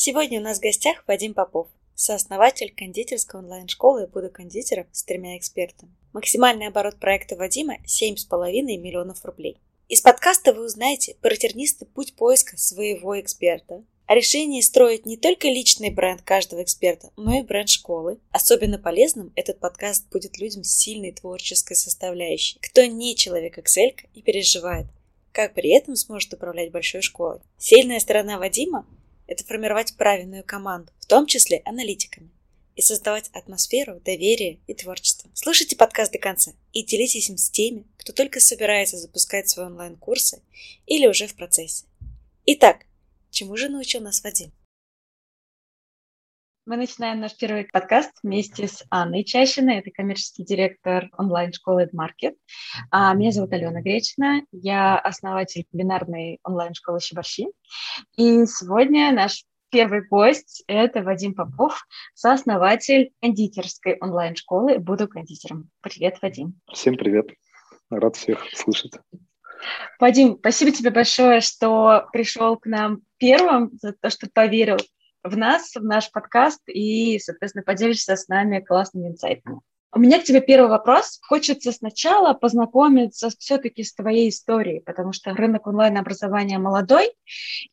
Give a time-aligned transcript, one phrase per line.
[0.00, 5.90] Сегодня у нас в гостях Вадим Попов, сооснователь кондитерской онлайн-школы «Буду кондитером» с тремя экспертами.
[6.12, 9.58] Максимальный оборот проекта Вадима– 7,5 миллионов рублей.
[9.88, 15.48] Из подкаста вы узнаете про тернистый путь поиска своего эксперта, о решении строить не только
[15.48, 18.20] личный бренд каждого эксперта, но и бренд школы.
[18.30, 24.22] Особенно полезным этот подкаст будет людям с сильной творческой составляющей, кто не человек Excel и
[24.22, 24.86] переживает,
[25.32, 27.40] как при этом сможет управлять большой школой.
[27.58, 28.86] Сильная сторона Вадима–
[29.28, 32.30] это формировать правильную команду, в том числе аналитиками,
[32.74, 35.30] и создавать атмосферу доверия и творчества.
[35.34, 40.42] Слушайте подкаст до конца и делитесь им с теми, кто только собирается запускать свои онлайн-курсы
[40.86, 41.84] или уже в процессе.
[42.44, 42.78] Итак,
[43.30, 44.52] Чему же научил нас Вадим?
[46.68, 49.78] Мы начинаем наш первый подкаст вместе с Анной Чащиной.
[49.78, 52.34] Это коммерческий директор онлайн-школы EdMarket.
[52.90, 54.42] А, меня зовут Алена Гречина.
[54.52, 57.46] Я основатель кулинарной онлайн-школы Щеборщи.
[58.18, 65.70] И сегодня наш первый гость– это Вадим Попов, сооснователь кондитерской онлайн-школы «Буду кондитером».
[65.80, 66.60] Привет, Вадим.
[66.70, 67.30] Всем привет.
[67.88, 68.92] Рад всех слышать.
[69.98, 74.76] Вадим, спасибо тебе большое, что пришел к нам первым, за то, что поверил
[75.28, 79.60] в нас, в наш подкаст и, соответственно, поделишься с нами классными инсайтами.
[79.90, 81.18] У меня к тебе первый вопрос.
[81.22, 87.10] Хочется сначала познакомиться все-таки с твоей историей, потому что рынок онлайн-образования молодой,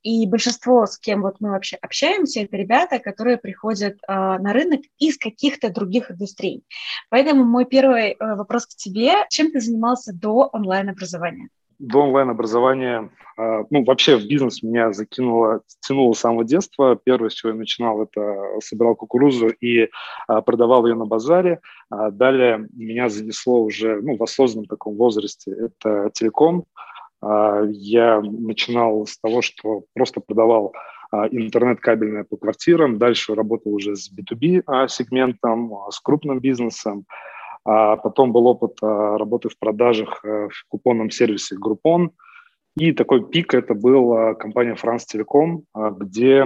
[0.01, 4.81] и большинство, с кем вот мы вообще общаемся, это ребята, которые приходят э, на рынок
[4.97, 6.63] из каких-то других индустрий.
[7.09, 9.25] Поэтому мой первый э, вопрос к тебе.
[9.29, 11.49] Чем ты занимался до онлайн-образования?
[11.79, 16.99] До онлайн-образования, а, ну, вообще в бизнес меня закинуло, тянуло с самого детства.
[17.01, 19.89] Первое, с чего я начинал, это собирал кукурузу и
[20.27, 21.59] а, продавал ее на базаре.
[21.89, 26.65] А далее меня занесло уже, ну, в осознанном таком возрасте, это телеком.
[27.21, 30.73] Я начинал с того, что просто продавал
[31.31, 37.05] интернет кабельное по квартирам, дальше работал уже с B2B сегментом, с крупным бизнесом,
[37.65, 42.11] а потом был опыт а, работы в продажах э, в купонном сервисе Groupon.
[42.77, 45.63] И такой пик это был компания France Telecom,
[45.97, 46.45] где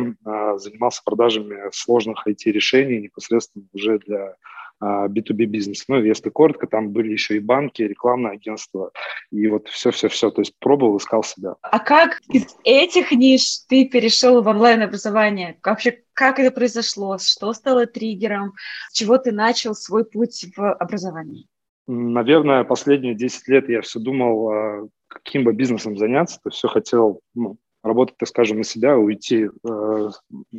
[0.57, 4.35] занимался продажами сложных IT-решений непосредственно уже для
[4.81, 5.85] B2B бизнес.
[5.89, 8.91] Ну, если коротко, там были еще и банки, рекламное агентство,
[9.31, 10.29] и вот все-все-все.
[10.29, 11.55] То есть пробовал, искал себя.
[11.63, 15.57] А как из этих ниш ты перешел в онлайн-образование?
[15.63, 17.17] Вообще, как это произошло?
[17.17, 18.53] Что стало триггером?
[18.89, 21.47] С чего ты начал свой путь в образовании?
[21.91, 26.39] Наверное, последние 10 лет я все думал, а, каким бы бизнесом заняться.
[26.43, 30.09] То есть все хотел ну, работать, так скажем, на себя, уйти э,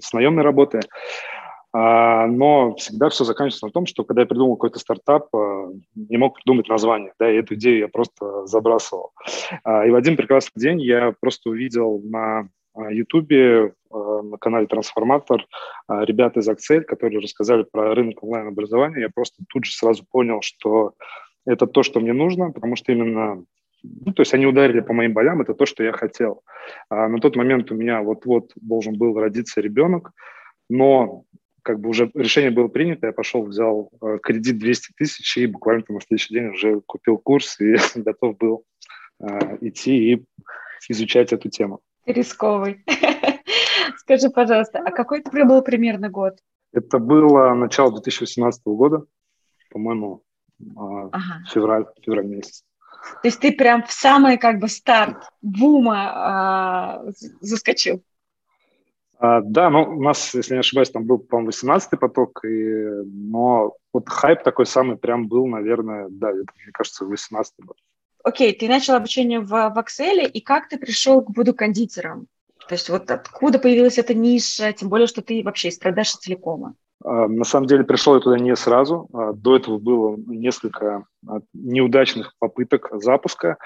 [0.01, 0.81] с наемной работы.
[1.73, 6.17] А, но всегда все заканчивается на том, что когда я придумал какой-то стартап, а, не
[6.17, 9.13] мог придумать название, да, и эту идею я просто забрасывал.
[9.63, 12.49] А, и в один прекрасный день я просто увидел на
[12.91, 13.75] Ютубе,
[14.23, 15.47] на канале «Трансформатор»
[15.89, 19.01] ребята из Axel, которые рассказали про рынок онлайн-образования.
[19.01, 20.95] Я просто тут же сразу понял, что
[21.47, 23.45] это то, что мне нужно, потому что именно
[23.83, 26.43] ну, то есть они ударили по моим болям, это то, что я хотел.
[26.89, 30.13] А на тот момент у меня вот-вот должен был родиться ребенок,
[30.69, 31.25] но
[31.63, 35.85] как бы уже решение было принято, я пошел, взял э, кредит 200 тысяч и буквально
[35.89, 38.65] на следующий день уже купил курс и готов был
[39.21, 40.25] э, идти и
[40.89, 41.81] изучать эту тему.
[42.07, 42.85] Рисковый.
[44.11, 46.37] Скажи, пожалуйста, а какой это был примерно год?
[46.73, 49.05] Это было начало 2018 года,
[49.71, 50.25] по-моему,
[50.59, 50.65] э,
[51.13, 51.45] ага.
[51.49, 52.65] февраль, февраль месяц.
[53.23, 58.03] То есть ты прям в самый как бы старт бума э, заскочил?
[59.21, 63.77] А, да, ну, у нас, если не ошибаюсь, там был, по-моему, 18-й поток, и, но
[63.93, 67.77] вот хайп такой самый прям был, наверное, да, это, мне кажется, 18-й год.
[68.25, 72.27] Окей, ты начал обучение в, в Excel, и как ты пришел к буду кондитером?
[72.71, 76.77] То есть вот откуда появилась эта ниша, тем более, что ты вообще из продаж телекома?
[77.05, 79.09] А, на самом деле пришел я туда не сразу.
[79.13, 81.05] А, до этого было несколько
[81.53, 83.57] неудачных попыток запуска.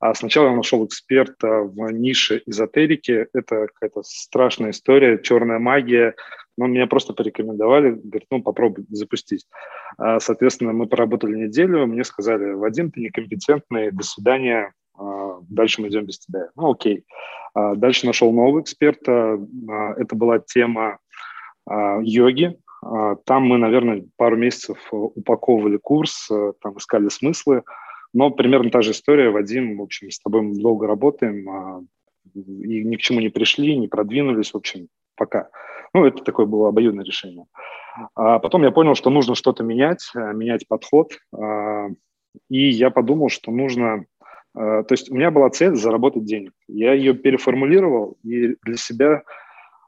[0.00, 3.28] А сначала я нашел эксперта в нише эзотерики.
[3.32, 6.16] Это какая-то страшная история, черная магия.
[6.56, 9.46] Но меня просто порекомендовали, говорят, ну попробуй запустить.
[9.98, 14.87] А, соответственно, мы поработали неделю, мне сказали, Вадим, ты некомпетентный, до свидания, а,
[15.48, 16.50] дальше мы идем без тебя.
[16.56, 17.04] Ну окей.
[17.54, 19.38] А, дальше нашел нового эксперта.
[19.96, 20.98] Это была тема
[22.00, 22.58] йоги.
[23.24, 26.28] Там мы, наверное, пару месяцев упаковывали курс,
[26.62, 27.62] там искали смыслы.
[28.14, 29.30] Но примерно та же история.
[29.30, 31.82] Вадим, в общем, с тобой мы долго работаем, а,
[32.34, 35.48] и ни к чему не пришли, не продвинулись, в общем, пока.
[35.94, 37.46] Ну, это такое было обоюдное решение.
[38.14, 41.88] А потом я понял, что нужно что-то менять, э, менять подход, а,
[42.48, 44.04] и я подумал, что нужно...
[44.54, 46.52] А, то есть у меня была цель заработать денег.
[46.68, 49.22] Я ее переформулировал и для себя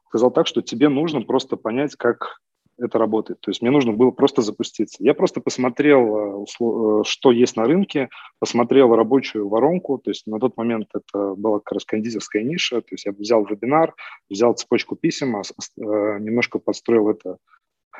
[0.09, 2.41] сказал так, что тебе нужно просто понять, как
[2.81, 3.41] это работает.
[3.41, 4.97] То есть мне нужно было просто запуститься.
[5.01, 8.09] Я просто посмотрел, э, что есть на рынке,
[8.39, 12.89] посмотрел рабочую воронку, то есть на тот момент это была как раз кондитерская ниша, то
[12.93, 13.95] есть я взял вебинар,
[14.29, 15.43] взял цепочку писем, э,
[15.77, 17.37] немножко подстроил это,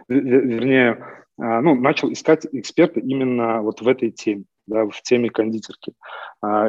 [0.09, 0.99] вернее,
[1.41, 5.95] э, ну, начал искать эксперта именно вот в этой теме да, в теме кондитерки.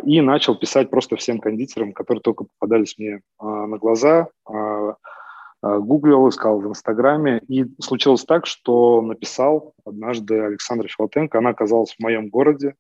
[0.06, 4.28] И начал писать просто всем кондитерам, которые только попадались мне на глаза,
[5.62, 12.00] гуглил, искал в Инстаграме, и случилось так, что написал однажды Александра Филатенко, она оказалась в
[12.02, 12.74] моем городе,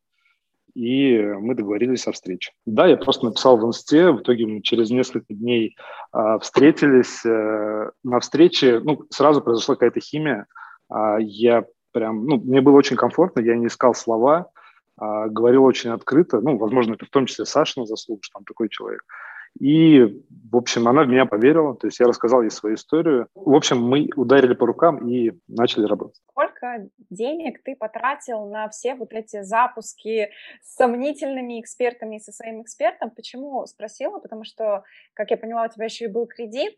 [0.74, 2.52] и мы договорились о встрече.
[2.66, 5.76] Да, я просто написал в Инсте, в итоге мы через несколько дней
[6.14, 7.26] э, встретились.
[7.26, 10.48] Э, на встрече, ну, сразу произошла какая-то химия.
[10.94, 14.52] Э, я прям, ну, мне было очень комфортно, я не искал слова,
[15.02, 18.70] э, говорил очень открыто, ну, возможно, это в том числе Сашина заслуга, что там такой
[18.70, 19.04] человек.
[19.59, 23.27] И, в общем, она в меня поверила, то есть я рассказал ей свою историю.
[23.36, 26.21] В общем, мы ударили по рукам и начали работать.
[26.30, 30.30] Сколько денег ты потратил на все вот эти запуски
[30.62, 33.12] с сомнительными экспертами и со своим экспертом?
[33.12, 34.19] Почему спросила?
[34.19, 34.83] Потому что,
[35.13, 36.75] как я поняла, у тебя еще и был кредит,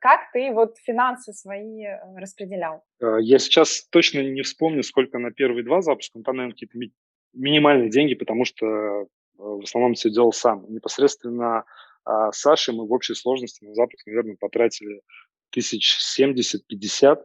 [0.00, 2.84] как ты вот финансы свои э, распределял?
[3.00, 6.78] Э, я сейчас точно не вспомню, сколько на первые два запуска, но там, наверное, какие-то
[6.78, 6.92] ми-
[7.32, 9.06] минимальные деньги, потому что э,
[9.38, 10.64] в основном все делал сам.
[10.68, 11.64] Непосредственно
[12.04, 15.02] а Сашей мы в общей сложности на запуск, наверное, потратили
[15.50, 17.18] тысяч 70-50.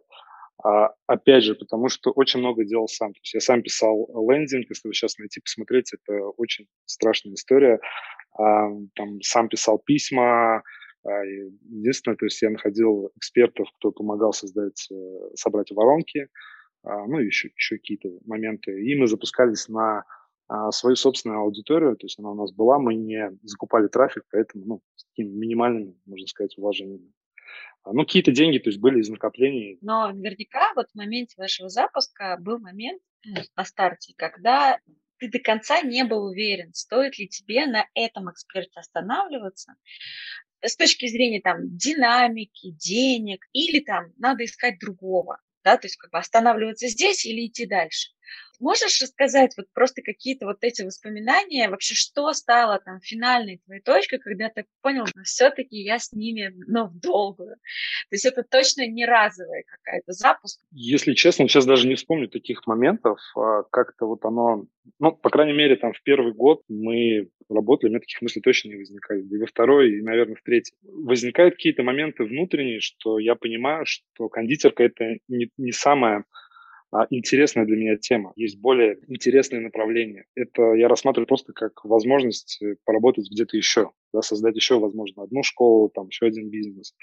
[0.64, 3.14] А, опять же, потому что очень много делал сам.
[3.14, 7.80] То есть я сам писал лендинг, если вы сейчас найти, посмотреть, это очень страшная история.
[8.38, 10.64] А, там сам писал письма.
[11.04, 16.28] А, единственное, то есть я находил экспертов, кто помогал создать, э, собрать воронки,
[16.84, 18.84] а, ну, еще, еще какие-то моменты.
[18.84, 20.04] И мы запускались на
[20.72, 24.82] свою собственную аудиторию, то есть она у нас была, мы не закупали трафик, поэтому, ну,
[24.96, 27.12] с такими минимальными, можно сказать, уважениями.
[27.84, 29.78] А, ну, какие-то деньги, то есть были из накоплений.
[29.82, 33.02] Но наверняка вот в моменте вашего запуска был момент
[33.56, 34.80] на старте, когда
[35.20, 39.76] ты до конца не был уверен, стоит ли тебе на этом эксперте останавливаться,
[40.62, 46.12] с точки зрения там динамики, денег, или там надо искать другого, да, то есть как
[46.12, 48.12] бы останавливаться здесь или идти дальше.
[48.60, 54.20] Можешь рассказать вот просто какие-то вот эти воспоминания, вообще что стало там финальной твоей точкой,
[54.20, 57.56] когда ты понял, что все-таки я с ними, но в долгую.
[58.10, 60.60] То есть это точно не разовая какая-то запуск.
[60.72, 63.20] Если честно, сейчас даже не вспомню таких моментов.
[63.36, 64.66] А как-то вот оно,
[65.00, 68.70] ну, по крайней мере, там в первый год мы работали, у меня таких мыслей точно
[68.70, 69.32] не возникает.
[69.32, 70.74] И во второй, и, наверное, в третий.
[70.84, 76.24] Возникают какие-то моменты внутренние, что я понимаю, что кондитерка– это не, не самое
[77.10, 78.34] интересная для меня тема.
[78.36, 80.26] Есть более интересные направления.
[80.36, 85.44] Это я рассматриваю просто как возможность э, поработать где-то еще, да, создать еще, возможно, одну
[85.44, 86.96] школу, там еще один бизнес.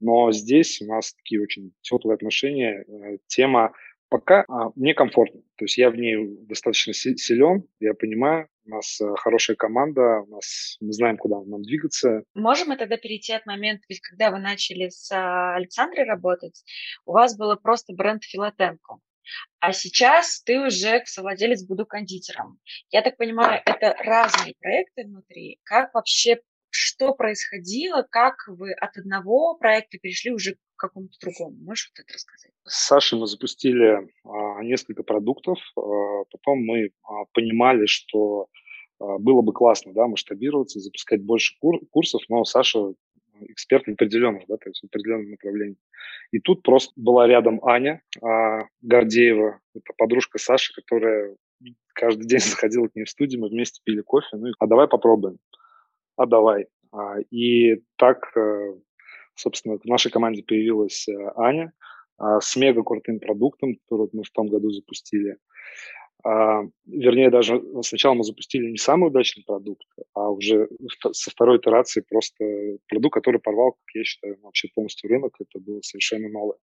[0.00, 2.84] Но здесь у нас такие очень теплые отношения.
[2.86, 3.72] Э, тема
[4.08, 5.40] пока а, мне комфортно.
[5.56, 10.26] То есть я в ней достаточно силен, я понимаю, у нас э, хорошая команда, у
[10.26, 12.22] нас мы знаем, куда нам двигаться.
[12.34, 16.62] Можем мы тогда перейти от момента, ведь когда вы начали с а, Александрой работать,
[17.04, 18.98] у вас было просто бренд Филатенко.
[19.60, 22.58] А сейчас ты уже совладелец буду кондитером.
[22.90, 25.60] Я так понимаю, это разные проекты внутри.
[25.64, 26.40] Как вообще,
[26.70, 31.56] что происходило, как вы от одного проекта перешли уже к какому-то другому?
[31.64, 32.52] Можешь вот это рассказать?
[32.64, 35.58] С Сашей мы запустили а, несколько продуктов.
[35.76, 35.80] А,
[36.30, 38.48] потом мы а, понимали, что
[38.98, 42.92] а, было бы классно да, масштабироваться, запускать больше кур- курсов, но Саша
[43.40, 45.76] эксперт в определенных, да, то есть в определенном направлении.
[46.30, 51.36] И тут просто была рядом Аня а, Гордеева, это подружка Саши, которая
[51.94, 55.38] каждый день заходила к ней в студию, мы вместе пили кофе, ну, а давай попробуем,
[56.16, 56.66] а давай.
[56.92, 58.74] А, и так, э,
[59.34, 61.72] собственно, в нашей команде появилась э, Аня
[62.18, 65.36] а, с мега крутым продуктом, который мы в том году запустили.
[66.26, 70.68] А, вернее, даже сначала мы запустили не самый удачный продукт, а уже
[71.12, 72.44] со второй итерации просто
[72.88, 75.36] продукт, который порвал, как я считаю, вообще полностью рынок.
[75.38, 76.58] Это было совершенно новое.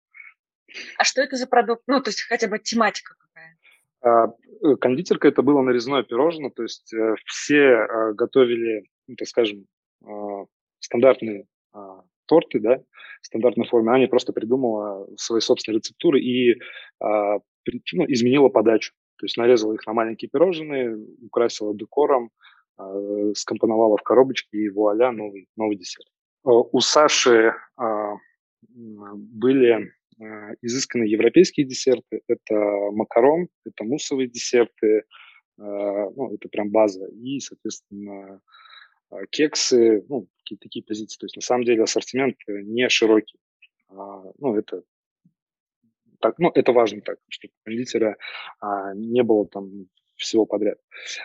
[0.97, 1.83] А что это за продукт?
[1.87, 3.59] Ну, то есть хотя бы тематика какая?
[4.03, 4.33] А,
[4.67, 9.67] э, кондитерка это было нарезное пирожное, то есть э, все а, готовили, ну, так скажем,
[10.07, 10.47] а,
[10.79, 11.45] стандартные
[12.25, 12.79] торты, да,
[13.21, 13.91] в стандартной форме.
[13.91, 16.59] Аня просто придумала свои собственные рецептуры и
[17.01, 18.93] ну, изменила подачу.
[19.21, 22.31] То есть нарезала их на маленькие пирожные, украсила декором,
[22.79, 26.09] э, скомпоновала в коробочке и вуаля, новый, новый десерт.
[26.47, 28.15] Э, у Саши э,
[28.63, 32.23] были э, изысканные европейские десерты.
[32.29, 32.55] Это
[32.93, 35.03] макарон, это муссовые десерты, э,
[35.59, 37.07] ну, это прям база.
[37.09, 38.41] И, соответственно,
[39.11, 41.19] э, кексы, ну, какие-то такие позиции.
[41.19, 43.39] То есть на самом деле ассортимент не широкий.
[43.91, 44.85] Ну, это
[46.21, 48.17] так, ну, это важно так, чтобы кондитера
[48.61, 49.87] а, не было там
[50.17, 50.79] всего подряд.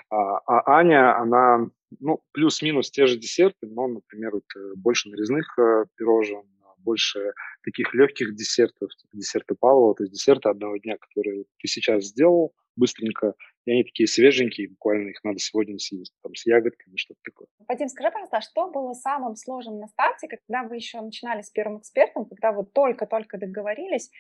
[0.10, 5.58] А, а Аня, она, ну, плюс-минус те же десерты, но, например, вот, э, больше нарезных
[5.60, 6.44] э, пирожен,
[6.78, 7.34] больше
[7.64, 12.54] таких легких десертов, типа десерты Павлова, то есть десерты одного дня, которые ты сейчас сделал
[12.76, 13.34] быстренько,
[13.66, 17.48] и они такие свеженькие, буквально их надо сегодня съесть, там, с ягодками, что-то такое.
[17.68, 21.50] Вадим, скажи, пожалуйста, а что было самым сложным на старте, когда вы еще начинали с
[21.50, 24.12] первым экспертом, когда вы только-только договорились,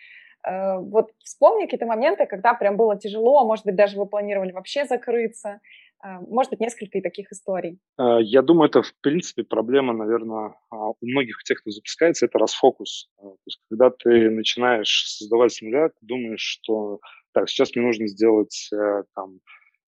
[0.45, 5.59] вот вспомни какие-то моменты, когда прям было тяжело, может быть, даже вы планировали вообще закрыться.
[6.05, 7.79] Э, может быть, несколько таких историй.
[7.97, 12.37] Э, я думаю, это, в принципе, проблема, наверное, а, у многих тех, кто запускается, это
[12.37, 13.09] расфокус.
[13.19, 16.99] То есть, когда ты начинаешь создавать с нуля, ты думаешь, что
[17.33, 18.69] так, сейчас мне нужно сделать
[19.13, 19.39] там,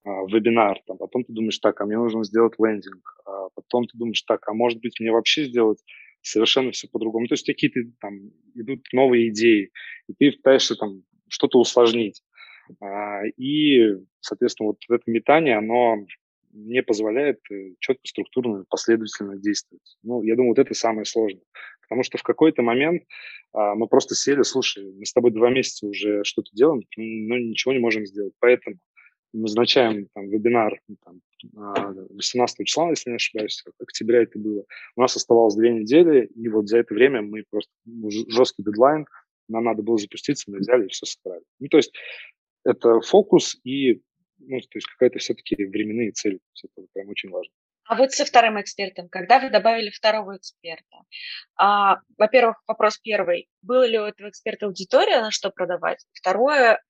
[0.04, 4.22] вебинар, там, потом ты думаешь, так, а мне нужно сделать лендинг, а потом ты думаешь,
[4.24, 5.80] так, а может быть мне вообще сделать
[6.32, 7.28] совершенно все по-другому.
[7.28, 9.72] То есть какие-то там идут новые идеи,
[10.08, 12.22] и ты пытаешься там что-то усложнить.
[12.82, 16.06] А, и, соответственно, вот это метание, оно
[16.52, 19.98] не позволяет э, четко, структурно, последовательно действовать.
[20.04, 21.44] Ну, я думаю, вот это самое сложное.
[21.84, 23.04] Потому что в какой-то момент
[23.54, 27.74] а, мы просто сели, слушай, мы с тобой два месяца уже что-то делаем, но ничего
[27.74, 28.34] не можем сделать.
[28.40, 28.78] Поэтому
[29.34, 31.22] назначаем там, вебинар ну, там,
[32.10, 34.64] 18 числа, если не ошибаюсь, октября это было.
[34.96, 39.06] У нас оставалось две недели, и вот за это время мы просто ну, жесткий дедлайн,
[39.48, 41.44] нам надо было запуститься, мы взяли и все сыграли.
[41.60, 41.94] Ну, то есть
[42.66, 44.02] это фокус и
[44.40, 46.40] ну, то есть какая-то все-таки временные цели.
[46.64, 47.52] Это прям очень важно.
[47.86, 50.98] А вот со вторым экспертом, когда вы добавили второго эксперта,
[51.56, 56.06] а, во-первых, вопрос первый, было ли у этого эксперта аудитория, на что продавать?
[56.12, 56.82] Второе,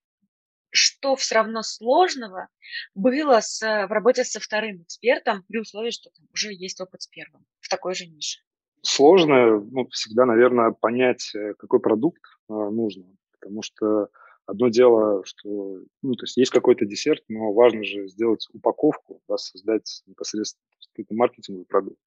[0.77, 2.47] что все равно сложного
[2.95, 7.07] было с, в работе со вторым экспертом при условии, что там уже есть опыт с
[7.07, 8.39] первым в такой же нише?
[8.81, 14.09] Сложно, ну, всегда, наверное, понять, э, какой продукт э, нужно, потому что
[14.45, 15.49] одно дело, что,
[16.01, 20.63] ну, то есть есть какой-то десерт, но важно же сделать упаковку, да, создать непосредственно
[21.09, 21.99] маркетинговый продукт.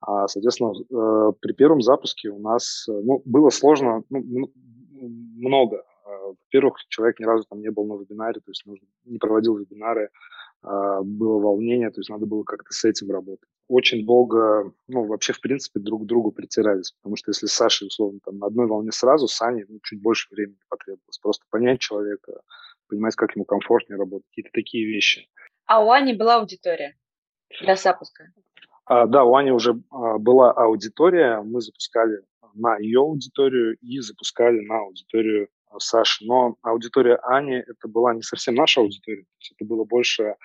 [0.00, 4.52] А, соответственно, э, при первом запуске у нас, э, ну, было сложно, ну,
[4.90, 5.84] много
[6.30, 10.10] во-первых, человек ни разу там не был на вебинаре, то есть нужно, не проводил вебинары,
[10.62, 13.48] а, было волнение, то есть надо было как-то с этим работать.
[13.68, 17.88] Очень долго, ну, вообще, в принципе, друг к другу притирались, потому что если с Сашей,
[17.88, 21.18] условно, там, на одной волне сразу, с Аней, ну, чуть больше времени потребовалось.
[21.18, 22.40] Просто понять человека,
[22.88, 25.28] понимать, как ему комфортнее работать, какие-то такие вещи.
[25.66, 26.96] А у Ани была аудитория
[27.60, 28.32] для запуска?
[28.86, 32.22] А, да, у Ани уже а, была аудитория, мы запускали
[32.54, 38.54] на ее аудиторию и запускали на аудиторию Саши, но аудитория Ани это была не совсем
[38.54, 40.36] наша аудитория, то есть это было больше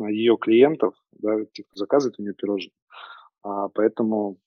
[0.00, 2.72] а, ее клиентов, да, тех, кто заказывает у нее пирожные.
[3.42, 4.38] А, поэтому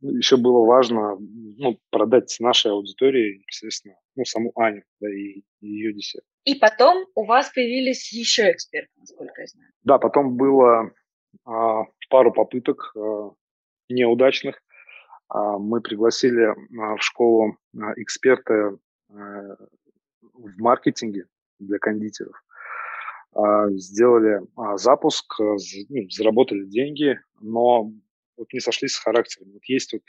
[0.00, 5.92] еще было важно ну, продать нашей аудитории естественно, ну, саму Аню да, и, и ее
[5.94, 6.24] десерт.
[6.44, 9.70] И потом у вас появились еще эксперты, насколько я знаю.
[9.84, 10.92] Да, потом было
[11.44, 13.30] а, пару попыток а,
[13.88, 14.62] неудачных.
[15.28, 18.76] А, мы пригласили а, в школу а, эксперта
[19.12, 21.26] в маркетинге
[21.58, 22.42] для кондитеров.
[23.34, 25.56] А, сделали а, запуск, э,
[25.88, 27.90] ну, заработали деньги, но
[28.36, 29.52] вот не сошлись с характером.
[29.52, 30.02] Вот есть вот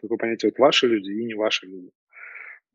[0.00, 1.90] такое понятие вот ваши люди и не ваши люди.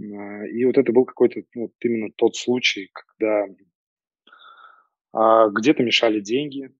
[0.02, 3.48] А, и вот это был какой-то ну, вот именно тот случай, когда
[5.14, 6.74] где-то мешали деньги,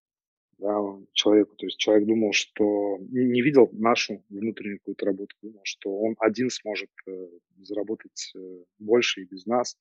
[0.62, 0.78] да,
[1.14, 1.56] человеку.
[1.56, 6.50] То есть человек думал, что не видел нашу внутреннюю какую-то работу, думал, что он один
[6.50, 7.28] сможет э,
[7.62, 8.40] заработать э,
[8.80, 9.76] больше и без нас.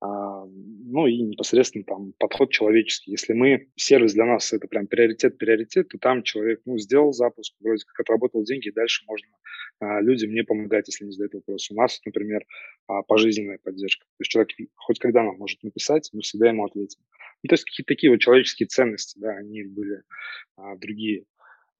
[0.00, 3.10] А, ну и непосредственно там подход человеческий.
[3.10, 7.54] Если мы, сервис для нас это прям приоритет, приоритет, то там человек, ну, сделал запуск,
[7.60, 9.28] вроде как отработал деньги, и дальше можно
[9.80, 11.70] а, людям не помогать, если не задают вопрос.
[11.72, 12.44] У нас, например,
[12.86, 14.04] а, пожизненная поддержка.
[14.04, 17.00] То есть человек хоть когда нам может написать, мы всегда ему ответим.
[17.42, 20.02] Ну, то есть какие-то такие вот человеческие ценности, да, они были
[20.56, 21.24] а, другие.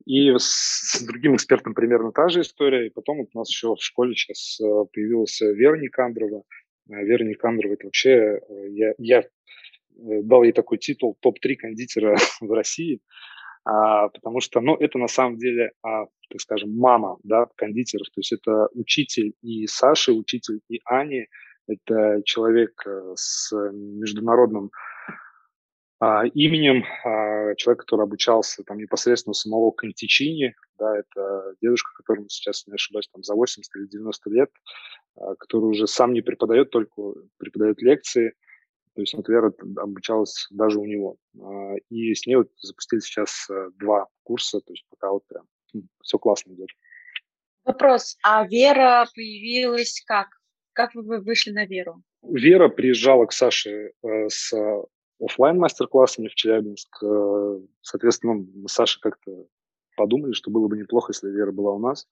[0.04, 2.86] И с, с другим экспертом примерно та же история.
[2.86, 6.44] И потом вот у нас еще в школе сейчас а, появилась Вера Никандрова.
[6.90, 9.26] А, Вера Никандрова, это вообще, э, я, я э,
[9.96, 13.00] дал ей такой титул топ-3 кондитера в России,
[13.64, 18.20] а, потому что, ну, это на самом деле, а, так скажем, мама, да, кондитеров, то
[18.20, 21.26] есть это учитель и Саши, учитель и Ани,
[21.66, 24.70] это человек э, с международным
[26.00, 32.66] именем а, человека, который обучался там непосредственно у самого Кантичини, да, это дедушка, которому сейчас,
[32.66, 34.50] не ошибаюсь, там за 80 или 90 лет,
[35.16, 38.34] а, который уже сам не преподает, только преподает лекции,
[38.94, 41.18] то есть Вера обучалась даже у него.
[41.40, 45.46] А, и с ней вот запустили сейчас а, два курса, то есть пока вот прям
[46.02, 46.68] все классно идет.
[47.64, 50.28] Вопрос, а Вера появилась как?
[50.72, 52.02] Как вы вышли на Веру?
[52.22, 54.52] Вера приезжала к Саше э, с
[55.20, 57.02] офлайн мастер-классами в Челябинск.
[57.02, 59.46] Э, соответственно, мы с Сашей как-то
[59.96, 62.06] подумали, что было бы неплохо, если Вера была у нас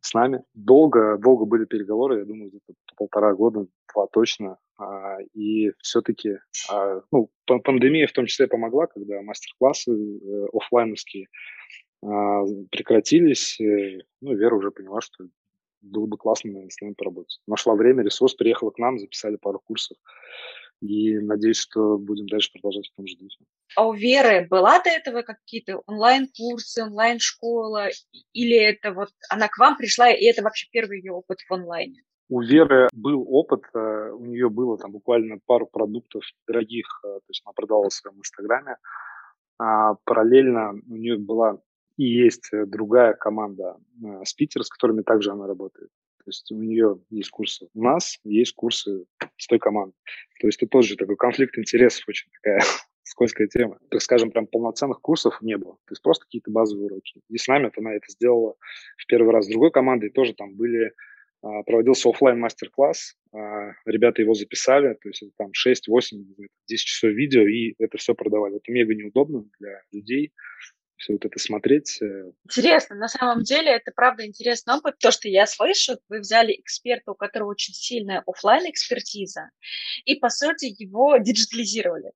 [0.00, 0.42] с нами.
[0.54, 4.58] Долго, долго были переговоры, я думаю, где-то полтора года, два точно.
[4.78, 6.38] А, и все-таки,
[6.70, 11.28] а, ну, пандемия в том числе помогла, когда мастер-классы э, офлайновские
[12.02, 13.60] а, прекратились.
[13.60, 15.24] Э, ну, Вера уже поняла, что
[15.82, 17.40] было бы классно с нами поработать.
[17.46, 19.96] Нашла время, ресурс, приехала к нам, записали пару курсов.
[20.80, 23.36] И надеюсь, что будем дальше продолжать в том же духе.
[23.76, 27.88] А у Веры была до этого какие-то онлайн-курсы, онлайн-школа?
[28.32, 32.02] Или это вот она к вам пришла, и это вообще первый ее опыт в онлайне?
[32.30, 37.28] У Веры был опыт, э, у нее было там буквально пару продуктов дорогих, э, то
[37.28, 38.76] есть она продавала в своем инстаграме.
[39.58, 41.58] А параллельно у нее была
[42.00, 45.90] и есть другая команда э, спикеров, с которыми также она работает.
[46.30, 49.04] Есть у нее есть курсы у нас, есть курсы
[49.36, 49.94] с той командой.
[50.40, 52.60] То есть это тоже такой конфликт интересов, очень такая
[53.02, 53.78] скользкая тема.
[53.90, 55.74] Так скажем, прям полноценных курсов не было.
[55.86, 57.20] То есть просто какие-то базовые уроки.
[57.28, 58.54] И с нами вот она это сделала
[58.96, 59.46] в первый раз.
[59.46, 60.92] С другой командой тоже там были
[61.42, 66.24] а, проводился офлайн мастер-класс, а, ребята его записали, то есть это там 6, 8,
[66.68, 68.56] 10 часов видео, и это все продавали.
[68.56, 70.32] Это мега неудобно для людей,
[71.00, 71.98] все вот это смотреть.
[72.02, 72.30] Э.
[72.44, 74.98] Интересно, на самом деле это правда интересный опыт.
[74.98, 79.50] То, что я слышу, вы взяли эксперта, у которого очень сильная офлайн экспертиза,
[80.04, 82.12] и по сути его диджитализировали.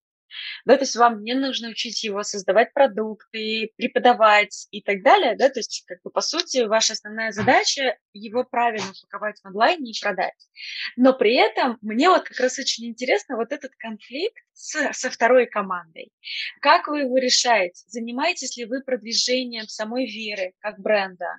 [0.65, 5.49] Да, то есть вам не нужно учить его создавать продукты, преподавать и так далее, да,
[5.49, 10.01] то есть как бы по сути ваша основная задача его правильно упаковать в онлайне и
[10.01, 10.49] продать.
[10.97, 15.47] Но при этом мне вот как раз очень интересно вот этот конфликт с, со второй
[15.47, 16.13] командой.
[16.61, 17.85] Как вы его решаете?
[17.87, 21.39] Занимаетесь ли вы продвижением самой веры как бренда?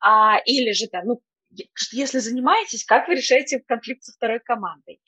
[0.00, 1.22] А, или же там, ну,
[1.92, 5.00] если занимаетесь, как вы решаете конфликт со второй командой?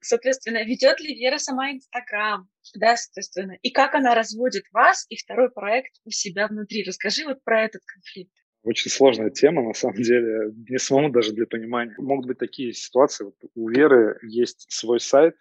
[0.00, 5.50] Соответственно, ведет ли Вера сама Инстаграм, да, соответственно, и как она разводит вас и второй
[5.50, 6.84] проект у себя внутри?
[6.84, 8.32] Расскажи вот про этот конфликт.
[8.62, 11.94] Очень сложная тема, на самом деле, не самому даже для понимания.
[11.98, 13.24] Могут быть такие ситуации.
[13.24, 15.36] Вот у Веры есть свой сайт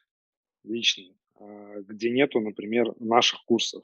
[0.63, 3.83] личный, а, где нету, например, наших курсов.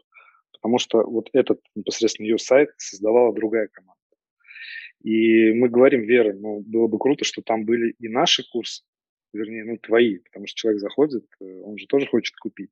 [0.52, 4.03] Потому что вот этот непосредственно ее сайт создавала другая команда.
[5.04, 8.84] И мы говорим, Вера, ну, было бы круто, что там были и наши курсы,
[9.34, 12.72] вернее, ну, твои, потому что человек заходит, э, он же тоже хочет купить.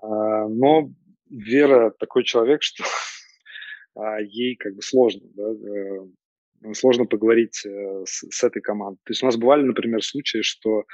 [0.00, 0.90] А, но
[1.30, 2.82] Вера такой человек, что
[3.94, 8.98] а, ей как бы сложно, да, э, сложно поговорить э, с, с этой командой.
[9.04, 10.84] То есть у нас бывали, например, случаи, что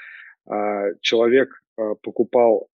[0.47, 1.63] а, человек
[2.03, 2.71] покупал,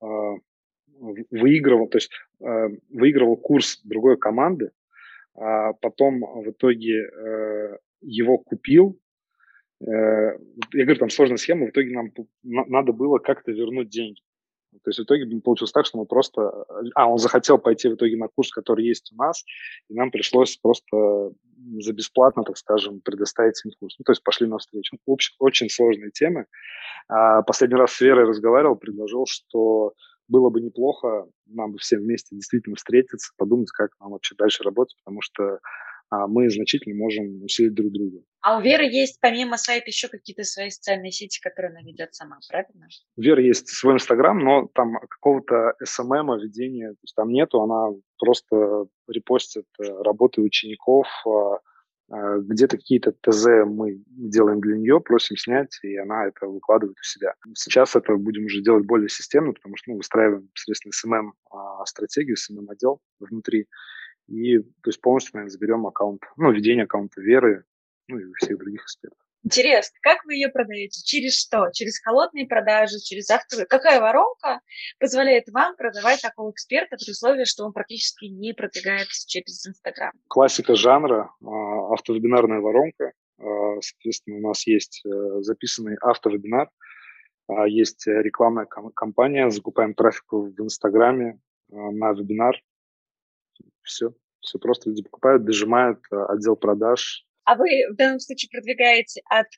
[1.31, 4.73] выигрывал, то есть выигрывал курс другой команды,
[5.35, 8.99] а потом в итоге э, его купил.
[9.83, 10.37] Э,
[10.73, 12.13] я говорю, там сложная схема, в итоге нам
[12.43, 14.21] надо было как-то вернуть деньги.
[14.85, 16.65] То есть в итоге получилось так, что мы просто...
[16.95, 19.45] А, он захотел пойти в итоге на курс, который есть у нас,
[19.89, 21.33] и нам пришлось просто
[21.79, 23.97] за бесплатно, так скажем, предоставить им курс.
[23.99, 24.97] Ну, то есть пошли навстречу.
[25.07, 26.47] Очень, очень сложные темы.
[27.09, 29.95] А, последний раз с Верой разговаривал, предложил, что
[30.31, 35.21] было бы неплохо нам всем вместе действительно встретиться, подумать, как нам вообще дальше работать, потому
[35.21, 35.59] что
[36.11, 38.19] а, мы значительно можем усилить друг друга.
[38.41, 42.39] А у Веры есть помимо сайта еще какие-то свои социальные сети, которые она ведет сама,
[42.49, 42.87] правильно?
[43.17, 47.97] У Веры есть свой Инстаграм, но там какого-то СММа, ведения то есть там нету, она
[48.19, 51.59] просто репостит э, работы учеников, а,
[52.11, 57.35] где-то какие-то ТЗ мы делаем для нее, просим снять, и она это выкладывает у себя.
[57.55, 63.01] Сейчас это будем уже делать более системно, потому что мы ну, выстраиваем непосредственно SMM-стратегию, SMM-отдел
[63.21, 63.69] внутри,
[64.27, 67.65] и то есть полностью, наверное, заберем аккаунт, ну, ведение аккаунта Веры,
[68.09, 69.30] ну, и всех других экспертов.
[69.43, 71.03] Интересно, как вы ее продаете?
[71.03, 71.71] Через что?
[71.73, 73.67] Через холодные продажи, через автовые?
[73.67, 74.61] Какая воронка
[74.99, 80.13] позволяет вам продавать такого эксперта при условии, что он практически не продвигается через Инстаграм?
[80.29, 83.13] Классика жанра, а, автовебинарная воронка.
[83.39, 86.69] А, соответственно, у нас есть э, записанный автовебинар,
[87.49, 92.61] а, есть рекламная кампания, закупаем трафик в Инстаграме на вебинар.
[93.83, 99.49] Все, все просто люди покупают, дожимают отдел продаж, а вы в данном случае продвигаете от,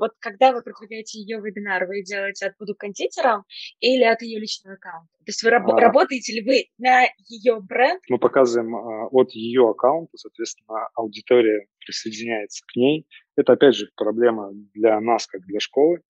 [0.00, 3.44] вот когда вы продвигаете ее вебинар, вы делаете от «Буду кондитером»
[3.80, 5.08] или от ее личного аккаунта?
[5.12, 8.02] То есть вы раб- а, работаете ли вы на ее бренд?
[8.10, 13.06] Мы показываем а, от ее аккаунта, соответственно, аудитория присоединяется к ней.
[13.34, 16.02] Это, опять же, проблема для нас, как для школы.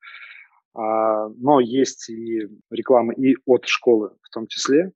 [0.75, 4.91] А, но есть и реклама и от школы в том числе.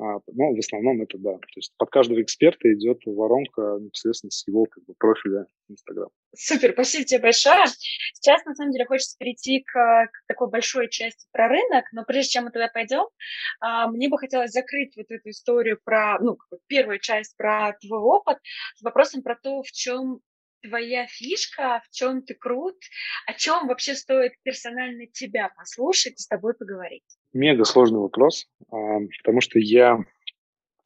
[0.00, 1.32] А, ну, в основном это да.
[1.32, 6.08] То есть под каждого эксперта идет воронка непосредственно с его как бы, профиля Инстаграм.
[6.34, 7.66] Супер, спасибо тебе большое.
[8.14, 12.30] Сейчас, на самом деле, хочется перейти к, к такой большой части про рынок, но прежде
[12.30, 13.08] чем мы туда пойдем,
[13.60, 18.38] а, мне бы хотелось закрыть вот эту историю про, ну, первую часть про твой опыт
[18.76, 20.20] с вопросом про то, в чем
[20.62, 22.76] твоя фишка, в чем ты крут,
[23.26, 27.04] о чем вообще стоит персонально тебя послушать с тобой поговорить?
[27.32, 29.98] Мега сложный вопрос, а, потому что я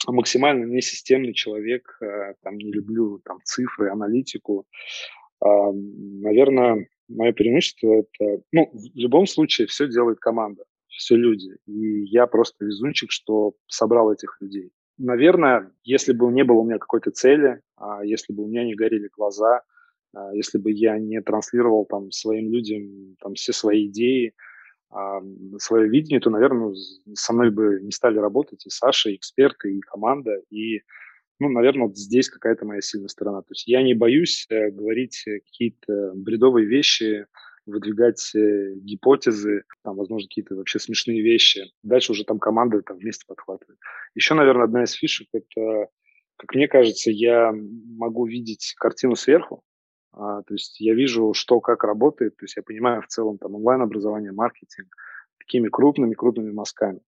[0.07, 4.67] максимально несистемный человек, а, там не люблю там цифры, аналитику.
[5.41, 11.57] А, наверное, мое преимущество это, ну, в любом случае все делает команда, все люди.
[11.67, 14.71] И я просто везунчик, что собрал этих людей.
[14.99, 17.61] Наверное, если бы не было у меня какой-то цели,
[18.05, 19.63] если бы у меня не горели глаза,
[20.33, 24.33] если бы я не транслировал там своим людям там все свои идеи,
[25.59, 26.75] свое видение, то, наверное,
[27.15, 30.83] со мной бы не стали работать и Саша, и эксперты, и команда, и,
[31.41, 33.43] ну, наверное, вот здесь какая-то моя сильная сторона.
[33.43, 37.27] То есть я не боюсь э, говорить какие-то бредовые вещи,
[37.67, 41.65] выдвигать э, гипотезы, там, возможно, какие-то вообще смешные вещи.
[41.83, 43.79] Дальше уже там команда там вместе подхватывает.
[44.15, 45.89] Еще, наверное, одна из фишек– это,
[46.37, 49.63] как мне кажется, я могу видеть картину сверху,
[50.17, 53.55] а, то есть я вижу, что как работает, то есть я понимаю в целом там
[53.57, 54.95] онлайн-образование, маркетинг
[55.39, 57.01] такими крупными-крупными мазками.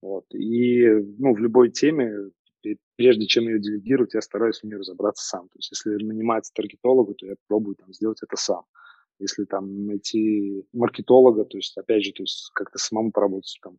[0.00, 0.24] Вот.
[0.32, 0.86] И
[1.18, 2.30] ну, в любой теме,
[2.96, 5.48] прежде чем ее делегировать, я стараюсь в ней разобраться сам.
[5.48, 8.64] То есть если нанимать таргетолога, то я пробую там, сделать это сам.
[9.20, 13.78] Если там найти маркетолога, то есть опять же, то есть как-то самому поработать, там,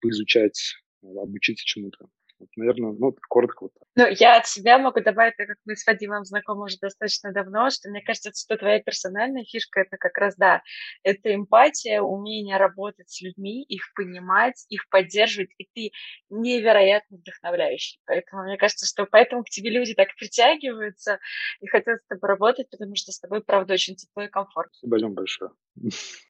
[0.00, 2.08] поизучать, обучиться чему-то.
[2.44, 3.88] Вот, наверное, ну, коротко вот так.
[3.96, 7.70] Ну, я от себя могу добавить, так как мы с Вадимом знакомы уже достаточно давно,
[7.70, 10.62] что мне кажется, что твоя персональная фишка это как раз, да,
[11.02, 15.92] это эмпатия, умение работать с людьми, их понимать, их поддерживать, и ты
[16.28, 18.00] невероятно вдохновляющий.
[18.04, 21.18] Поэтому мне кажется, что поэтому к тебе люди так притягиваются
[21.60, 24.74] и хотят с тобой работать, потому что с тобой, правда, очень тепло и комфортно.
[24.74, 25.50] Спасибо большое.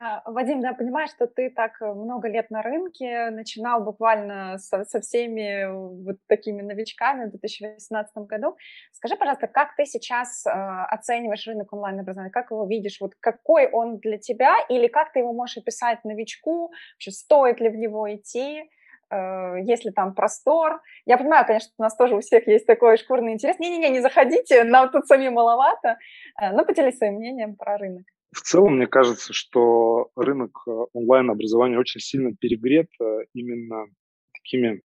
[0.01, 5.01] А, Вадим, да, понимаешь, что ты так много лет на рынке, начинал буквально со, со
[5.01, 5.71] всеми
[6.05, 8.57] вот такими новичками в 2018 году.
[8.93, 12.31] Скажи, пожалуйста, как ты сейчас э, оцениваешь рынок онлайн-образования?
[12.31, 12.99] Как его видишь?
[13.01, 14.57] Вот какой он для тебя?
[14.69, 16.73] Или как ты его можешь описать новичку?
[16.95, 18.71] Вообще, стоит ли в него идти?
[19.11, 20.81] Э, есть ли там простор?
[21.05, 23.59] Я понимаю, конечно, у нас тоже у всех есть такой шкурный интерес.
[23.59, 25.99] Не-не-не, не заходите, нам тут самим маловато.
[26.41, 28.05] Э, но поделись своим мнением про рынок.
[28.35, 33.87] В целом, мне кажется, что рынок э, онлайн-образования очень сильно перегрет э, именно
[34.33, 34.83] такими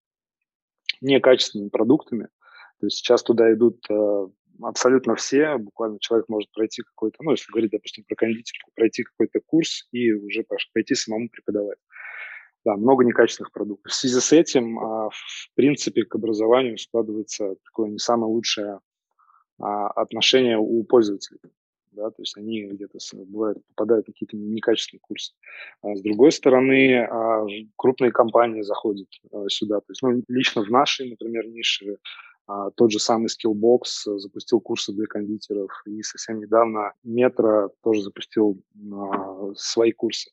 [1.00, 2.24] некачественными продуктами.
[2.80, 4.28] То есть сейчас туда идут э,
[4.64, 9.40] абсолютно все, буквально человек может пройти какой-то, ну, если говорить, допустим, про кондитерку, пройти какой-то
[9.46, 11.78] курс и уже пойти самому преподавать.
[12.66, 13.92] Да, много некачественных продуктов.
[13.92, 18.80] В связи с этим, в принципе, к образованию складывается такое не самое лучшее
[19.60, 21.40] а, отношение у пользователей
[21.96, 25.34] да, то есть они где-то бывает попадают на какие-то некачественные курсы.
[25.82, 30.70] А с другой стороны, а, крупные компании заходят а, сюда, то есть ну, лично в
[30.70, 31.98] нашей, например, нише
[32.48, 38.62] а, тот же самый Skillbox запустил курсы для кондитеров, и совсем недавно Метро тоже запустил
[39.56, 40.30] свои курсы.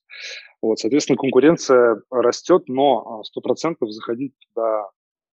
[0.61, 4.91] Вот, соответственно, конкуренция растет, но сто процентов заходить туда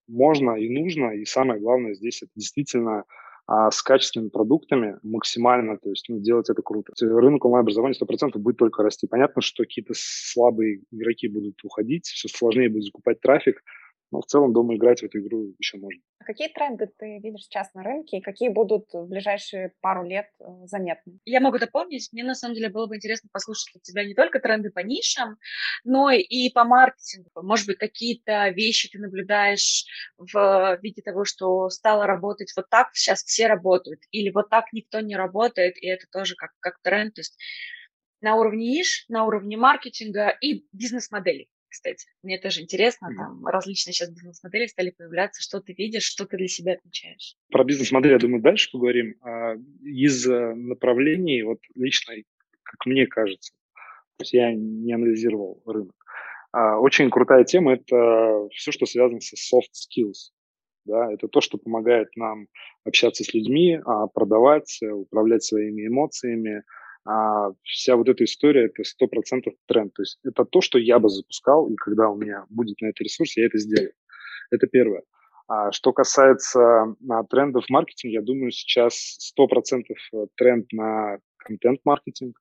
[0.08, 3.04] можно и нужно, и самое главное здесь это действительно
[3.52, 6.94] а с качественными продуктами максимально, то есть ну, делать это круто.
[7.02, 9.08] Рынок онлайн-образования 100% будет только расти.
[9.08, 13.64] Понятно, что какие-то слабые игроки будут уходить, все сложнее будет закупать трафик,
[14.12, 16.02] но в целом, думаю, играть в эту игру еще можно.
[16.20, 20.28] А какие тренды ты видишь сейчас на рынке и какие будут в ближайшие пару лет
[20.40, 21.20] э, заметны?
[21.26, 22.10] Я могу дополнить.
[22.12, 25.38] Мне на самом деле было бы интересно послушать от тебя не только тренды по нишам,
[25.84, 27.30] но и по маркетингу.
[27.36, 29.86] Может быть, какие-то вещи ты наблюдаешь
[30.18, 35.00] в виде того, что стало работать вот так, сейчас все работают, или вот так никто
[35.02, 37.14] не работает, и это тоже как, как тренд.
[37.14, 37.38] То есть
[38.22, 42.08] на уровне ниш, на уровне маркетинга и бизнес-моделей кстати.
[42.24, 43.18] Мне тоже интересно, mm-hmm.
[43.18, 47.36] там различные сейчас бизнес-модели стали появляться, что ты видишь, что ты для себя отмечаешь.
[47.52, 49.16] Про бизнес-модель, я думаю, дальше поговорим.
[49.22, 52.14] А из э, направлений, вот лично,
[52.64, 53.54] как мне кажется,
[54.18, 55.96] то есть я не анализировал рынок,
[56.52, 60.32] а очень крутая тема– это все, что связано со soft skills.
[60.86, 62.48] Да, это то, что помогает нам
[62.84, 66.64] общаться с людьми, а, продавать, управлять своими эмоциями,
[67.06, 69.94] а вся вот эта история– это сто процентов тренд.
[69.94, 73.04] То есть это то, что я бы запускал, и когда у меня будет на это
[73.04, 73.94] ресурс, я это сделаю.
[74.52, 75.04] Это первое.
[75.48, 82.40] А что касается а, трендов в я думаю, сейчас сто процентов э, тренд на контент-маркетинг,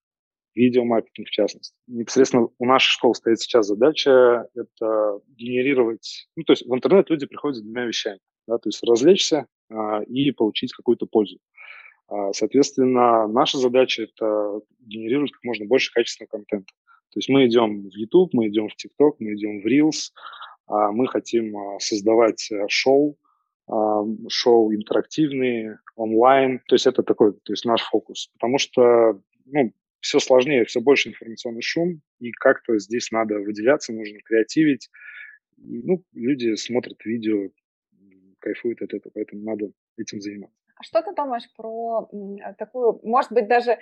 [0.55, 1.75] видеомаркетинг в частности.
[1.87, 7.27] Непосредственно у нашей школы стоит сейчас задача это генерировать, ну, то есть в интернет люди
[7.27, 11.39] приходят с двумя вещами, да, то есть развлечься а, и получить какую-то пользу.
[12.09, 16.73] А, соответственно, наша задача это генерировать как можно больше качественного контента.
[17.11, 20.13] То есть мы идем в YouTube, мы идем в TikTok, мы идем в Reels,
[20.67, 23.17] а мы хотим а, создавать э, шоу,
[24.29, 26.61] шоу интерактивные, онлайн.
[26.69, 28.31] То есть это такой, то есть наш фокус.
[28.33, 34.21] Потому что ну, все сложнее, все больше информационный шум, и как-то здесь надо выделяться, нужно
[34.21, 34.89] креативить.
[35.57, 37.51] ну, люди смотрят видео,
[38.39, 40.58] кайфуют от этого, поэтому надо этим заниматься.
[40.79, 42.09] А что ты думаешь про
[42.57, 43.79] такую, может быть, даже э,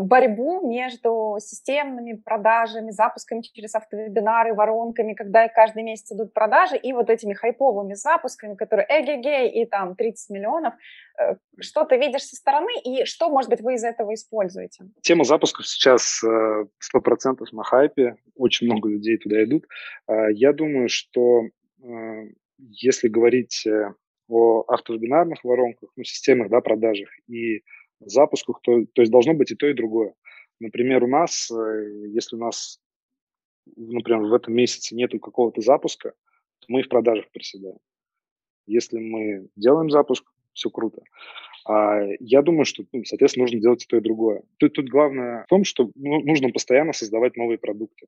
[0.00, 7.10] борьбу между системными продажами, запусками через автовебинары, воронками, когда каждый месяц идут продажи, и вот
[7.10, 10.74] этими хайповыми запусками, которые эгегей и там 30 миллионов.
[11.18, 14.86] Э, что ты видишь со стороны, и что, может быть, вы из этого используете?
[15.02, 19.66] Тема запусков сейчас э, сто процентов на хайпе, очень много людей туда идут.
[20.08, 21.42] Э, я думаю, что
[22.58, 23.66] если говорить
[24.28, 27.62] о автовебинарных воронках, ну, системах, да, продажах и
[28.00, 30.14] запусках, то, то есть должно быть и то, и другое.
[30.60, 32.80] Например, у нас, э, если у нас,
[33.76, 36.10] например, в этом месяце нету какого-то запуска,
[36.60, 37.78] то мы и в продажах приседаем.
[38.66, 41.02] Если мы делаем запуск, все круто.
[41.68, 44.42] А я думаю, что, ну, соответственно, нужно делать и то, и другое.
[44.58, 48.06] Тут, тут главное в том, что ну, нужно постоянно создавать новые продукты.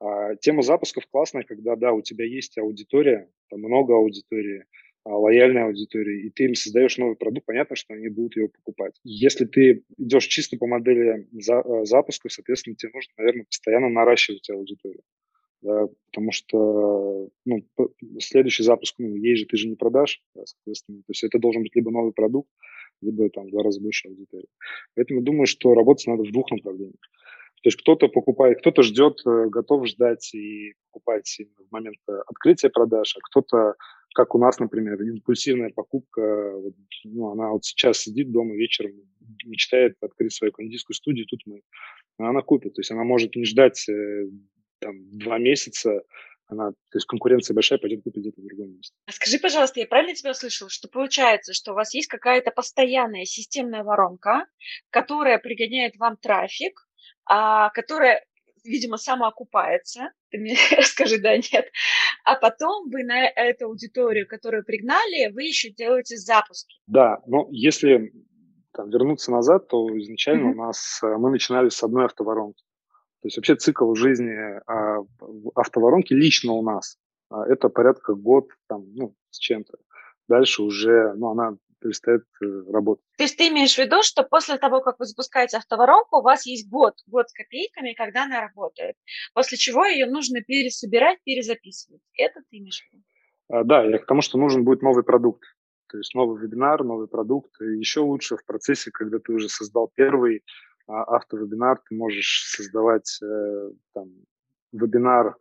[0.00, 4.64] А, тема запусков классная, когда, да, у тебя есть аудитория, там много аудитории,
[5.04, 8.94] лояльной аудитории, и ты им создаешь новый продукт, понятно, что они будут его покупать.
[9.04, 14.48] Если ты идешь чисто по модели за, а, запуска, соответственно, тебе нужно, наверное, постоянно наращивать
[14.50, 15.02] аудиторию.
[15.60, 17.64] Да, потому что ну,
[18.20, 20.98] следующий запуск, ну, ей же ты же не продашь, да, соответственно.
[20.98, 22.48] То есть это должен быть либо новый продукт,
[23.00, 24.46] либо там в два раза больше аудитории.
[24.94, 27.00] Поэтому думаю, что работать надо в двух направлениях.
[27.62, 32.68] То есть кто-то покупает, кто-то ждет, э, готов ждать и покупать в момент э, открытия
[32.68, 33.74] продаж, а кто-то
[34.14, 38.92] как у нас, например, импульсивная покупка, вот, ну, она вот сейчас сидит дома вечером,
[39.44, 41.62] мечтает открыть свою кондитерскую студию, тут мы,
[42.18, 44.24] она купит, то есть она может не ждать э,
[44.80, 46.02] там два месяца,
[46.48, 48.94] она, то есть конкуренция большая, пойдет купить где-то в другом месте.
[49.06, 53.26] А скажи, пожалуйста, я правильно тебя услышала, что получается, что у вас есть какая-то постоянная
[53.26, 54.46] системная воронка,
[54.90, 56.88] которая пригоняет вам трафик,
[57.26, 58.24] а, которая
[58.64, 60.12] видимо, самоокупается.
[60.30, 61.70] Ты мне скажи, да, нет.
[62.24, 66.76] А потом вы на эту аудиторию, которую пригнали, вы еще делаете запуски.
[66.86, 68.12] Да, но если
[68.72, 70.52] там, вернуться назад, то изначально mm-hmm.
[70.52, 72.62] у нас э, мы начинали с одной автоворонки.
[73.22, 74.32] То есть вообще цикл жизни
[74.66, 75.04] а,
[75.56, 76.96] автоворонки лично у нас
[77.30, 79.76] а, это порядка год там, ну, с чем-то.
[80.28, 83.04] Дальше уже, ну, она перестает э, работать.
[83.16, 86.46] То есть ты имеешь в виду, что после того, как вы запускаете автоворонку, у вас
[86.46, 88.96] есть год, год с копейками, когда она работает,
[89.34, 92.02] после чего ее нужно пересобирать, перезаписывать.
[92.14, 93.04] Это ты имеешь в виду?
[93.48, 95.42] А, да, я к тому, что нужен будет новый продукт.
[95.90, 97.50] То есть новый вебинар, новый продукт.
[97.62, 100.44] И еще лучше в процессе, когда ты уже создал первый
[100.86, 104.10] а, автовебинар, ты можешь создавать э, там,
[104.72, 105.36] вебинар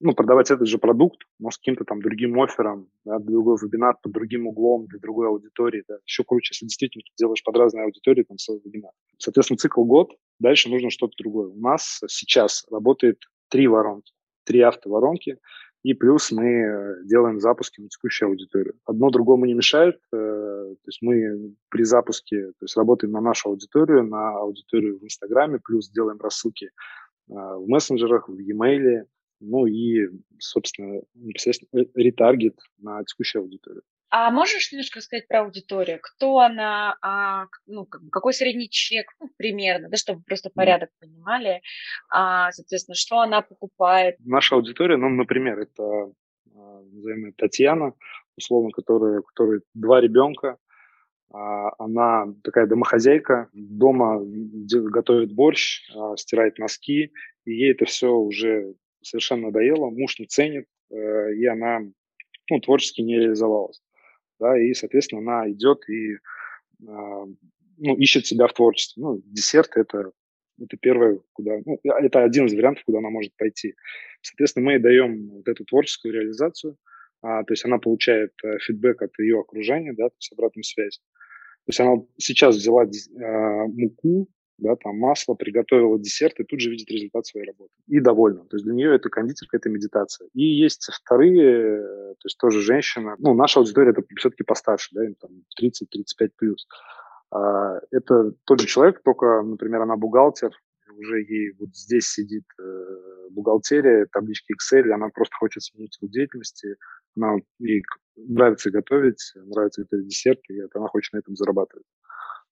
[0.00, 4.46] ну, продавать этот же продукт, может, каким-то там другим оффером, да, другой вебинар под другим
[4.46, 5.84] углом, для другой аудитории.
[5.86, 5.96] Да.
[6.06, 8.92] Еще круче, если действительно ты делаешь под разные аудитории там свой вебинар.
[9.18, 11.48] Соответственно, цикл год, дальше нужно что-то другое.
[11.48, 14.12] У нас сейчас работает три воронки,
[14.44, 15.38] три автоворонки,
[15.84, 18.74] и плюс мы э, делаем запуски на текущую аудиторию.
[18.84, 19.96] Одно другому не мешает.
[20.12, 25.04] Э, то есть мы при запуске то есть работаем на нашу аудиторию, на аудиторию в
[25.04, 26.70] Инстаграме, плюс делаем рассылки э,
[27.28, 29.04] в мессенджерах, в e-mail,
[29.40, 33.82] ну и, собственно, непосредственно ретаргет на текущую аудиторию.
[34.10, 35.98] А можешь немножко сказать про аудиторию?
[36.00, 41.00] Кто она, а, ну, какой средний чек, ну, примерно, да, чтобы просто порядок mm.
[41.00, 41.60] понимали,
[42.10, 44.16] а, соответственно, что она покупает?
[44.20, 47.92] Наша аудитория, ну, например, это, а, назовем Татьяна,
[48.36, 50.56] условно, которая, которая два ребенка,
[51.30, 57.12] а, она такая домохозяйка, дома готовит борщ, а, стирает носки,
[57.44, 61.80] и ей это все уже совершенно надоело, муж не ценит, э, и она
[62.50, 63.82] ну, творчески не реализовалась.
[64.38, 66.18] Да, и, соответственно, она идет и
[66.86, 67.24] а,
[67.78, 69.02] ну, ищет себя в творчестве.
[69.02, 70.12] Ну, десерт это,
[70.60, 73.74] это первое, куда, ну, это один из вариантов, куда она может пойти.
[74.22, 76.76] Соответственно, мы ей даем вот эту творческую реализацию,
[77.22, 80.98] а, то есть она получает а, фидбэк от ее окружения, да, то есть обратную связь.
[80.98, 84.28] То есть она сейчас взяла а, муку,
[84.58, 87.70] да, там масло, приготовила десерт и тут же видит результат своей работы.
[87.86, 88.44] И довольна.
[88.44, 90.28] То есть для нее это кондитерка, это медитация.
[90.34, 91.82] И есть вторые,
[92.14, 96.66] то есть тоже женщина, ну, наша аудитория это все-таки постарше, да, им там 30-35 плюс.
[97.30, 100.50] А, это тот же человек, только, например, она бухгалтер,
[100.98, 106.64] уже ей вот здесь сидит э, бухгалтерия, таблички Excel, она просто хочет сменить свою деятельность,
[107.16, 107.84] она, ей
[108.16, 111.86] нравится готовить, нравится готовить десерты, и она хочет на этом зарабатывать.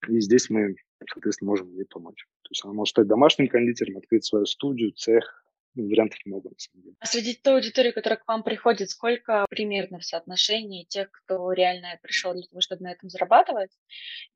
[0.09, 0.77] И здесь мы,
[1.13, 2.27] соответственно, можем ей помочь.
[2.43, 5.45] То есть она может стать домашним кондитером, открыть свою студию, цех,
[5.77, 6.97] ну, вариантов много, на самом деле.
[7.01, 11.99] А среди той аудитории, которая к вам приходит, сколько примерно в соотношении тех, кто реально
[12.03, 13.71] пришел для того, чтобы на этом зарабатывать,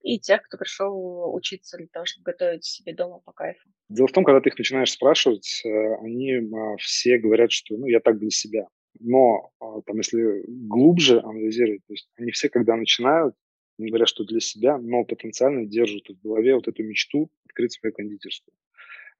[0.02, 3.68] и тех, кто пришел учиться для того, чтобы готовить себе дома по кайфу?
[3.88, 7.86] Дело в том, когда ты их начинаешь спрашивать, э, они а, все говорят, что ну,
[7.86, 8.68] я так для себя.
[8.98, 13.34] Но а, там, если глубже анализировать, то есть они все, когда начинают,
[13.80, 17.94] они говорят, что для себя, но потенциально держат в голове вот эту мечту открыть свою
[17.94, 18.54] кондитерскую.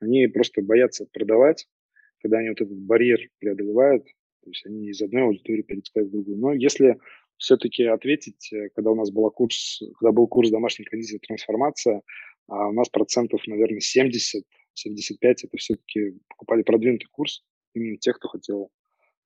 [0.00, 1.66] Они просто боятся продавать,
[2.22, 4.04] когда они вот этот барьер преодолевают,
[4.42, 6.38] то есть они из одной аудитории перетекают в другую.
[6.38, 6.98] Но если
[7.36, 12.02] все-таки ответить, э, когда у нас был курс, когда был курс домашней кондитерской трансформация,
[12.46, 14.44] а у нас процентов, наверное, 70,
[14.74, 17.44] 75 это все-таки покупали продвинутый курс
[17.74, 18.70] именно тех, кто хотел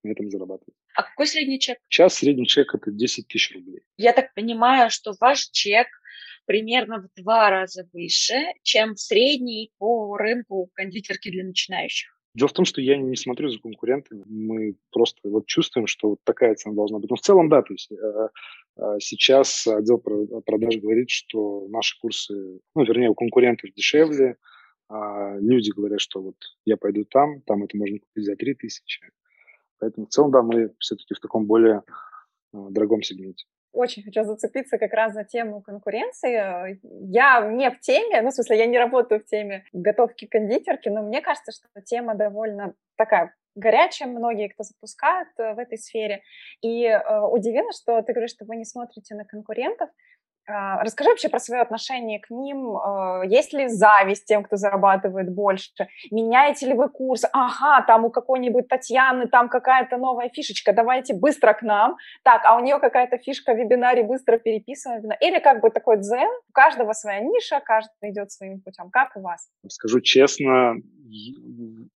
[0.05, 0.75] на этом зарабатывать.
[0.95, 1.79] А какой средний чек?
[1.89, 3.81] Сейчас средний чек это 10 тысяч рублей.
[3.97, 5.89] Я так понимаю, что ваш чек
[6.47, 12.15] примерно в два раза выше, чем средний по рынку кондитерки для начинающих.
[12.35, 14.25] Дело в том, что я не смотрю за конкурентами.
[14.27, 17.09] Мы просто вот чувствуем, что вот такая цена должна быть.
[17.09, 18.29] Но в целом, да, то есть э,
[18.77, 24.37] э, сейчас отдел продаж говорит, что наши курсы, ну, вернее, у конкурентов дешевле.
[24.89, 29.01] А люди говорят, что вот я пойду там, там это можно купить за 3 тысячи.
[29.79, 31.83] Поэтому в целом, да, мы все-таки в таком более
[32.53, 36.81] э, дорогом сегменте очень хочу зацепиться как раз за тему конкуренции.
[37.11, 41.03] Я не в теме, ну, в смысле, я не работаю в теме готовки кондитерки, но
[41.03, 46.23] мне кажется, что тема довольно такая горячая, многие, кто запускают э, в этой сфере.
[46.61, 49.91] И э, удивительно, что ты говоришь, что вы не смотрите на конкурентов.
[50.47, 52.77] А, расскажи вообще про свое отношение к ним.
[52.77, 55.89] А, есть ли зависть тем, кто зарабатывает больше?
[56.11, 57.25] Меняете ли вы курс?
[57.33, 61.97] Ага, там у какой-нибудь Татьяны там какая-то новая фишечка, давайте быстро к нам.
[62.23, 65.11] Так, а у нее какая-то фишка в вебинаре, быстро переписываем.
[65.21, 68.91] Или как бы такой дзен, у каждого своя ниша, каждый идет своим путем.
[68.91, 69.49] Как у вас?
[69.69, 70.75] Скажу честно,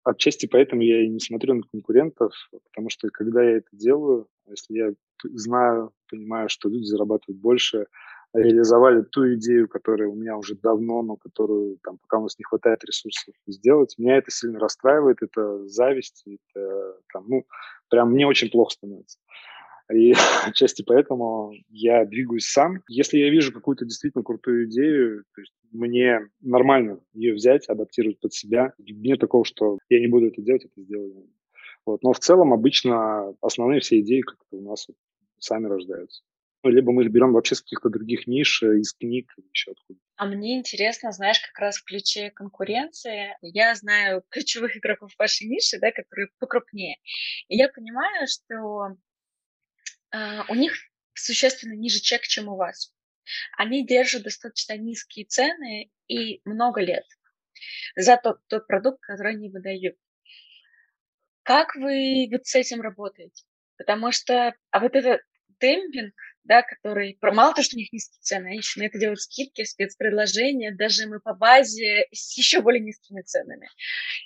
[0.03, 2.33] отчасти поэтому я и не смотрю на конкурентов,
[2.71, 4.89] потому что когда я это делаю, если я
[5.23, 7.87] знаю, понимаю, что люди зарабатывают больше,
[8.33, 12.43] реализовали ту идею, которая у меня уже давно, но которую там, пока у нас не
[12.43, 13.95] хватает ресурсов сделать.
[13.97, 17.45] Меня это сильно расстраивает, это зависть, это там, ну,
[17.89, 19.17] прям мне очень плохо становится.
[19.91, 20.13] И
[20.45, 22.83] отчасти поэтому я двигаюсь сам.
[22.87, 28.33] Если я вижу какую-то действительно крутую идею, то есть мне нормально ее взять, адаптировать под
[28.33, 28.73] себя.
[28.77, 31.27] Нет такого, что я не буду это делать, это сделаю.
[31.85, 32.03] Вот.
[32.03, 34.87] Но в целом обычно основные все идеи как-то у нас
[35.39, 36.21] сами рождаются.
[36.63, 39.99] Либо мы их берем вообще с каких-то других ниш, э, из книг, еще откуда.
[40.17, 43.37] А мне интересно, знаешь, как раз в ключе конкуренции.
[43.41, 46.97] Я знаю ключевых игроков вашей ниши, да, которые покрупнее.
[47.47, 48.97] И я понимаю, что
[50.11, 50.73] э, у них
[51.13, 52.93] существенно ниже чек, чем у вас.
[53.57, 57.05] Они держат достаточно низкие цены и много лет
[57.95, 59.95] за тот, тот продукт, который они выдают.
[61.43, 63.43] Как вы вот с этим работаете?
[63.77, 65.21] Потому что а вот этот
[65.59, 69.21] демпинг, да, который, мало того, что у них низкие цены, они еще на это делают
[69.21, 73.69] скидки, спецпредложения, даже мы по базе с еще более низкими ценами.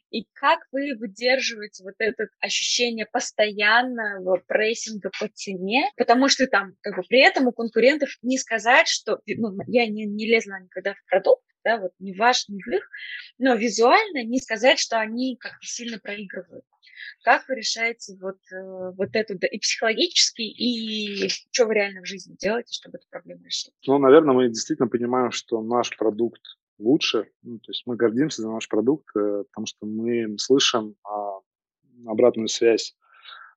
[0.10, 6.96] И как вы выдерживаете вот это ощущение постоянного прессинга по цене, потому что там, как
[6.96, 11.06] бы, при этом у конкурентов не сказать, что, ну, я не, не лезла никогда в
[11.10, 12.90] продукт, да, вот не ваш, не в их,
[13.38, 16.66] но визуально не сказать, что они как-то сильно проигрывают.
[17.24, 22.06] Как вы решаете вот, э, вот эту да, и психологически, и что вы реально в
[22.06, 23.74] жизни делаете, чтобы эту проблему решить?
[23.88, 26.42] Ну, наверное, мы действительно понимаем, что наш продукт
[26.78, 27.30] лучше.
[27.42, 31.40] Ну, то есть мы гордимся за наш продукт, э, потому что мы слышим а,
[32.06, 32.96] обратную связь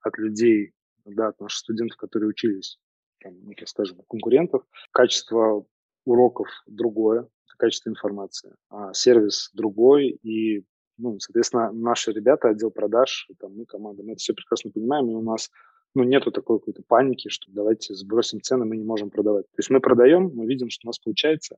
[0.02, 0.72] от людей,
[1.04, 2.78] да, от наших студентов, которые учились,
[3.20, 3.34] там,
[3.66, 4.62] скажем, конкурентов.
[4.92, 5.66] Качество
[6.04, 10.64] уроков другое, качество информации, а сервис другой, и
[10.98, 15.14] ну, соответственно, наши ребята, отдел продаж, там, мы команда, мы это все прекрасно понимаем, и
[15.14, 15.50] у нас
[15.94, 19.46] ну, нету такой какой-то паники, что давайте сбросим цены, мы не можем продавать.
[19.46, 21.56] То есть мы продаем, мы видим, что у нас получается.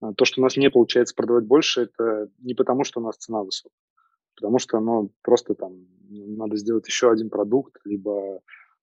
[0.00, 3.16] А то, что у нас не получается продавать больше, это не потому, что у нас
[3.16, 3.76] цена высокая,
[4.36, 8.40] потому что ну, просто там надо сделать еще один продукт, либо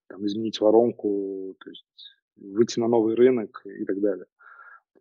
[0.07, 1.85] там, изменить воронку, то есть
[2.35, 4.25] выйти на новый рынок и так далее.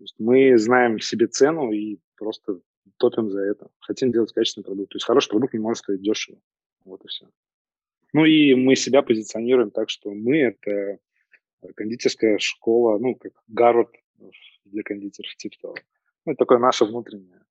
[0.01, 2.63] То есть мы знаем себе цену и просто
[2.97, 3.69] топим за это.
[3.81, 4.93] Хотим делать качественный продукт.
[4.93, 6.41] То есть хороший продукт не может стоить дешево.
[6.87, 7.29] Вот и все.
[8.15, 11.01] Ну и мы себя позиционируем так, что мы– это
[11.75, 13.91] кондитерская школа, ну, как Гарвард
[14.65, 15.75] для кондитеров, типа того.
[16.25, 17.43] Ну, это такое наше внутреннее.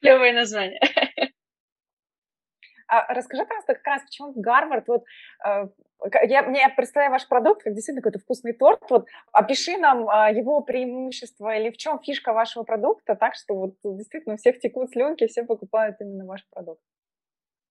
[0.00, 0.80] Клевое название.
[2.90, 5.04] А расскажи, пожалуйста, как раз почему Гарвард, вот
[5.46, 5.68] э,
[6.28, 10.60] я, мне представляю ваш продукт как действительно какой-то вкусный торт, вот опиши нам а, его
[10.60, 15.44] преимущество или в чем фишка вашего продукта, так что вот действительно всех текут слюнки, все
[15.44, 16.80] покупают именно ваш продукт.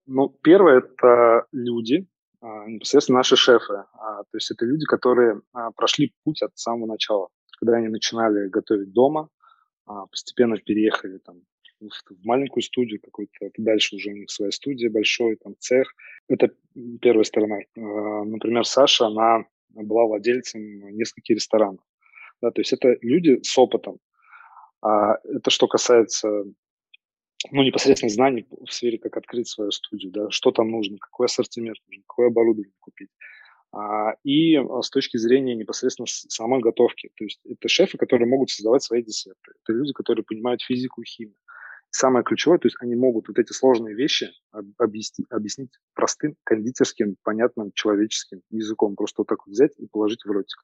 [0.06, 2.08] Ну, первое– это люди,
[2.42, 3.84] а, непосредственно наши шефы.
[3.94, 7.28] А, то есть это люди, которые а, прошли путь от самого начала.
[7.60, 9.28] Когда они начинали готовить дома,
[9.86, 11.42] а, постепенно переехали там,
[11.82, 15.94] в маленькую студию какую-то, дальше уже у них своя студия, большой там цех.
[16.28, 16.52] Это
[17.02, 17.60] первая сторона.
[17.78, 17.80] А,
[18.24, 20.62] например, Саша, она была владельцем
[20.96, 21.82] нескольких ресторанов.
[22.42, 24.00] Да, то есть это люди с опытом.
[24.82, 26.46] А это что касается
[27.52, 31.78] ну, непосредственно знаний в сфере, как открыть свою студию, да, что там нужно, какой ассортимент
[31.88, 33.10] нужен, какое оборудование купить.
[33.72, 37.12] А, и а, с точки зрения непосредственно самой готовки.
[37.16, 39.52] То есть это шефы, которые могут создавать свои десерты.
[39.64, 41.36] Это люди, которые понимают физику и химию
[41.92, 44.30] самое ключевое, то есть они могут вот эти сложные вещи
[44.78, 48.96] объяснить, объяснить простым, кондитерским, понятным, человеческим языком.
[48.96, 50.60] Просто вот так вот взять и положить в ротик.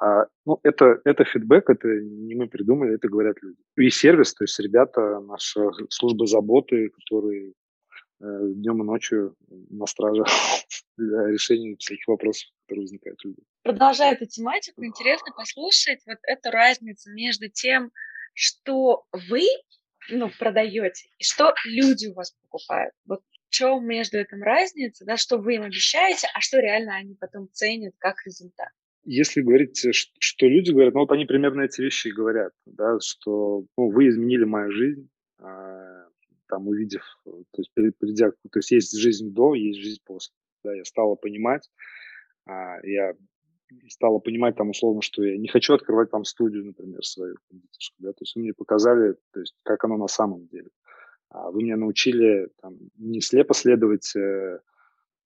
[0.00, 3.58] А, ну, это, это фидбэк, это не мы придумали, это говорят люди.
[3.76, 7.52] И сервис, то есть ребята, наша служба заботы, которые
[8.20, 10.24] э, днем и ночью на страже
[10.96, 13.44] для решения всяких вопросов, которые возникают у людей.
[13.62, 17.90] Продолжая эту тематику, интересно послушать вот эту разницу между тем,
[18.34, 19.42] что вы
[20.08, 22.94] ну, продаете, и что люди у вас покупают.
[23.06, 27.14] Вот в чем между этим разница, да, что вы им обещаете, а что реально они
[27.14, 28.68] потом ценят как результат.
[29.04, 32.98] Если говорить, э, что люди говорят, ну вот они примерно эти вещи и говорят, да,
[33.00, 36.08] что ну, вы изменили мою жизнь, а,
[36.48, 40.74] там увидев, э, то есть придя, то есть есть жизнь до, есть жизнь после, да,
[40.74, 41.70] я стала понимать,
[42.46, 43.14] а, я
[43.88, 48.12] стала понимать там условно, что я не хочу открывать там студию, например, свою кондитерскую, да,
[48.12, 50.70] то есть вы мне показали, то есть как оно на самом деле.
[51.30, 54.60] А вы меня научили там, не слепо следовать э,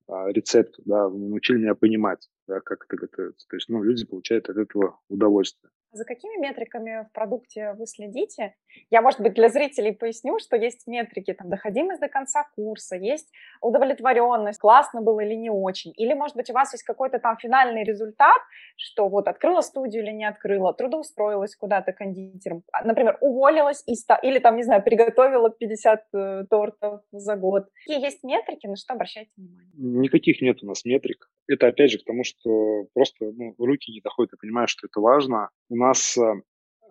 [0.09, 3.47] а, рецепту, да, вы научили меня понимать, да, как это готовится.
[3.49, 5.71] То есть, ну, люди получают от этого удовольствие.
[5.93, 8.55] За какими метриками в продукте вы следите?
[8.91, 13.31] Я, может быть, для зрителей поясню, что есть метрики, там, доходимость до конца курса, есть
[13.61, 15.93] удовлетворенность, классно было или не очень.
[15.97, 18.41] Или, может быть, у вас есть какой-то там финальный результат,
[18.77, 24.17] что вот открыла студию или не открыла, трудоустроилась куда-то кондитером, а, например, уволилась и ста...
[24.17, 27.69] или там, не знаю, приготовила 50 э, тортов за год.
[27.85, 29.73] Какие есть метрики, на что обращайте внимание?
[29.75, 31.29] Никаких нет у нас метрик.
[31.49, 34.33] Это, опять же, к тому, что просто ну, руки не доходят.
[34.33, 35.51] Я понимаю, что это важно.
[35.69, 36.19] У нас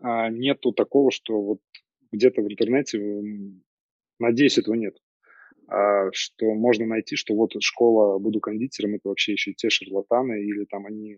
[0.02, 1.60] а, нету такого, что вот
[2.12, 3.00] где-то в интернете,
[4.20, 4.98] надеюсь, этого нет,
[5.68, 10.66] а, что можно найти, что вот школа «Буду кондитером»— это вообще еще те шарлатаны, или
[10.66, 11.18] там они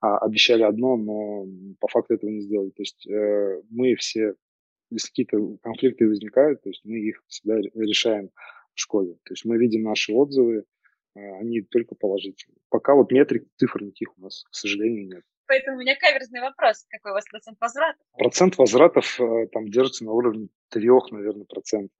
[0.00, 1.46] а, обещали одно, но
[1.80, 2.70] по факту этого не сделали.
[2.70, 4.34] То есть э, мы все,
[4.90, 8.28] если какие-то конфликты возникают, то есть мы их всегда решаем
[8.74, 9.14] в школе.
[9.24, 10.64] То есть мы видим наши отзывы,
[11.16, 12.58] а, они только положительные.
[12.68, 15.22] Пока вот метрик, цифр никаких у нас, к сожалению, нет.
[15.46, 16.86] Поэтому у меня каверзный вопрос.
[16.88, 18.06] Какой у вас процент возвратов?
[18.16, 21.94] Процент возвратов э, там держится на уровне трех, наверное, процентов.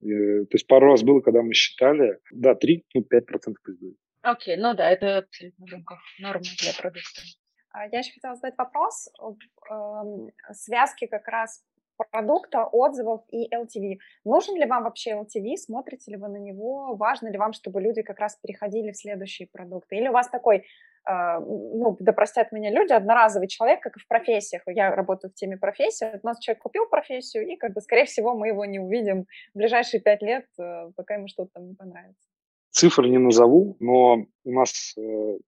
[0.00, 3.78] И, то есть пару раз было, когда мы считали, да, 3, ну, 5 процентов пусть
[3.78, 3.96] будет.
[4.22, 7.22] Окей, ну да, это абсолютно в рамках нормы для продукта.
[7.70, 11.62] А, я еще хотела задать вопрос об э, связке как раз
[12.10, 13.98] продукта, отзывов и LTV.
[14.24, 15.56] Нужен ли вам вообще LTV?
[15.56, 16.94] Смотрите ли вы на него?
[16.96, 19.96] Важно ли вам, чтобы люди как раз переходили в следующие продукты?
[19.96, 20.64] Или у вас такой, э,
[21.08, 24.62] ну, да простят меня люди, одноразовый человек, как и в профессиях.
[24.66, 26.18] Я работаю в теме профессии.
[26.22, 29.58] У нас человек купил профессию, и, как бы, скорее всего, мы его не увидим в
[29.58, 32.28] ближайшие пять лет, э, пока ему что-то там не понравится.
[32.70, 35.38] Цифры не назову, но у нас э,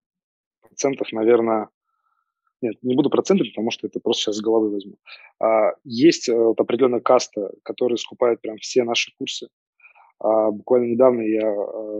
[0.61, 1.69] процентов, наверное,
[2.61, 4.97] нет, не буду проценты, потому что это просто сейчас с головы возьму.
[5.41, 9.49] А, есть э, вот определенная каста, которая скупает прям все наши курсы.
[10.21, 11.55] А, буквально недавно я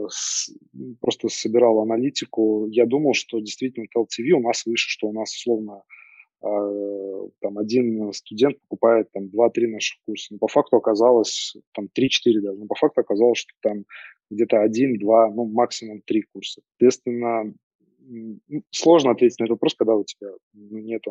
[0.09, 0.51] с,
[0.99, 2.67] просто собирал аналитику.
[2.69, 5.83] Я думал, что действительно LTV у нас выше, что у нас условно
[6.41, 10.27] а, там один студент покупает там 2-3 наших курса.
[10.33, 12.59] Но по факту оказалось там 3-4 даже.
[12.59, 13.85] Но по факту оказалось, что там
[14.29, 16.61] где-то один, два, ну максимум три курса.
[16.71, 17.53] Соответственно,
[17.99, 18.39] ну,
[18.71, 21.03] сложно ответить на этот вопрос, когда у тебя ну, нет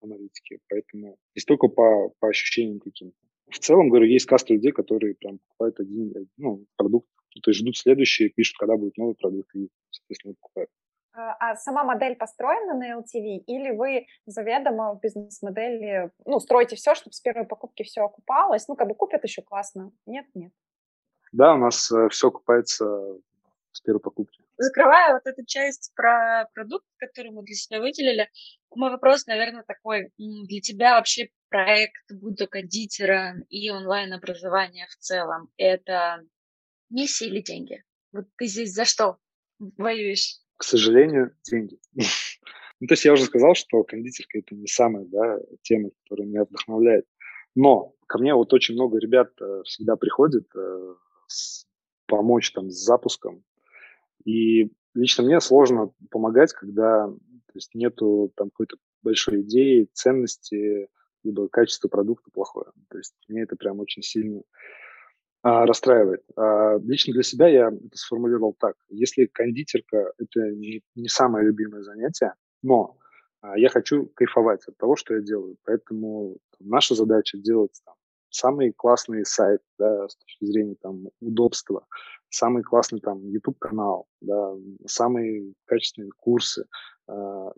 [0.00, 0.58] аналитики.
[0.68, 3.16] Поэтому здесь только по, по ощущениям каким-то.
[3.52, 7.08] В целом, говорю, есть каста людей, которые прям покупают один ну, продукт,
[7.42, 10.70] то есть ждут следующий, пишут, когда будет новый продукт, и, соответственно, покупают.
[11.14, 16.94] А, а сама модель построена на LTV, или вы заведомо в бизнес-модели, ну, строите все,
[16.94, 18.66] чтобы с первой покупки все окупалось?
[18.68, 19.92] Ну, как бы купят еще классно.
[20.06, 20.52] Нет, нет.
[21.32, 23.18] Да, у нас э, все окупается
[23.72, 24.42] с первой покупки.
[24.58, 28.28] Закрывая вот эту часть про продукт, который мы для себя выделили,
[28.74, 30.10] мой вопрос, наверное, такой.
[30.18, 36.22] Для тебя вообще проект, будь кондитера и онлайн-образование в целом, это
[36.90, 37.82] миссия или деньги?
[38.12, 39.18] Вот ты здесь за что
[39.58, 40.38] воюешь?
[40.56, 41.78] К сожалению, деньги.
[42.80, 46.42] Ну, то есть я уже сказал, что кондитерка– это не самая да, тема, которая меня
[46.42, 47.06] вдохновляет.
[47.54, 50.94] Но ко мне вот очень много ребят э, всегда приходит э,
[52.06, 53.44] помочь там с запуском.
[54.24, 60.88] И лично мне сложно помогать, когда то есть нету там какой-то большой идеи, ценности,
[61.22, 62.66] либо качество продукта плохое.
[62.88, 64.42] То есть мне это прям очень сильно
[65.42, 66.22] а, расстраивает.
[66.36, 68.76] А, лично для себя я это сформулировал так.
[68.88, 72.96] Если кондитерка– это не, не самое любимое занятие, но
[73.40, 75.56] а, я хочу кайфовать от того, что я делаю.
[75.64, 77.94] Поэтому там, наша задача делать там,
[78.30, 81.86] самый классный сайт да, с точки зрения там, удобства,
[82.32, 84.54] самый классный там YouTube-канал, да,
[84.86, 86.64] самые качественные курсы,
[87.08, 87.50] э,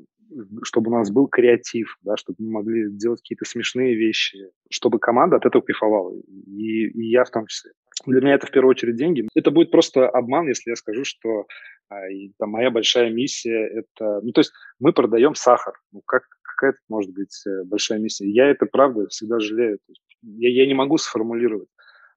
[0.62, 5.36] чтобы у нас был креатив, да, чтобы мы могли делать какие-то смешные вещи, чтобы команда
[5.36, 7.72] от этого кайфовала, и, и я в том числе.
[8.06, 9.28] Для меня это в первую очередь деньги.
[9.34, 11.46] Это будет просто обман, если я скажу, что
[11.88, 11.96] а,
[12.38, 14.20] там, моя большая миссия это...
[14.22, 15.74] Ну, то есть мы продаем сахар.
[15.92, 18.28] Ну, как, какая это может быть э, большая миссия?
[18.28, 19.78] Я это, правда, всегда жалею.
[20.22, 21.68] Я, я не могу сформулировать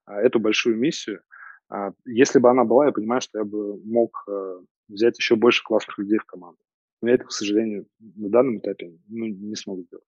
[0.05, 1.21] а, эту большую миссию.
[1.69, 5.63] А, если бы она была, я понимаю, что я бы мог а, взять еще больше
[5.63, 6.59] классных людей в команду.
[7.01, 10.05] Но я это, к сожалению, на данном этапе ну, не смогу сделать.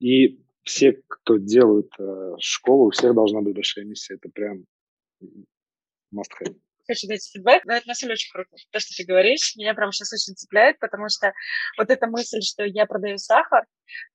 [0.00, 4.14] И все, кто делают э, школу, у всех должна быть большая миссия.
[4.14, 4.64] Это прям
[6.12, 6.56] must have
[6.86, 8.50] хочу дать фидбэк, но это на самом деле очень круто.
[8.70, 11.32] То, что ты говоришь, меня прям сейчас очень цепляет, потому что
[11.78, 13.64] вот эта мысль, что я продаю сахар,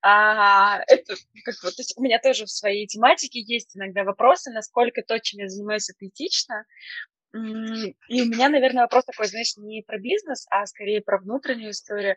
[0.02, 4.52] а, это как вот, то есть у меня тоже в своей тематике есть иногда вопросы,
[4.52, 6.66] насколько то, чем я занимаюсь, это этично.
[7.34, 12.16] И у меня, наверное, вопрос такой, знаешь, не про бизнес, а скорее про внутреннюю историю.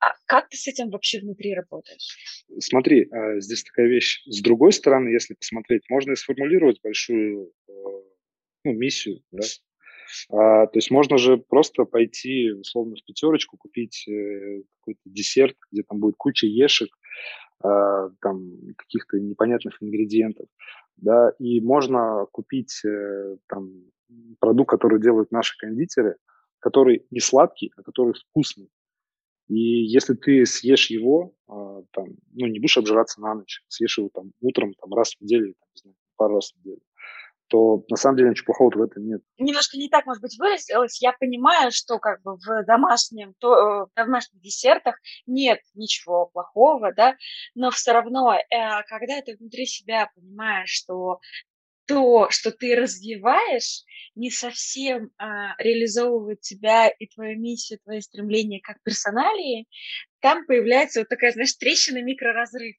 [0.00, 2.44] А как ты с этим вообще внутри работаешь?
[2.58, 4.22] Смотри, а, здесь такая вещь.
[4.26, 7.72] С другой стороны, если посмотреть, можно и сформулировать большую э,
[8.64, 9.44] ну, миссию, да.
[10.30, 15.82] А, то есть можно же просто пойти, условно, в пятерочку, купить э, какой-то десерт, где
[15.82, 16.90] там будет куча ешек,
[17.62, 18.42] а, там
[18.76, 20.46] каких-то непонятных ингредиентов,
[20.96, 23.70] да, и можно купить э, там
[24.40, 26.16] продукт, который делают наши кондитеры,
[26.60, 28.68] который не сладкий, а который вкусный.
[29.48, 34.08] И если ты съешь его, а, там, ну, не будешь обжираться на ночь, съешь его
[34.12, 36.80] там утром, там, раз в неделю, там, не знаю, пару раз в неделю,
[37.48, 39.22] то на самом деле ничего плохого в этом нет.
[39.38, 41.00] Немножко не так, может быть, выразилось.
[41.02, 46.92] Я понимаю, что как бы в домашнем, то, э, в домашних десертах нет ничего плохого,
[46.92, 47.16] да,
[47.54, 48.40] но все равно, э,
[48.88, 51.20] когда ты внутри себя понимаешь, что
[51.86, 53.84] то, что ты развиваешь,
[54.14, 59.66] не совсем а, реализовывает тебя и твою миссию, твои стремления как персоналии,
[60.20, 62.76] там появляется вот такая, знаешь, трещина, микроразрыв.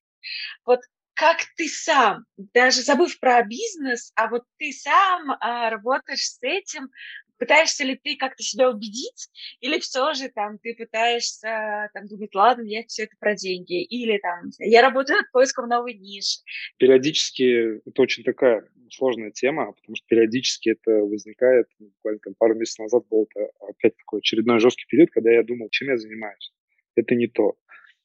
[0.66, 0.80] Вот
[1.16, 6.90] как ты сам, даже забыв про бизнес, а вот ты сам а, работаешь с этим,
[7.38, 12.64] пытаешься ли ты как-то себя убедить, или все же там ты пытаешься там думать, ладно,
[12.64, 16.40] я все это про деньги, или там я работаю над поиском новой ниши.
[16.78, 22.80] Периодически это очень такая сложная тема, потому что периодически это возникает, буквально там, пару месяцев
[22.80, 23.28] назад был
[23.60, 26.54] опять такой очередной жесткий период, когда я думал, чем я занимаюсь.
[26.96, 27.58] Это не то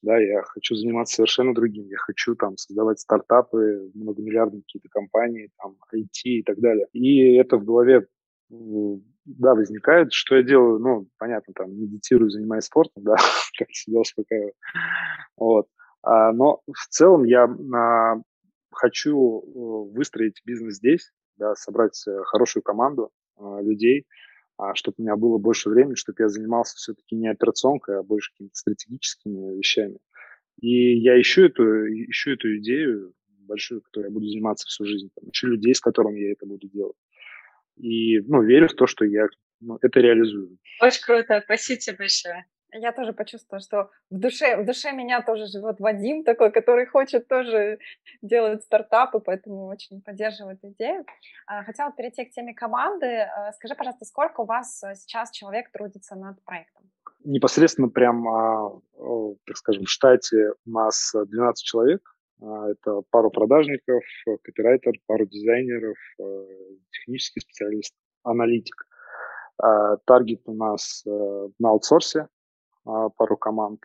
[0.03, 5.77] да, я хочу заниматься совершенно другим, я хочу там создавать стартапы, многомиллиардные какие-то компании, там,
[5.95, 6.87] IT и так далее.
[6.93, 8.07] И это в голове,
[8.51, 13.17] да, возникает, что я делаю, ну, понятно, там, медитирую, занимаюсь спортом, да,
[13.59, 14.55] как себя успокаиваю,
[15.37, 15.67] вот.
[16.03, 18.17] А, но в целом я а,
[18.71, 24.07] хочу э, выстроить бизнес здесь, да, собрать э, хорошую команду а, людей,
[24.61, 28.31] а чтобы у меня было больше времени, чтобы я занимался все-таки не операционкой, а больше
[28.33, 29.99] какими-то стратегическими вещами.
[30.61, 33.15] И я ищу эту, ищу эту идею
[33.51, 35.11] большую, которой я буду заниматься всю жизнь.
[35.15, 36.97] Там, ищу людей, с которыми я это буду делать.
[37.77, 39.27] И ну, верю в то, что я
[39.61, 40.59] ну, это реализую.
[40.81, 41.41] Очень круто.
[41.45, 42.47] Спасибо тебе большое.
[42.73, 47.27] Я тоже почувствовала, что в душе, в душе меня тоже живет Вадим такой, который хочет
[47.29, 47.79] тоже
[48.23, 51.05] делать стартапы, поэтому очень поддерживаю эту идею.
[51.47, 53.07] А, хотела перейти к теме команды.
[53.07, 56.85] А, скажи, пожалуйста, сколько у вас э, сейчас человек трудится над проектом?
[57.25, 58.71] Непосредственно прям, а,
[59.47, 62.03] так скажем, в штате у нас 12 человек.
[62.41, 64.03] Это пару продажников,
[64.43, 66.47] копирайтер, пару дизайнеров, э,
[66.91, 68.87] технический специалист, аналитик.
[70.07, 72.29] Таргет у нас э, на аутсорсе,
[72.85, 73.85] пару команд.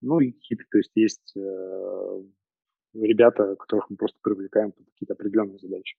[0.00, 2.22] Ну и какие-то, то есть есть э,
[2.94, 5.96] ребята, которых мы просто привлекаем под какие-то определенные задачи.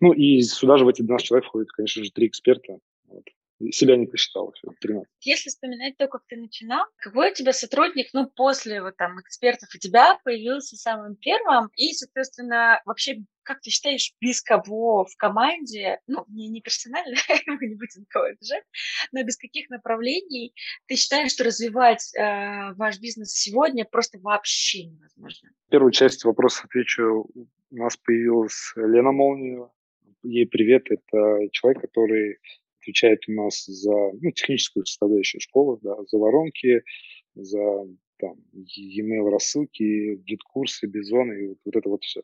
[0.00, 2.78] Ну и сюда же в эти 12 человек входят, конечно же, три эксперта.
[3.72, 5.08] Себя не посчитал еще 13.
[5.20, 9.68] Если вспоминать то, как ты начинал, какой у тебя сотрудник, ну, после вот там экспертов
[9.74, 16.00] у тебя появился самым первым, и, соответственно, вообще как ты считаешь, без кого в команде,
[16.06, 18.62] ну, не, не персонально, мы не будем кого обижать,
[19.10, 20.52] но без каких направлений
[20.86, 25.48] ты считаешь, что развивать э, ваш бизнес сегодня просто вообще невозможно?
[25.70, 27.26] Первую часть вопроса отвечу.
[27.70, 29.72] У нас появилась Лена Молниева.
[30.22, 30.90] Ей привет.
[30.90, 32.38] Это человек, который
[32.88, 36.82] отвечает у нас за ну, техническую составляющую школы, да, за воронки,
[37.34, 37.86] за
[38.18, 42.22] там, e-mail рассылки, гид-курсы, бизоны и вот, вот это вот все.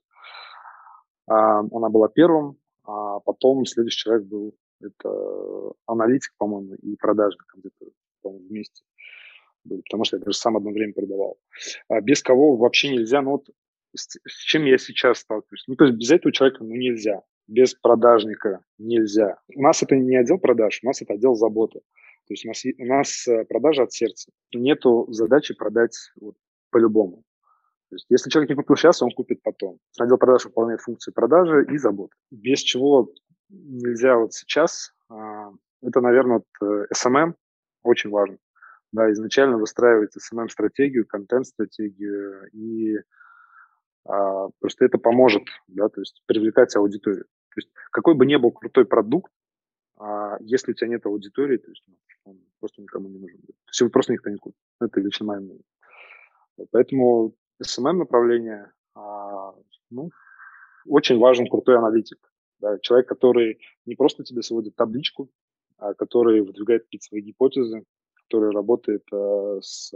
[1.26, 7.86] А, она была первым, а потом следующий человек был это аналитик, по-моему, и продажник где-то
[8.24, 8.82] вместе
[9.64, 11.38] были, потому что я даже сам одно время продавал.
[11.88, 13.48] А без кого вообще нельзя, ну вот
[13.94, 15.64] с, с чем я сейчас сталкиваюсь.
[15.68, 19.38] Ну, то есть без этого человека ну, нельзя, без продажника нельзя.
[19.54, 21.80] У нас это не отдел продаж, у нас это отдел заботы.
[22.26, 24.30] То есть у нас, у нас э, продажа от сердца.
[24.54, 26.36] Нету задачи продать вот,
[26.70, 27.22] по-любому.
[27.90, 29.78] То есть, если человек не купил сейчас, он купит потом.
[30.00, 32.16] Отдел продаж выполняет функции продажи и заботы.
[32.30, 33.12] Без чего
[33.50, 35.50] нельзя вот сейчас, а,
[35.82, 37.34] это, наверное, SMM э,
[37.82, 38.38] очень важно.
[38.90, 42.96] Да, изначально выстраивать SMM-стратегию, контент-стратегию, и
[44.04, 47.24] а, просто это поможет, да, то есть привлекать аудиторию.
[47.24, 49.32] То есть какой бы ни был крутой продукт,
[49.96, 51.94] а, если у тебя нет аудитории, то есть ну,
[52.24, 53.38] он просто никому не нужен.
[53.38, 54.58] То есть его просто никто не купит.
[54.80, 55.64] Это лично мое мнение.
[56.70, 59.54] Поэтому SMM направление, а,
[59.90, 60.10] ну,
[60.86, 62.18] очень важен крутой аналитик.
[62.58, 65.30] Да, человек, который не просто тебе сводит табличку,
[65.78, 67.84] а который выдвигает какие-то свои гипотезы,
[68.14, 69.92] который работает а, с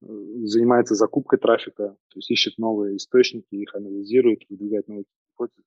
[0.00, 5.62] занимается закупкой трафика, то есть ищет новые источники, их анализирует, выдвигает новые гипотезы.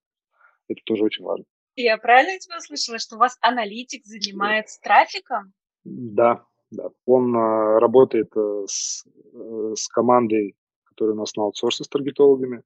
[0.67, 1.45] Это тоже очень важно.
[1.75, 5.53] Я правильно тебя услышала, что у вас аналитик занимается трафиком?
[5.83, 6.89] Да, да.
[7.05, 10.55] Он э, работает э, с, э, с командой
[10.93, 12.63] который у нас на аутсорсе с таргетологами.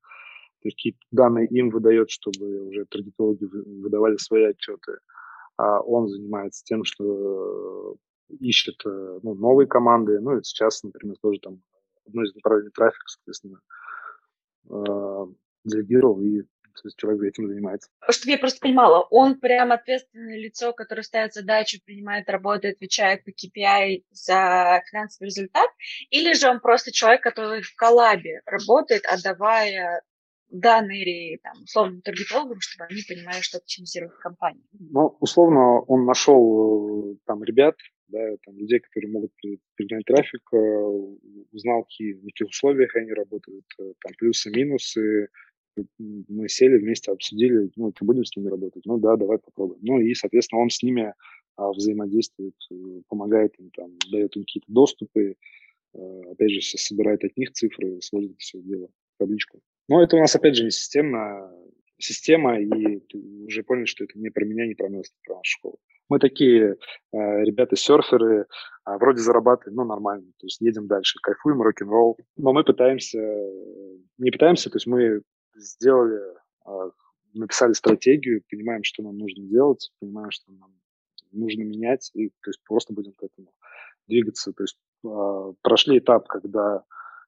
[0.61, 4.97] Какие данные им выдает, чтобы уже таргетологи выдавали свои отчеты.
[5.57, 7.95] А он занимается тем, что э,
[8.29, 10.19] ищет э, ну, новые команды.
[10.19, 11.61] Ну, и сейчас, например, тоже там
[12.05, 13.59] одно из направлений трафика, соответственно,
[14.69, 15.25] э,
[15.63, 16.43] делегировал и
[16.81, 17.89] то есть человек этим занимается.
[18.09, 23.29] Чтобы я просто понимала, он прям ответственное лицо, которое ставит задачу, принимает работу, отвечает по
[23.29, 25.69] KPI за финансовый результат,
[26.11, 30.03] или же он просто человек, который в коллабе работает, отдавая
[30.49, 34.63] данные там, условным таргетологам, чтобы они понимали, что оптимизирует компанию?
[34.71, 37.75] Ну, условно, он нашел там ребят,
[38.07, 39.31] да, там, людей, которые могут
[39.75, 40.57] перегнать трафик, э,
[41.51, 45.29] узнал, какие, в каких условиях они работают, э, там, плюсы, минусы,
[45.97, 48.83] мы сели вместе, обсудили, ну, ты будем с ними работать?
[48.85, 49.79] Ну да, давай попробуем.
[49.83, 51.13] Ну и, соответственно, он с ними
[51.55, 55.35] а, взаимодействует, э, помогает им, там, дает им какие-то доступы,
[55.93, 59.61] опять же, собирает от них цифры, сводит все дело в табличку.
[59.87, 61.49] Но это у нас, опять же, не системная
[61.97, 65.37] система, и ты уже понял, что это не про меня, не про нас, не про
[65.37, 65.79] нашу школу.
[66.09, 66.77] Мы такие
[67.11, 72.17] э, ребята-серферы, э, вроде зарабатываем, ну, нормально, то есть едем дальше, кайфуем, рок-н-ролл.
[72.37, 73.19] Но мы пытаемся,
[74.17, 75.21] не пытаемся, то есть мы
[75.57, 76.21] сделали,
[76.65, 76.91] а,
[77.33, 80.71] написали стратегию, понимаем, что нам нужно делать, понимаем, что нам
[81.31, 83.51] нужно менять, и то есть просто будем к этому
[84.07, 84.53] двигаться.
[84.53, 86.83] То есть а, прошли этап, когда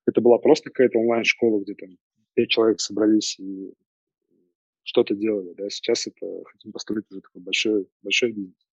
[0.06, 1.90] это была просто какая-то онлайн-школа, где там
[2.34, 3.74] пять человек собрались и
[4.84, 5.54] что-то делали.
[5.56, 5.70] Да?
[5.70, 8.69] Сейчас это хотим построить уже такой большой, большой бизнес,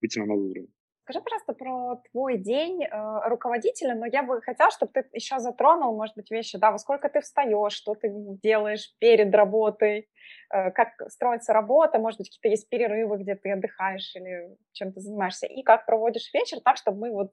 [0.00, 0.72] выйти на новый уровень.
[1.04, 5.96] Скажи просто про твой день э, руководителя, но я бы хотела, чтобы ты еще затронул,
[5.96, 10.06] может быть, вещи, да, во сколько ты встаешь, что ты делаешь перед работой,
[10.52, 15.00] э, как строится работа, может быть, какие-то есть перерывы, где ты отдыхаешь или чем ты
[15.00, 17.32] занимаешься, и как проводишь вечер так, чтобы мы вот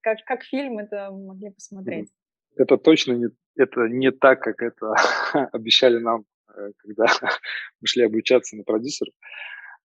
[0.00, 2.10] как, как фильм это могли посмотреть.
[2.56, 4.94] Это точно не, это не так, как это
[5.52, 7.04] обещали нам, э, когда
[7.80, 9.14] мы шли обучаться на продюсеров.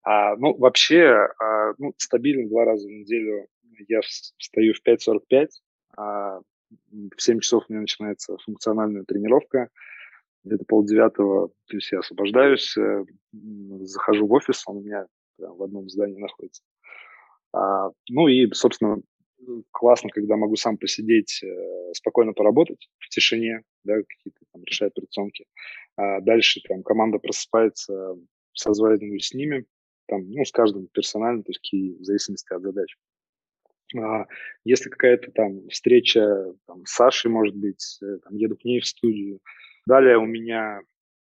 [0.03, 3.47] А, ну, вообще, а, ну, стабильно два раза в неделю
[3.87, 5.47] я встаю в 5.45,
[5.97, 6.39] а
[6.91, 9.69] в 7 часов у меня начинается функциональная тренировка,
[10.43, 13.05] где-то полдевятого, то есть я освобождаюсь, э,
[13.81, 15.05] захожу в офис, он у меня
[15.37, 16.63] в одном здании находится.
[17.53, 19.01] А, ну и, собственно,
[19.71, 25.45] классно, когда могу сам посидеть, э, спокойно поработать в тишине, да, какие-то там решать операционки.
[25.95, 28.15] А дальше там команда просыпается,
[28.53, 29.65] созваниваюсь с ними,
[30.07, 32.97] там, ну, с каждым персонально, то есть какие, в зависимости от задач.
[33.97, 34.25] А
[34.63, 38.87] если какая-то там встреча там, с Сашей, может быть, э, там, еду к ней в
[38.87, 39.39] студию.
[39.85, 40.79] Далее у меня,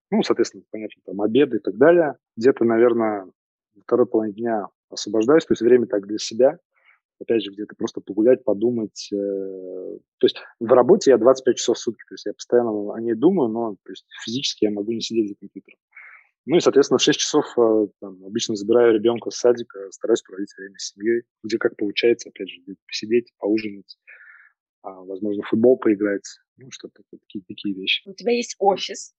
[0.09, 2.15] ну, соответственно, понятно, там обеды и так далее.
[2.37, 3.27] Где-то, наверное,
[3.83, 6.59] второй половине дня освобождаюсь, то есть время так для себя,
[7.19, 9.09] опять же, где-то просто погулять, подумать.
[9.13, 12.99] Э, то есть в работе я 25 часов в сутки, то есть я постоянно о
[12.99, 15.79] ней думаю, но то есть физически я могу не сидеть за компьютером.
[16.45, 20.53] Ну и, соответственно, в 6 часов э, там, обычно забираю ребенка с садика, стараюсь проводить
[20.57, 23.97] время с семьей, где как получается, опять же, посидеть, поужинать,
[24.81, 28.07] а, возможно, футбол поиграть, ну, что-то такие, такие вещи.
[28.07, 29.13] У тебя есть офис,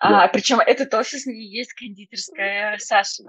[0.00, 0.24] да.
[0.24, 3.24] а, причем этот офис не есть кондитерская Саши.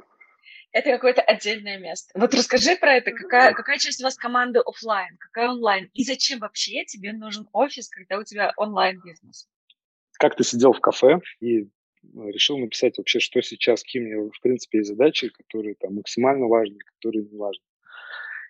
[0.72, 2.12] Это какое-то отдельное место.
[2.20, 3.12] Вот расскажи про это.
[3.12, 5.90] Какая, какая часть у вас команды офлайн, какая онлайн?
[5.94, 9.48] И зачем вообще тебе нужен офис, когда у тебя онлайн-бизнес?
[10.20, 11.70] Как-то сидел в кафе и
[12.04, 16.78] решил написать вообще, что сейчас, какие меня, в принципе, есть задачи, которые там максимально важны,
[16.80, 17.64] которые не важны.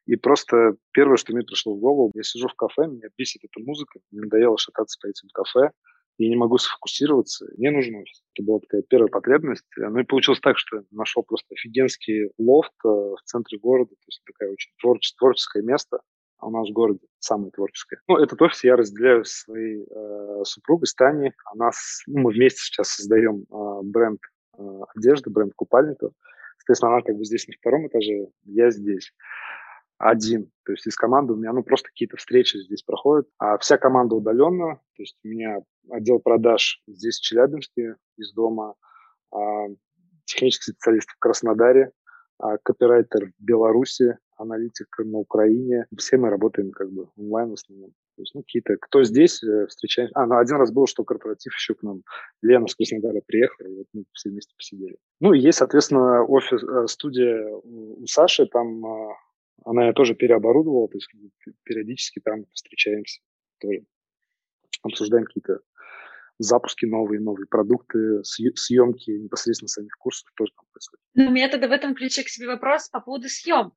[0.05, 3.59] И просто первое, что мне пришло в голову, я сижу в кафе, меня бесит эта
[3.59, 5.71] музыка, мне надоело шататься по этим кафе,
[6.17, 8.23] я не могу сфокусироваться, мне нужен офис.
[8.33, 9.65] Это была такая первая потребность.
[9.75, 14.21] Ну и получилось так, что нашел просто офигенский лофт э, в центре города, то есть
[14.25, 15.99] такая очень творческое, творческое место,
[16.47, 17.99] у нас в городе самое творческое.
[18.07, 21.33] Ну, этот офис я разделяю с своей э, супругой, Таней.
[21.53, 21.71] Она
[22.07, 24.19] ну, мы вместе сейчас создаем э, бренд
[24.57, 24.61] э,
[24.95, 26.13] одежды, бренд купальников.
[26.59, 29.13] Соответственно, она как бы здесь на втором этаже, я здесь
[29.97, 30.51] один.
[30.63, 33.27] То есть из команды у меня ну, просто какие-то встречи здесь проходят.
[33.37, 34.75] А вся команда удаленно.
[34.95, 38.75] То есть у меня отдел продаж здесь в Челябинске из дома,
[39.31, 39.67] а,
[40.25, 41.91] технический специалист в Краснодаре,
[42.39, 45.87] а, копирайтер в Беларуси, аналитик на Украине.
[45.97, 47.91] Все мы работаем как бы онлайн в основном.
[48.15, 50.09] То есть, ну, какие-то, кто здесь э, встречаем.
[50.15, 52.01] А, ну, один раз был, что корпоратив еще к нам.
[52.41, 54.97] Лена с Краснодара приехала, и вот мы все вместе посидели.
[55.19, 59.13] Ну, и есть, соответственно, офис, э, студия у Саши, там а,
[59.65, 61.09] она я тоже переоборудовала, то есть
[61.63, 63.21] периодически там встречаемся
[63.59, 63.85] тоже.
[64.81, 65.59] Обсуждаем какие-то
[66.39, 71.03] запуски новые, новые продукты, съемки непосредственно самих курсов тоже там происходит.
[71.15, 73.73] Ну, у меня тогда в этом ключе к себе вопрос по поводу съемок.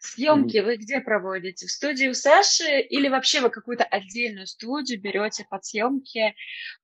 [0.00, 1.66] Съемки вы где проводите?
[1.66, 6.34] В студии у Саши или вообще вы какую-то отдельную студию берете под съемки?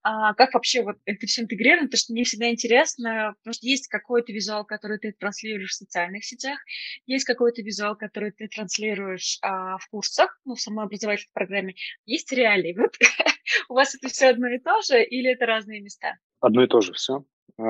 [0.01, 1.87] А, как вообще вот это все интегрировано?
[1.87, 6.25] Потому что мне всегда интересно, потому что есть какой-то визуал, который ты транслируешь в социальных
[6.25, 6.59] сетях,
[7.05, 11.75] есть какой-то визуал, который ты транслируешь а, в курсах, ну, в самой образовательной программе,
[12.05, 12.75] есть реалии.
[12.77, 12.95] Вот
[13.69, 16.17] у вас это все одно и то же или это разные места?
[16.39, 17.25] Одно и то же все.
[17.57, 17.63] А,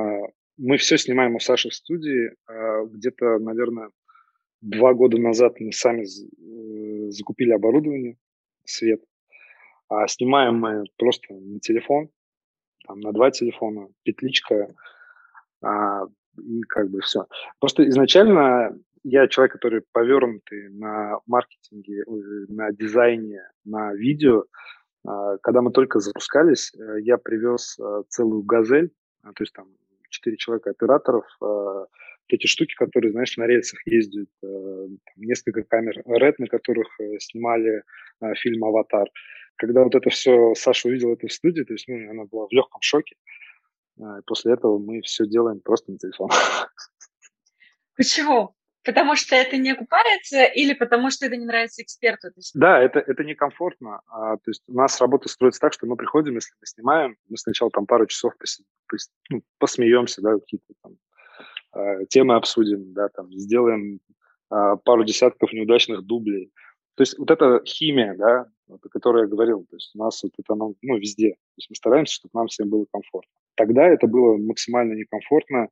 [0.57, 2.31] мы все снимаем у Саши в студии.
[2.47, 3.89] А, где-то, наверное,
[4.65, 8.17] Два года назад мы сами э, закупили оборудование,
[8.63, 8.99] свет,
[9.89, 12.09] а снимаем мы просто на телефон,
[12.87, 14.73] там, на два телефона, петличка,
[15.61, 16.05] а,
[16.39, 17.27] и как бы все.
[17.59, 22.03] Просто изначально я человек, который повернутый на маркетинге,
[22.47, 24.45] на дизайне, на видео.
[25.05, 28.89] А, когда мы только запускались, э, я привез э, целую «Газель»,
[29.21, 29.67] то есть там
[30.09, 31.25] четыре человека операторов,
[32.27, 37.83] эти штуки, которые, знаешь, на рельсах ездят, э, несколько камер RED, на которых э, снимали
[38.21, 39.07] э, фильм «Аватар».
[39.57, 42.51] Когда вот это все, Саша увидел это в студии, то есть ну, она была в
[42.51, 43.15] легком шоке.
[44.25, 46.29] после этого мы все делаем просто на телефон.
[47.95, 48.53] Почему?
[48.83, 52.27] Потому что это не окупается или потому что это не нравится эксперту?
[52.53, 54.01] Да, это, это некомфортно.
[54.07, 57.37] А, то есть у нас работа строится так, что мы приходим, если мы снимаем, мы
[57.37, 60.97] сначала там пару часов пос, пос, ну, посмеемся, да, какие-то там
[62.09, 63.99] темы обсудим, да, там, сделаем
[64.49, 66.51] а, пару десятков неудачных дублей.
[66.95, 70.31] То есть вот эта химия, да, о которой я говорил, то есть у нас вот
[70.37, 71.31] это ну, ну, везде.
[71.31, 73.31] То есть мы стараемся, чтобы нам всем было комфортно.
[73.55, 75.69] Тогда это было максимально некомфортно.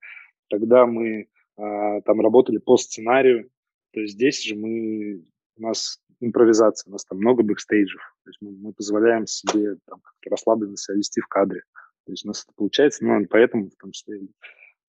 [0.49, 1.27] Тогда мы
[1.57, 3.49] а, там работали по сценарию.
[3.91, 5.23] То есть здесь же мы,
[5.57, 8.01] у нас импровизация, у нас там много бэкстейджев.
[8.23, 11.61] То есть мы, мы позволяем себе там, как-то расслабленно себя вести в кадре.
[12.05, 14.19] То есть у нас это получается, ну, поэтому в том числе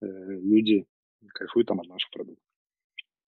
[0.01, 0.85] э, люди
[1.33, 2.43] кайфуют там от наших продуктов.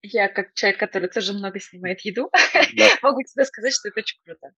[0.03, 2.87] Я, как человек, который тоже много снимает еду, да.
[3.01, 4.53] могу тебе сказать, что это очень круто.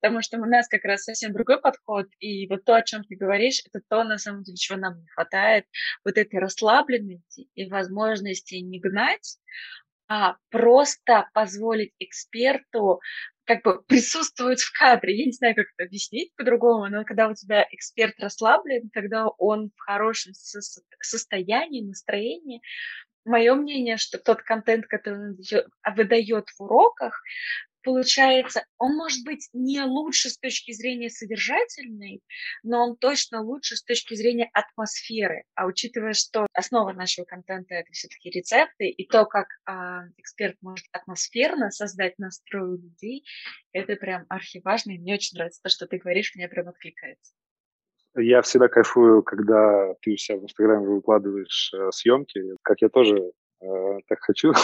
[0.00, 2.06] Потому что у нас как раз совсем другой подход.
[2.18, 5.06] И вот то, о чем ты говоришь, это то, на самом деле, чего нам не
[5.08, 5.66] хватает.
[6.04, 9.38] Вот этой расслабленности и возможности не гнать,
[10.08, 13.00] а просто позволить эксперту
[13.44, 15.16] как бы присутствовать в кадре.
[15.16, 19.70] Я не знаю, как это объяснить по-другому, но когда у тебя эксперт расслаблен, когда он
[19.76, 22.60] в хорошем со- состоянии, настроении,
[23.24, 25.36] мое мнение, что тот контент, который он
[25.94, 27.20] выдает в уроках,
[27.82, 32.22] получается, он может быть не лучше с точки зрения содержательной,
[32.62, 35.44] но он точно лучше с точки зрения атмосферы.
[35.54, 40.86] А учитывая, что основа нашего контента это все-таки рецепты, и то, как а, эксперт может
[40.92, 43.24] атмосферно создать настрой у людей,
[43.72, 47.32] это прям архиважно, и мне очень нравится то, что ты говоришь, мне прям откликается.
[48.14, 52.42] Я всегда кайфую, когда ты у себя в Инстаграме выкладываешь э, съемки.
[52.62, 53.66] Как я тоже э,
[54.06, 54.52] так хочу.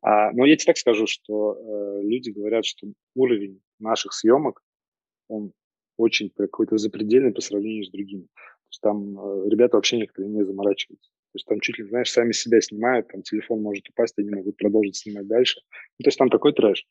[0.00, 4.62] а, но я тебе так скажу, что э, люди говорят, что уровень наших съемок,
[5.28, 5.52] он
[5.96, 8.22] очень какой-то запредельный по сравнению с другими.
[8.22, 11.10] То есть там э, ребята вообще некоторые не заморачиваются.
[11.10, 14.56] То есть там чуть ли, знаешь, сами себя снимают, там телефон может упасть, они могут
[14.56, 15.60] продолжить снимать дальше.
[15.98, 16.86] Ну, то есть там такой трэш.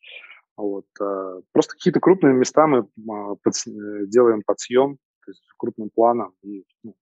[0.57, 0.85] Вот.
[0.99, 6.33] А, просто какие-то крупные места мы а, э, делаем под съем, то есть крупным планом,
[6.43, 6.95] и ну,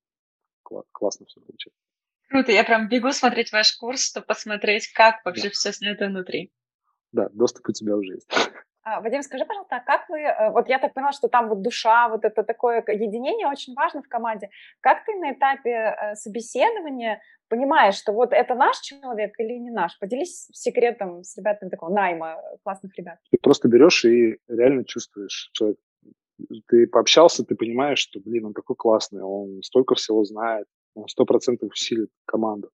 [0.91, 1.85] классно все получается.
[2.36, 5.50] Круто, я прям бегу смотреть ваш курс, чтобы посмотреть, как вообще да.
[5.52, 6.52] все снято внутри.
[7.14, 8.30] Да, доступ у тебя уже есть.
[8.88, 11.64] А, Вадим, скажи, пожалуйста, а как вы, э, вот я так поняла, что там вот
[11.64, 14.52] душа, вот это такое единение очень важно в команде.
[14.80, 19.98] Как ты на этапе э, собеседования понимаешь, что вот это наш человек или не наш?
[19.98, 23.18] Поделись секретом с ребятами такого найма классных ребят.
[23.32, 25.82] Ты просто берешь и реально чувствуешь человека.
[26.68, 30.68] Ты пообщался, ты понимаешь, что, блин, он такой классный, он столько всего знает,
[31.08, 32.70] сто процентов усилит команду.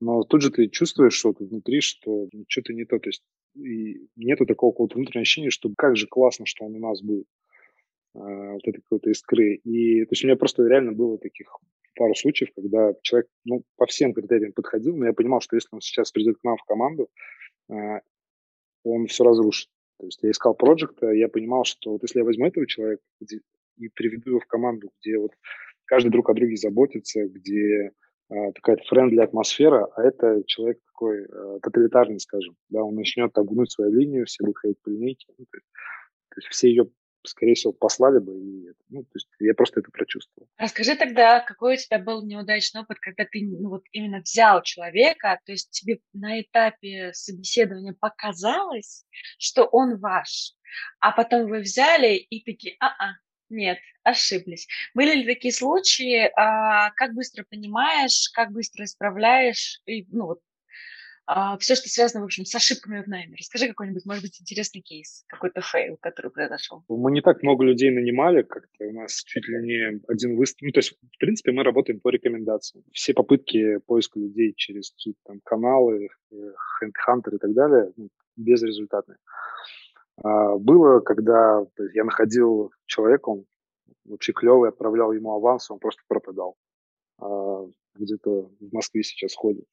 [0.00, 2.98] Но тут же ты чувствуешь что-то внутри, что что-то не то.
[2.98, 3.22] То есть
[3.54, 7.26] и нету такого какого-то внутреннего ощущения, что как же классно, что он у нас будет.
[8.14, 9.56] А, вот этой какой-то искры.
[9.56, 11.54] И то есть у меня просто реально было таких
[11.96, 15.80] пару случаев, когда человек ну, по всем критериям подходил, но я понимал, что если он
[15.80, 17.08] сейчас придет к нам в команду,
[17.70, 18.00] а,
[18.84, 19.68] он все разрушит.
[19.98, 23.02] То есть я искал проекта, я понимал, что вот если я возьму этого человека
[23.76, 25.32] и приведу его в команду, где вот
[25.90, 27.90] каждый друг о друге заботится, где
[28.28, 33.48] а, такая френдли атмосфера, а это человек такой а, тоталитарный, скажем, да, он начнет там
[33.66, 36.84] свою линию, все будут ходить по линейке, ну, то, то есть все ее,
[37.26, 40.48] скорее всего, послали бы, и, ну, то есть я просто это прочувствовал.
[40.58, 45.40] Расскажи тогда, какой у тебя был неудачный опыт, когда ты ну, вот именно взял человека,
[45.44, 49.04] то есть тебе на этапе собеседования показалось,
[49.40, 50.54] что он ваш,
[51.00, 53.14] а потом вы взяли и такие, а-а,
[53.50, 54.66] нет, ошиблись.
[54.94, 56.30] Были ли такие случаи?
[56.36, 59.80] А, как быстро понимаешь, как быстро исправляешь?
[59.86, 60.40] И, ну, вот,
[61.32, 63.36] а, все, что связано, в общем, с ошибками в найме.
[63.38, 66.82] Расскажи какой-нибудь, может быть, интересный кейс, какой-то fail, который произошел.
[66.88, 70.66] Мы не так много людей нанимали, как-то у нас чуть ли не один выставка.
[70.66, 72.84] Ну, то есть, в принципе, мы работаем по рекомендациям.
[72.92, 79.18] Все попытки поиска людей через какие-то там каналы, HeadHunter и так далее, ну, безрезультатные.
[80.22, 81.64] А, было, когда
[81.94, 83.44] я находил человека, он
[84.04, 86.56] вообще клевый, отправлял ему аванс, он просто пропадал.
[87.20, 89.64] А, где-то в Москве сейчас ходит.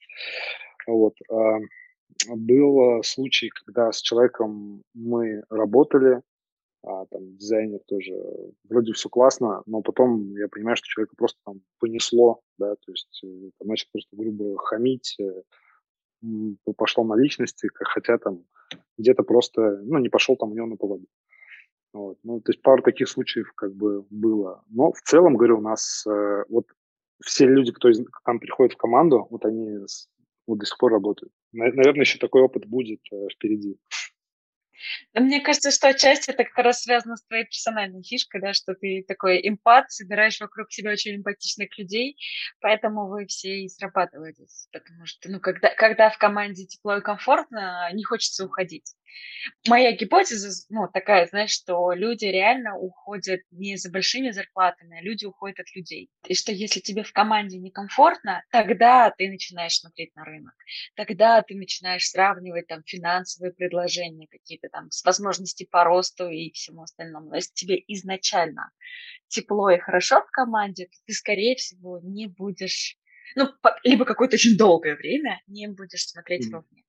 [0.88, 1.16] Вот.
[1.30, 1.60] А,
[2.30, 6.22] был случай, когда с человеком мы работали,
[6.84, 8.14] там дизайнер тоже,
[8.70, 13.22] вроде все классно, но потом я понимаю, что человека просто там понесло, да, то есть
[13.26, 15.44] э, там, начал просто грубо хамить, э,
[16.78, 18.46] пошло на личности, хотя там
[18.98, 21.06] где-то просто, ну, не пошел там у него на поводу.
[21.94, 22.18] Вот.
[22.24, 24.64] Ну, то есть пару таких случаев как бы было.
[24.70, 26.66] Но в целом, говорю, у нас э, вот
[27.24, 29.80] все люди, кто из, там приходит в команду, вот они
[30.46, 31.34] вот до сих пор работают.
[31.52, 33.78] Наверное, еще такой опыт будет э, впереди.
[35.14, 39.04] Мне кажется, что отчасти это как раз связано с твоей персональной фишкой, да, что ты
[39.08, 42.18] такой эмпат, собираешь вокруг себя очень эмпатичных людей,
[42.62, 44.68] поэтому вы все и срабатываетесь.
[44.72, 48.96] Потому что, ну, когда, когда в команде тепло и комфортно, не хочется уходить.
[49.68, 55.26] Моя гипотеза, ну, такая, знаешь, что люди реально уходят не за большими зарплатами, а люди
[55.26, 56.10] уходят от людей.
[56.26, 60.54] И что если тебе в команде некомфортно, тогда ты начинаешь смотреть на рынок.
[60.96, 66.84] Тогда ты начинаешь сравнивать там финансовые предложения какие-то там с возможностью по росту и всему
[66.84, 67.30] остальному.
[67.30, 68.72] Но если тебе изначально
[69.28, 72.98] тепло и хорошо в команде, то ты, скорее всего, не будешь
[73.36, 73.50] ну,
[73.84, 76.52] либо какое-то очень долгое время не будешь смотреть mm.
[76.52, 76.84] вовне.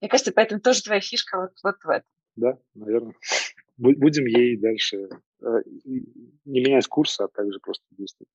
[0.00, 2.08] Мне кажется, поэтому тоже твоя фишка вот, вот в этом.
[2.36, 3.14] Да, наверное.
[3.76, 5.08] Будем ей дальше
[5.42, 8.30] э, не менять курса, а также просто действовать.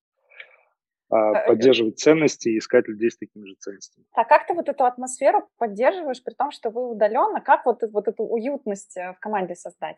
[1.12, 4.06] А э, поддерживать ценности и искать людей с такими же ценностями.
[4.12, 7.40] А как ты вот эту атмосферу поддерживаешь, при том, что вы удаленно?
[7.40, 9.96] Как вот, вот эту уютность э, в команде создать?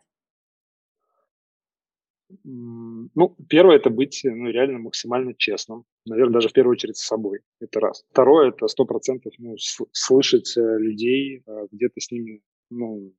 [2.43, 5.85] Ну, первое– это быть ну, реально максимально честным.
[6.05, 7.39] Наверное, даже в первую очередь с собой.
[7.59, 8.05] Это раз.
[8.11, 9.55] Второе– это сто процентов ну,
[9.91, 13.13] слышать э, людей, э, где-то с ними ну,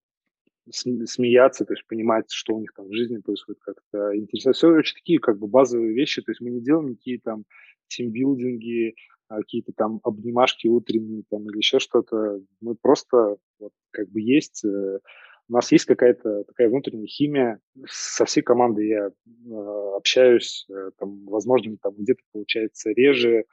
[0.70, 4.56] смеяться, то есть понимать, что у них там в жизни происходит, как-то интересовать.
[4.56, 7.44] Все очень такие как бы базовые вещи, то есть мы не делаем никакие там
[7.88, 8.94] тимбилдинги,
[9.28, 12.40] а какие-то там обнимашки утренние там или еще что-то.
[12.60, 14.98] Мы просто вот как бы есть, э,
[15.48, 17.60] у нас есть какая-то такая внутренняя химия.
[17.86, 23.44] Со всей командой я э, общаюсь, э, там, возможно, там где-то получается реже, э,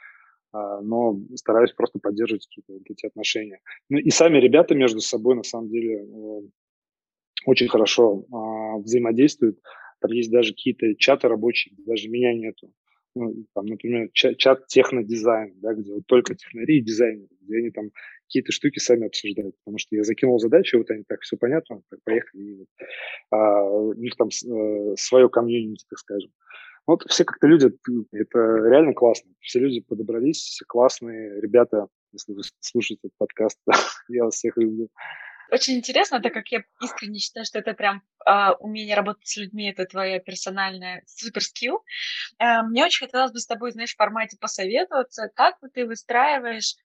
[0.81, 3.59] но стараюсь просто поддерживать какие-то вот эти отношения.
[3.89, 6.41] Ну и сами ребята между собой, на самом деле, э,
[7.45, 9.59] очень хорошо э, взаимодействуют.
[9.99, 12.71] Там есть даже какие-то чаты рабочие, даже меня нету.
[13.15, 17.69] Ну, там, например, чат, чат технодизайн, да, где вот только технари и дизайнеры где они
[17.69, 17.91] там
[18.33, 22.41] какие-то штуки сами обсуждают, потому что я закинул задачу, вот они так, все понятно, поехали,
[22.41, 22.65] и
[23.29, 26.31] а, у них там э, свое комьюнити, так скажем.
[26.87, 27.71] Вот все как-то люди,
[28.11, 29.31] это реально классно.
[29.39, 31.87] Все люди подобрались, все классные ребята.
[32.11, 33.59] Если вы слушаете этот подкаст,
[34.09, 34.89] я вас всех люблю.
[35.51, 39.69] Очень интересно, так как я искренне считаю, что это прям э, умение работать с людьми,
[39.69, 41.83] это твоя персональная суперскилл.
[42.39, 46.75] Э, мне очень хотелось бы с тобой, знаешь, в формате посоветоваться, как ты выстраиваешь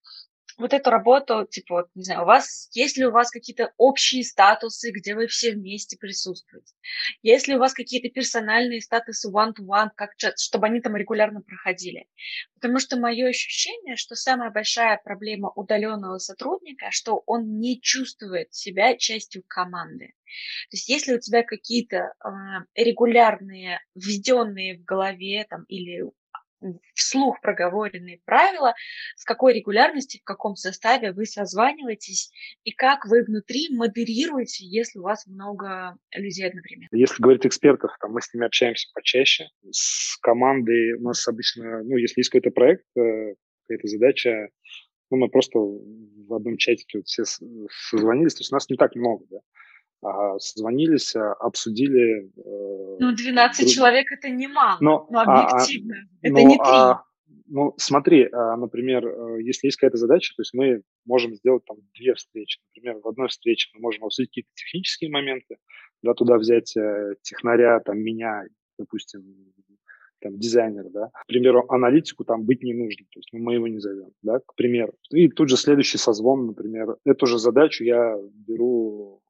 [0.59, 4.25] вот эту работу, типа, вот, не знаю, у вас, есть ли у вас какие-то общие
[4.25, 6.75] статусы, где вы все вместе присутствуете?
[7.23, 12.09] Есть ли у вас какие-то персональные статусы one-to-one, как, чтобы они там регулярно проходили?
[12.55, 18.97] Потому что мое ощущение, что самая большая проблема удаленного сотрудника, что он не чувствует себя
[18.97, 20.15] частью команды.
[20.71, 22.29] То есть если у тебя какие-то э,
[22.75, 26.03] регулярные, введенные в голове там, или
[26.95, 28.75] вслух проговоренные правила,
[29.17, 32.33] с какой регулярностью, в каком составе вы созваниваетесь
[32.65, 36.89] и как вы внутри модерируете, если у вас много людей одновременно.
[36.93, 39.49] Если говорить экспертов, там, мы с ними общаемся почаще.
[39.71, 43.35] С командой у нас обычно, ну, если есть какой-то проект, э,
[43.67, 44.49] какая-то задача,
[45.11, 49.25] ну, мы просто в одном чатике вот все созвонились, то есть нас не так много,
[49.31, 49.39] да
[50.39, 52.31] созвонились, а, обсудили.
[52.37, 53.75] Э, ну, 12 друг...
[53.75, 55.97] человек это немало, но, но а, а, объективно.
[55.97, 56.65] А, это но, не три.
[56.65, 57.03] А,
[57.51, 62.15] ну, смотри, например, э, если есть какая-то задача, то есть мы можем сделать там две
[62.15, 62.61] встречи.
[62.75, 65.57] Например, в одной встрече мы можем обсудить какие-то технические моменты,
[66.03, 68.45] да, туда взять э, технаря, там, меня,
[68.79, 69.23] допустим,
[70.21, 71.09] там, дизайнера, да.
[71.09, 74.55] К примеру, аналитику там быть не нужно, то есть мы его не зовем, да, к
[74.55, 74.93] примеру.
[75.11, 79.23] И тут же следующий созвон, например, эту же задачу я беру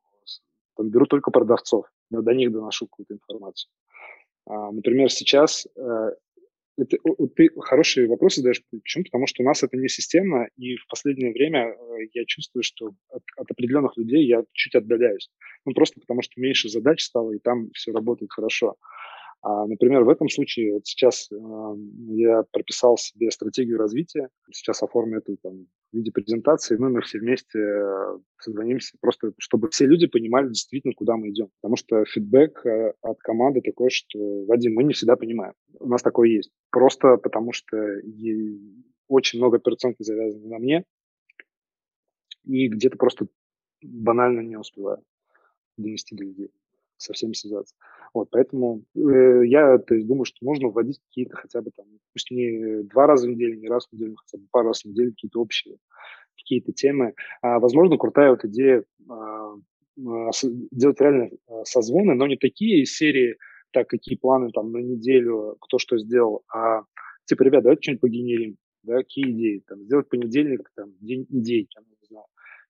[0.79, 3.71] там, беру только продавцов, до них доношу какую-то информацию.
[4.47, 6.11] А, например, сейчас э,
[6.79, 6.97] это,
[7.35, 8.63] ты хорошие вопросы задаешь.
[8.71, 9.05] Почему?
[9.05, 11.75] Потому что у нас это не системно, и в последнее время э,
[12.15, 15.31] я чувствую, что от, от определенных людей я чуть отдаляюсь.
[15.67, 18.77] Ну, просто потому что меньше задач стало, и там все работает хорошо.
[19.43, 21.37] А, например, в этом случае вот сейчас э,
[22.11, 27.19] я прописал себе стратегию развития, сейчас оформлю это там, в виде презентации, ну, мы все
[27.19, 31.49] вместе э, созвонимся, просто чтобы все люди понимали действительно, куда мы идем.
[31.61, 35.55] Потому что фидбэк э, от команды такой, что, Вадим, мы не всегда понимаем.
[35.81, 36.51] У нас такое есть.
[36.71, 37.77] Просто потому что
[39.09, 40.85] очень много операционки завязаны на мне,
[42.45, 43.29] и где-то просто
[43.83, 45.03] банально не успеваю
[45.77, 46.51] донести до людей
[46.99, 47.75] со всеми связаться.
[48.15, 52.31] Вот, поэтому э, я то есть, думаю, что нужно вводить какие-то хотя бы там, пусть
[52.31, 55.13] не два раза в неделю, не раз в неделю, хотя бы пару раз в неделю
[55.13, 55.77] какие-то общие
[56.49, 57.15] какие-то темы.
[57.43, 59.55] А, возможно, крутая вот идея а,
[60.07, 60.31] а,
[60.71, 63.37] делать реально а, созвоны, но не такие из серии,
[63.73, 66.83] так, какие планы там на неделю, кто что сделал, а
[67.27, 71.85] типа, ребят, давайте что-нибудь погенерим, да, какие идеи, там, сделать понедельник, там, день идей, там,
[71.85, 72.27] не знаю,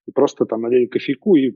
[0.07, 1.55] и просто там налили кофейку и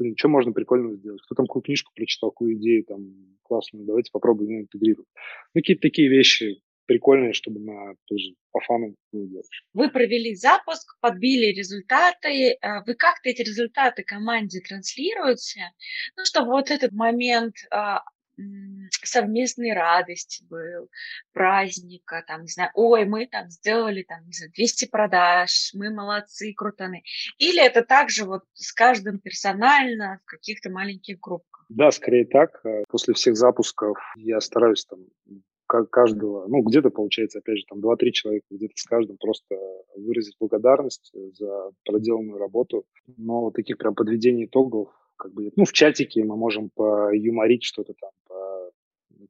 [0.00, 1.20] блин, что можно прикольного сделать?
[1.22, 5.08] Кто там какую книжку прочитал, какую идею там классную, давайте попробуем ее интегрировать.
[5.54, 9.46] Ну, какие-то такие вещи прикольные, чтобы на тоже по фану делать.
[9.74, 12.56] Вы провели запуск, подбили результаты.
[12.62, 15.70] А вы как-то эти результаты команде транслируете?
[16.16, 18.02] Ну, чтобы вот этот момент а,
[19.04, 20.88] совместной радости был,
[21.32, 26.52] праздника, там, не знаю, ой, мы там сделали, там, не знаю, 200 продаж, мы молодцы,
[26.54, 27.02] крутаны.
[27.38, 31.66] Или это также вот с каждым персонально в каких-то маленьких группах?
[31.68, 32.60] Да, скорее так.
[32.64, 35.00] Э, после всех запусков я стараюсь там
[35.66, 39.56] каждого, ну, где-то получается, опять же, там 2-3 человека, где-то с каждым просто
[39.96, 42.86] выразить благодарность за проделанную работу.
[43.16, 44.88] Но таких прям подведений итогов
[45.20, 48.72] как бы, ну, в чатике мы можем поюморить что-то там, по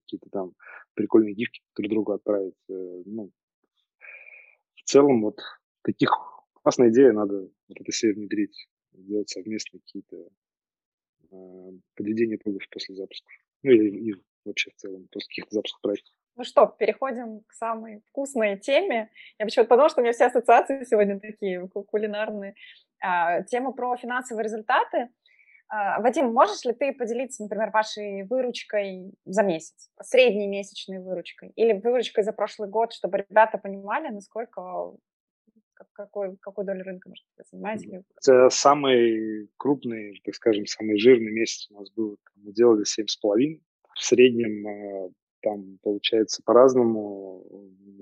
[0.02, 0.52] какие-то там
[0.94, 2.54] прикольные гифки друг другу отправить.
[2.68, 3.30] Э, ну,
[4.76, 5.40] в целом, вот
[5.82, 6.10] таких
[6.62, 10.16] классная идея, надо вот это все внедрить, делать совместно какие-то
[11.32, 13.32] э, подведения итогов после запусков.
[13.64, 14.14] Ну, и, и
[14.44, 16.14] вообще в целом, после каких-то запусков проектов.
[16.36, 19.10] Ну что, переходим к самой вкусной теме.
[19.38, 22.54] Я почему-то подумала, что у меня все ассоциации сегодня такие кулинарные.
[23.02, 25.08] А, тема про финансовые результаты.
[25.72, 31.72] А, Вадим, можешь ли ты поделиться, например, вашей выручкой за месяц, средней месячной выручкой или
[31.74, 34.96] выручкой за прошлый год, чтобы ребята понимали, насколько
[35.92, 38.02] какой, какой долю рынка, может, вы занимаете?
[38.16, 42.18] Это самый крупный, так скажем, самый жирный месяц у нас был.
[42.34, 43.60] Мы делали 7,5.
[43.94, 45.10] В среднем а,
[45.42, 47.44] там получается по-разному.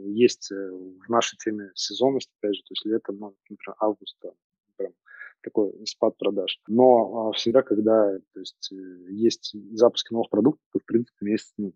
[0.07, 4.33] Есть э, в нашей теме сезонность, опять же, то есть летом, ну, например, август, там,
[5.43, 6.61] такой спад продаж.
[6.67, 11.53] Но а, всегда, когда то есть, э, есть запуски новых продуктов, то, в принципе, месяц
[11.57, 11.73] ну,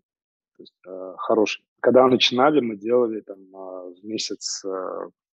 [0.57, 1.63] то есть, а, хороший.
[1.81, 4.63] Когда начинали, мы делали там а, в месяц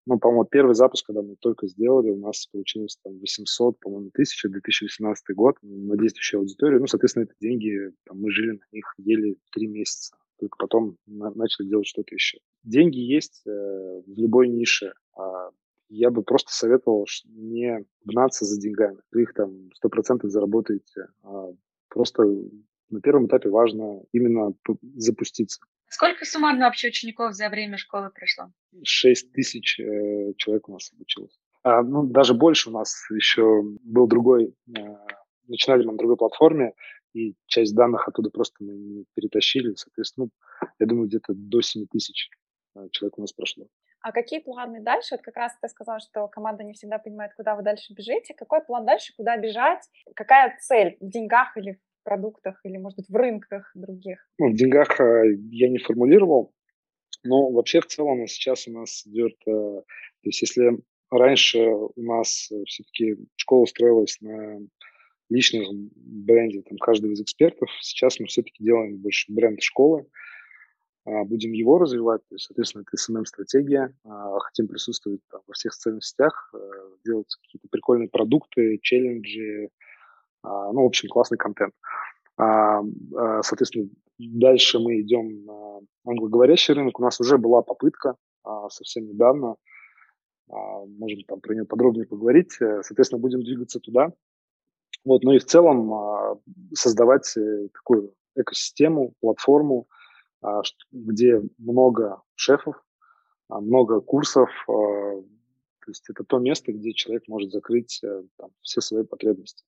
[0.07, 4.43] Ну, по-моему, первый запуск, когда мы только сделали, у нас получилось там 800, по-моему, тысяч,
[4.43, 6.81] 2018 год на действующую аудиторию.
[6.81, 10.17] Ну, соответственно, эти деньги, там, мы жили на них, ели три месяца.
[10.39, 12.39] Только потом на- начали делать что-то еще.
[12.63, 14.95] Деньги есть э, в любой нише.
[15.17, 15.51] А
[15.89, 18.99] я бы просто советовал не гнаться за деньгами.
[19.13, 21.09] Вы их там 100% заработаете.
[21.23, 21.49] А
[21.89, 22.25] просто
[22.91, 24.53] на первом этапе важно именно
[24.97, 25.61] запуститься.
[25.91, 28.53] Сколько суммарно вообще учеников за время школы прошло?
[28.83, 31.39] 6 тысяч э, человек у нас обучилось.
[31.63, 34.81] А, ну, даже больше у нас еще был другой, э,
[35.47, 36.75] начинали мы на другой платформе,
[37.15, 39.75] и часть данных оттуда просто мы не перетащили.
[39.75, 40.29] Соответственно,
[40.61, 42.29] ну, я думаю, где-то до 7 тысяч
[42.77, 43.67] э, человек у нас прошло.
[44.01, 45.17] А какие планы дальше?
[45.17, 48.35] Вот как раз ты сказал, что команда не всегда понимает, куда вы дальше бежите.
[48.35, 49.89] Какой план дальше, куда бежать?
[50.15, 54.19] Какая цель в деньгах или в продуктах, или, может быть, в рынках других?
[54.39, 56.53] Ну, в деньгах э, я не формулировал,
[57.25, 59.35] но вообще в целом сейчас у нас идет...
[59.47, 60.79] Э, то есть если
[61.11, 64.61] раньше у нас все-таки школа строилась на
[65.29, 70.07] личном бренде там, каждого из экспертов, сейчас мы все-таки делаем больше бренд школы,
[71.25, 76.05] будем его развивать, то есть, соответственно, это SMM-стратегия, а, хотим присутствовать там, во всех социальных
[76.05, 76.59] сетях, э,
[77.05, 79.71] делать какие-то прикольные продукты, челленджи,
[80.43, 81.75] а, ну, в общем, классный контент.
[82.37, 87.01] Соответственно, дальше мы идем на англоговорящий рынок.
[87.01, 88.15] У нас уже была попытка
[88.71, 89.57] совсем недавно,
[90.49, 92.57] можем там про нее подробнее поговорить.
[92.61, 94.13] Э, соответственно, будем двигаться туда.
[95.05, 96.41] Вот, ну и в целом
[96.75, 99.98] создавать э, такую экосистему, платформу, а,
[100.93, 102.77] где много шефов,
[103.49, 104.51] а, много курсов.
[104.69, 109.65] А, то есть это то место, где человек может закрыть э, там, все свои потребности.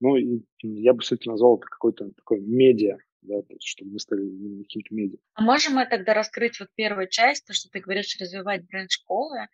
[0.00, 3.98] Ну, и я бы все-таки назвал это какой-то такой медиа, да, то есть, чтобы мы
[3.98, 5.18] стали каким-то медиа.
[5.34, 9.48] А можем мы тогда раскрыть вот первую часть, то, что ты говоришь, развивать бренд школы?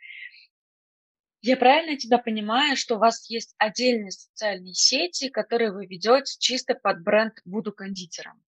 [1.43, 6.75] Я правильно тебя понимаю, что у вас есть отдельные социальные сети, которые вы ведете чисто
[6.75, 8.43] под бренд «Буду кондитером»?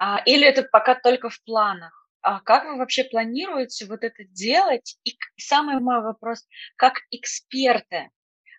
[0.00, 2.08] А, или это пока только в планах?
[2.22, 4.98] А как вы вообще планируете вот это делать?
[5.04, 6.46] И самый мой вопрос,
[6.76, 8.08] как эксперты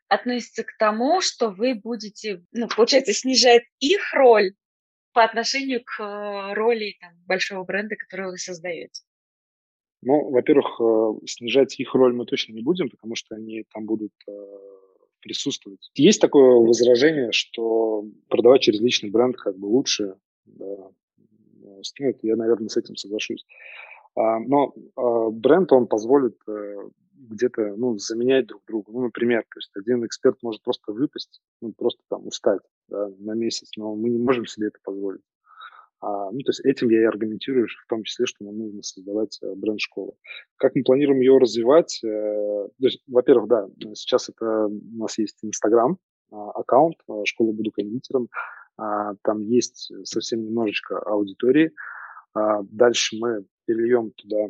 [0.07, 4.53] относятся к тому, что вы будете, ну, получается, снижать их роль
[5.13, 9.01] по отношению к э, роли там, большого бренда, который вы создаете?
[10.03, 14.13] Ну, во-первых, э, снижать их роль мы точно не будем, потому что они там будут
[14.27, 14.31] э,
[15.21, 15.89] присутствовать.
[15.95, 20.15] Есть такое возражение, что продавать через личный бренд как бы лучше,
[20.45, 20.91] да,
[21.83, 23.45] стоит, я, наверное, с этим соглашусь.
[24.15, 26.75] А, но а, бренд, он позволит э,
[27.29, 28.91] где-то ну, заменять друг друга.
[28.91, 33.33] Ну, например, то есть один эксперт может просто выпасть, ну, просто там устать да, на
[33.33, 35.21] месяц, но мы не можем себе это позволить.
[36.01, 39.37] А, ну, то есть этим я и аргументирую, в том числе, что нам нужно создавать
[39.41, 40.13] э, бренд школы.
[40.57, 41.99] Как мы планируем ее развивать?
[42.03, 45.97] Э, то есть, во-первых, да, сейчас это у нас есть Инстаграм,
[46.31, 48.29] аккаунт, школа буду кондитером.
[48.81, 51.71] А, там есть совсем немножечко аудитории.
[52.33, 54.47] А, дальше мы перельем туда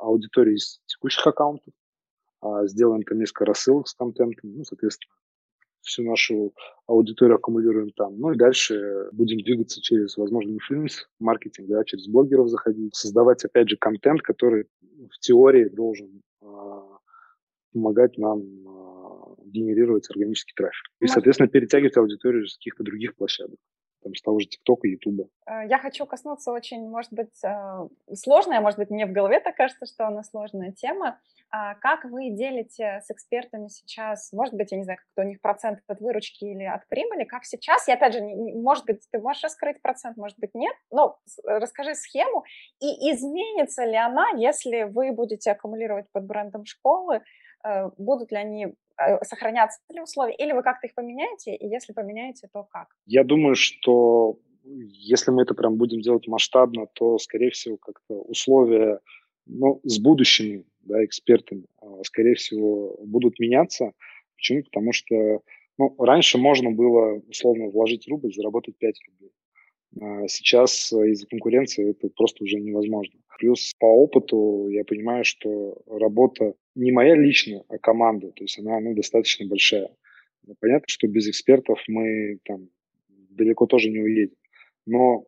[0.00, 1.72] аудиторию из текущих аккаунтов,
[2.42, 5.14] а, сделаем там несколько рассылок с контентом, ну, соответственно,
[5.80, 6.52] всю нашу
[6.86, 8.18] аудиторию аккумулируем там.
[8.18, 13.70] Ну и дальше будем двигаться через, возможно, influence маркетинг, да, через блогеров заходить, создавать, опять
[13.70, 14.66] же, контент, который
[15.10, 16.22] в теории должен
[17.72, 18.42] помогать нам
[19.52, 20.84] генерировать органический трафик.
[21.00, 23.58] И, соответственно, перетягивать аудиторию с каких-то других площадок
[24.02, 25.24] там, с того же ТикТока, Ютуба.
[25.46, 29.56] Э, я хочу коснуться очень, может быть, э, сложная, может быть, мне в голове так
[29.56, 31.20] кажется, что она сложная тема.
[31.50, 35.40] А как вы делите с экспертами сейчас, может быть, я не знаю, какой у них
[35.40, 37.88] процент от выручки или от прибыли, как сейчас?
[37.88, 42.44] И опять же, может быть, ты можешь раскрыть процент, может быть, нет, но расскажи схему,
[42.80, 47.20] и изменится ли она, если вы будете аккумулировать под брендом школы,
[47.64, 48.81] э, будут ли они Э,
[49.22, 52.88] сохранятся ли условия, или вы как-то их поменяете, и если поменяете, то как?
[53.06, 59.00] Я думаю, что если мы это прям будем делать масштабно, то, скорее всего, как-то условия
[59.46, 63.92] ну, с будущими да, экспертами, а, скорее всего, будут меняться.
[64.36, 64.62] Почему?
[64.64, 65.42] Потому что
[65.78, 69.32] ну, раньше можно было условно вложить рубль, заработать 5 рублей.
[70.00, 73.18] А сейчас из-за конкуренции это просто уже невозможно.
[73.38, 78.80] Плюс по опыту я понимаю, что работа не моя личная, а команда, то есть она
[78.80, 79.90] ну, достаточно большая.
[80.60, 82.68] Понятно, что без экспертов мы там
[83.08, 84.36] далеко тоже не уедем.
[84.86, 85.26] Но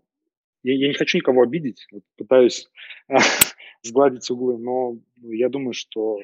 [0.62, 2.68] я, я не хочу никого обидеть, вот пытаюсь
[3.82, 6.20] сгладить углы, но я думаю, что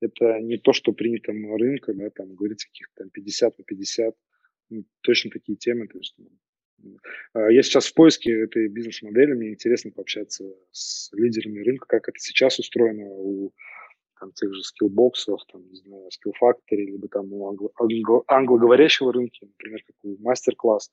[0.00, 4.14] это не то, что принято рынком, да, там говорится каких-то 50 на 50,
[4.70, 6.98] ну, точно такие темы, то есть ну,
[7.32, 12.18] а, я сейчас в поиске этой бизнес-модели, мне интересно пообщаться с лидерами рынка, как это
[12.18, 13.52] сейчас устроено у
[14.20, 16.08] там тех же скиллбоксов, там, не знаю,
[16.42, 20.92] Factory, либо там у англо- англо- англоговорящего рынка, например, как у мастер-класс.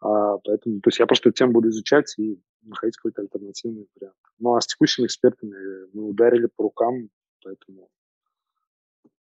[0.00, 4.16] А, поэтому, то есть я просто тему буду изучать и находить какой-то альтернативный вариант.
[4.38, 5.54] Ну, а с текущими экспертами
[5.94, 7.08] мы ударили по рукам,
[7.44, 7.88] поэтому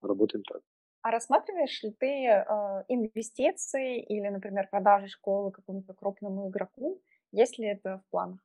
[0.03, 0.63] работаем так.
[1.03, 7.01] А рассматриваешь ли ты э, инвестиции или, например, продажи школы какому-то крупному игроку?
[7.33, 8.39] Есть ли это в планах?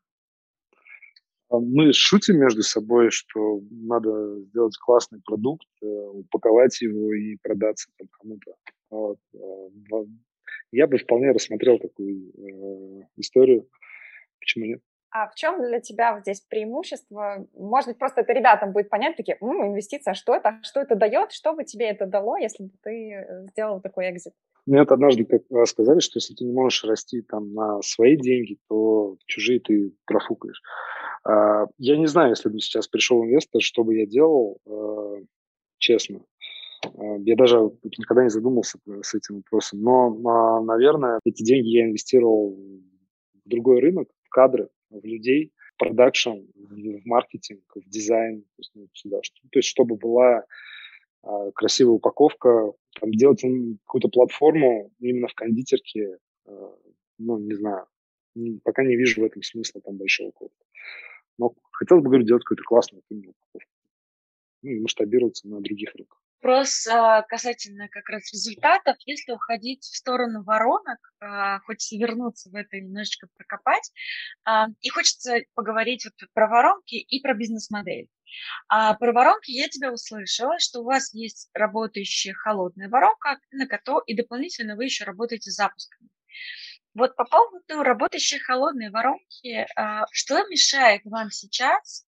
[1.59, 8.55] Мы шутим между собой, что надо сделать классный продукт, э, упаковать его и продаться кому-то.
[8.89, 9.17] Вот.
[9.33, 10.05] Э,
[10.71, 13.67] я бы вполне рассмотрел такую э, историю.
[14.39, 14.81] Почему нет?
[15.11, 17.45] А в чем для тебя здесь преимущество?
[17.53, 21.31] Может быть, просто это ребятам будет понятно, такие, М, инвестиция, что это, что это дает,
[21.31, 24.33] что бы тебе это дало, если бы ты э, сделал такой экзит?
[24.65, 28.57] Мне вот однажды как сказали, что если ты не можешь расти там на свои деньги,
[28.67, 30.61] то чужие ты профукаешь.
[31.23, 35.23] А, я не знаю, если бы сейчас пришел инвестор, что бы я делал, э,
[35.79, 36.21] честно.
[36.83, 37.59] А, я даже
[37.99, 39.81] никогда не задумывался с этим вопросом.
[39.81, 42.55] Но, а, наверное, эти деньги я инвестировал
[43.45, 48.71] в другой рынок, в кадры, в людей, в продакшн, в маркетинг, в дизайн, то есть,
[48.75, 49.19] ну, сюда,
[49.51, 50.45] то есть чтобы была
[51.23, 53.41] а, красивая упаковка, там, делать
[53.85, 56.75] какую-то платформу именно в кондитерке, а,
[57.17, 57.87] ну, не знаю,
[58.63, 60.51] пока не вижу в этом смысла там большого какого
[61.37, 63.71] Но хотелось бы, говорю, делать какую-то классную упаковку.
[64.61, 66.21] Ну, и масштабироваться на других рынках.
[66.41, 68.97] Вопрос а, касательно как раз результатов.
[69.05, 73.91] Если уходить в сторону воронок, а, хочется вернуться в это немножечко прокопать,
[74.43, 78.09] а, и хочется поговорить вот про воронки и про бизнес-модель.
[78.67, 84.03] А про воронки я тебя услышала, что у вас есть работающая холодная воронка, на которой
[84.05, 86.09] и дополнительно вы еще работаете с запусками.
[86.93, 89.65] Вот по поводу работающей холодной воронки,
[90.11, 92.05] что мешает вам сейчас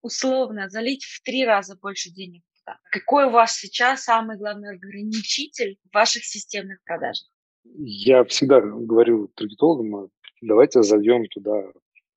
[0.00, 2.78] условно залить в три раза больше денег туда.
[2.90, 7.28] Какой у вас сейчас самый главный ограничитель в ваших системных продажах?
[7.64, 10.10] Я всегда говорю таргетологам,
[10.40, 11.72] давайте зальем туда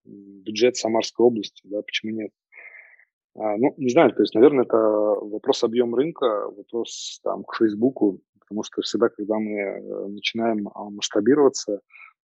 [0.06, 2.32] бюджет Самарской области, да, почему нет?
[3.36, 8.22] А, ну, не знаю, то есть, наверное, это вопрос объем рынка, вопрос там к Фейсбуку,
[8.40, 11.82] потому что всегда, когда мы э, начинаем а, масштабироваться,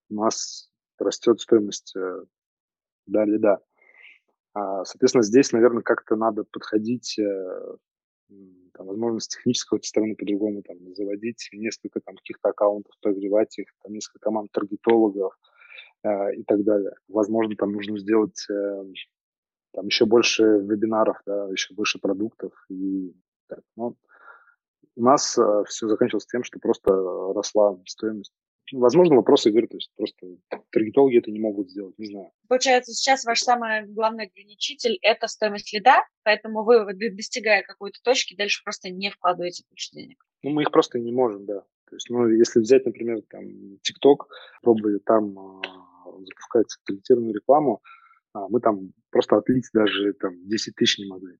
[0.09, 0.69] у нас
[0.99, 1.95] растет стоимость
[3.09, 3.59] да или да.
[4.53, 7.75] А, соответственно, здесь, наверное, как-то надо подходить э,
[8.73, 9.27] там, возможно, с
[9.85, 15.33] стороны по-другому там, заводить несколько там каких-то аккаунтов, прогревать их, там, несколько команд таргетологов
[16.03, 16.93] э, и так далее.
[17.07, 18.83] Возможно, там нужно сделать э,
[19.73, 23.13] там еще больше вебинаров, да, еще больше продуктов и
[23.47, 23.61] так.
[23.75, 23.95] Но
[24.95, 28.33] у нас э, все заканчивалось тем, что просто росла стоимость
[28.71, 30.27] Возможно, вопросы игры, то есть просто
[30.71, 32.31] таргетологи это не могут сделать, не знаю.
[32.47, 38.63] Получается, сейчас ваш самый главный ограничитель– это стоимость лида, поэтому вы, достигая какой-то точки, дальше
[38.63, 40.23] просто не вкладываете больше денег.
[40.43, 41.61] Ну, мы их просто не можем, да.
[41.89, 44.27] То есть, ну, если взять, например, там, TikTok,
[44.61, 45.61] пробовали там э,
[46.25, 47.81] запускать таргетированную рекламу,
[48.33, 51.37] а мы там просто отлить даже там 10 тысяч не могли.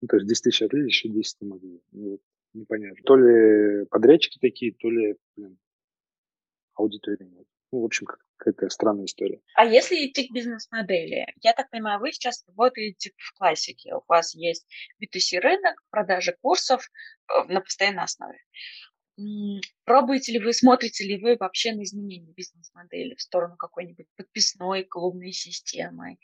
[0.00, 1.80] Ну, то есть 10 тысяч отлить, еще 10 не могли.
[1.92, 2.18] Ну,
[2.54, 3.02] непонятно.
[3.04, 5.58] То ли подрядчики такие, то ли, блин,
[6.78, 7.46] аудитории нет.
[7.70, 8.06] Ну, в общем,
[8.38, 9.40] какая-то странная история.
[9.54, 11.26] А если идти к бизнес-модели?
[11.42, 13.94] Я так понимаю, вы сейчас работаете в классике.
[13.94, 14.66] У вас есть
[15.02, 16.88] B2C рынок, продажи курсов
[17.28, 18.38] э, на постоянной основе.
[19.84, 25.32] Пробуете ли вы, смотрите ли вы вообще на изменение бизнес-модели в сторону какой-нибудь подписной клубной
[25.32, 26.18] системы,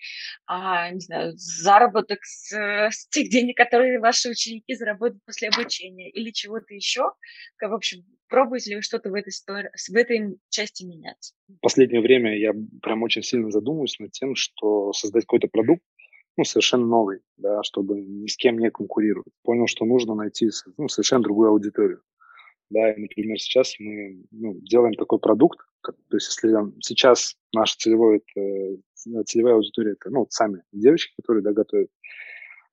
[0.47, 6.31] а, не знаю, заработок с, с тех денег, которые ваши ученики заработают после обучения или
[6.31, 7.12] чего-то еще?
[7.61, 11.33] В общем, пробуете ли вы что-то в этой, истории, в этой части менять?
[11.49, 12.53] В последнее время я
[12.83, 15.83] прям очень сильно задумываюсь над тем, что создать какой-то продукт,
[16.37, 19.33] ну, совершенно новый, да, чтобы ни с кем не конкурировать.
[19.43, 22.03] Понял, что нужно найти ну, совершенно другую аудиторию.
[22.70, 26.49] Да, и, например, сейчас мы ну, делаем такой продукт, как, то есть если
[26.81, 31.91] сейчас наша целевая, это, целевая аудитория это ну, сами девочки, которые да, готовят,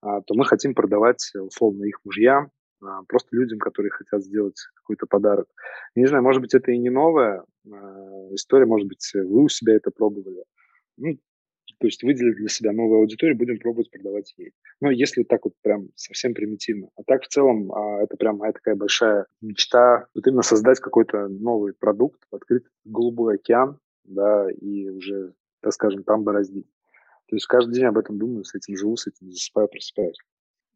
[0.02, 2.52] а, то мы хотим продавать условно их мужьям,
[2.82, 5.48] а, просто людям, которые хотят сделать какой-то подарок.
[5.96, 9.76] не знаю, может быть, это и не новая а, история, может быть, вы у себя
[9.76, 10.44] это пробовали.
[10.98, 11.18] Ну,
[11.82, 14.54] то есть выделили для себя новую аудиторию, будем пробовать продавать ей.
[14.82, 16.90] Ну, если так вот прям совсем примитивно.
[16.96, 21.28] А так в целом а, это прям моя такая большая мечта, вот именно создать какой-то
[21.28, 26.68] новый продукт, открыть голубой океан, да, и уже, так скажем, там бороздить.
[27.28, 30.20] То есть каждый день об этом думаю, с этим живу, с этим засыпаю, просыпаюсь.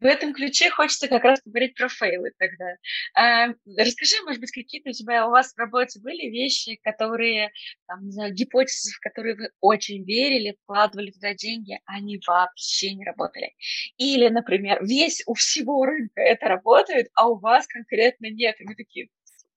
[0.01, 2.75] В этом ключе хочется как раз поговорить про фейлы тогда.
[3.13, 3.47] А,
[3.77, 7.51] расскажи, может быть, какие-то у тебя у вас в работе были вещи, которые,
[7.87, 12.93] там, не знаю, гипотезы, в которые вы очень верили, вкладывали туда деньги, а они вообще
[12.93, 13.53] не работали.
[13.97, 18.59] Или, например, весь у всего рынка это работает, а у вас конкретно нет.
[18.59, 19.07] И вы такие,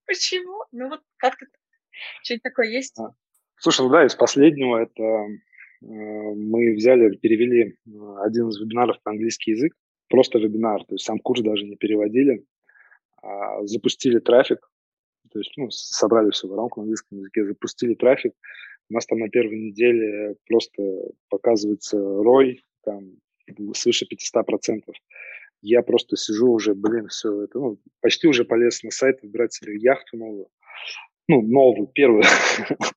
[0.07, 0.65] почему?
[0.71, 1.47] Ну вот как-то
[2.23, 2.97] что-нибудь такое есть?
[2.99, 3.13] А,
[3.59, 5.35] слушай, ну да, из последнего это э,
[5.81, 7.91] мы взяли, перевели э,
[8.25, 9.75] один из вебинаров на английский язык,
[10.09, 12.45] просто вебинар, то есть сам курс даже не переводили,
[13.23, 14.71] а запустили трафик,
[15.31, 18.33] то есть ну, собрали все в рамку на английском языке, запустили трафик,
[18.91, 20.83] у нас там на первой неделе просто
[21.29, 23.17] показывается рой, там
[23.75, 24.83] свыше 500%.
[25.61, 29.77] Я просто сижу уже, блин, все, это, ну, почти уже полез на сайт выбирать себе
[29.77, 30.49] яхту новую.
[31.29, 32.23] Ну, новую, первую.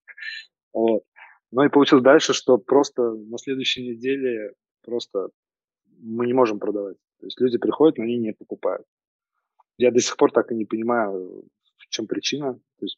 [0.74, 1.04] вот.
[1.52, 5.30] Ну и получилось дальше, что просто на следующей неделе просто
[6.02, 6.98] мы не можем продавать.
[7.19, 8.86] То есть люди приходят, но они не покупают.
[9.78, 11.45] Я до сих пор так и не понимаю,
[11.78, 12.53] в чем причина.
[12.53, 12.98] То есть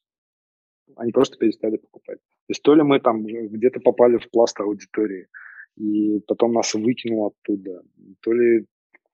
[0.95, 2.19] они просто перестали покупать.
[2.19, 5.27] То есть то ли мы там где-то попали в пласт аудитории,
[5.77, 7.81] и потом нас выкинуло оттуда,
[8.21, 8.65] то ли,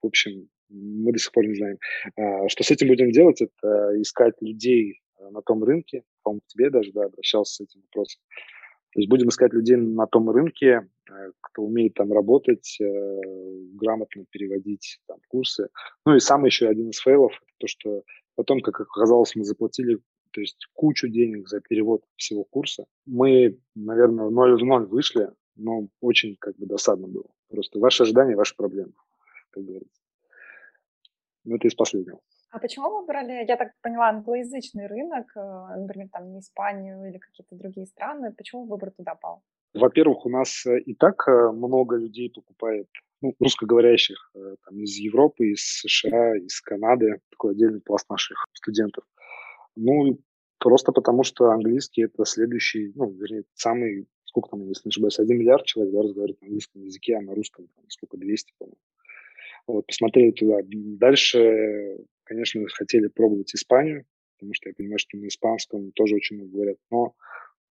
[0.02, 1.78] в общем, мы до сих пор не знаем.
[2.16, 5.00] А, что с этим будем делать, это искать людей
[5.30, 8.20] на том рынке, по-моему, к тебе даже да, обращался с этим вопросом,
[8.92, 10.82] то есть будем искать людей на том рынке, э,
[11.40, 13.20] кто умеет там работать, э,
[13.74, 15.68] грамотно переводить там, курсы.
[16.06, 18.02] Ну и самый еще один из фейлов, то, что
[18.34, 19.98] потом, как оказалось, мы заплатили
[20.32, 22.86] то есть кучу денег за перевод всего курса.
[23.06, 27.26] Мы, наверное, ноль в ноль вышли, но очень как бы досадно было.
[27.48, 28.92] Просто ваши ожидания, ваши проблемы,
[29.50, 30.02] как говорится.
[31.44, 32.20] Ну, это из последнего.
[32.50, 35.40] А почему вы выбрали, я так поняла, англоязычный рынок, э,
[35.76, 38.32] например, там не Испанию или какие-то другие страны?
[38.32, 39.42] Почему выбор туда пал?
[39.74, 42.88] Во-первых, у нас э, и так э, много людей покупает,
[43.22, 44.32] ну, русскоговорящих
[44.64, 49.04] там, из Европы, из США, из Канады, такой отдельный пласт наших студентов.
[49.76, 50.18] Ну,
[50.58, 55.38] просто потому что английский это следующий, ну, вернее, самый, сколько там, если не ошибаюсь, один
[55.38, 58.78] миллиард человек да, разговаривает на английском языке, а на русском там, сколько, 200, по-моему.
[59.66, 60.60] Вот, посмотрели туда.
[60.64, 61.98] Дальше
[62.30, 64.04] Конечно, хотели пробовать Испанию,
[64.36, 67.16] потому что я понимаю, что на испанском тоже очень много говорят, но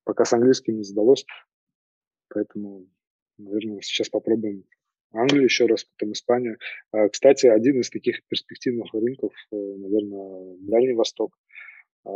[0.04, 1.24] пока с английским не задалось,
[2.30, 2.86] поэтому,
[3.38, 4.64] наверное, сейчас попробуем
[5.12, 6.58] Англию еще раз, потом Испанию.
[6.92, 11.36] А, кстати, один из таких перспективных рынков, э, наверное, Дальний Восток.
[12.04, 12.10] А,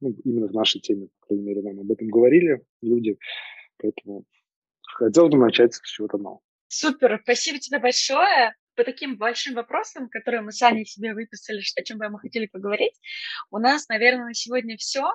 [0.00, 3.18] ну, именно в нашей теме, по крайней мере, нам об этом говорили люди.
[3.78, 4.24] Поэтому
[4.82, 6.40] хотел бы начать с чего-то нового.
[6.68, 11.98] Супер, спасибо тебе большое по таким большим вопросам, которые мы сами себе выписали, о чем
[11.98, 12.94] бы мы хотели поговорить,
[13.50, 15.10] у нас, наверное, на сегодня все.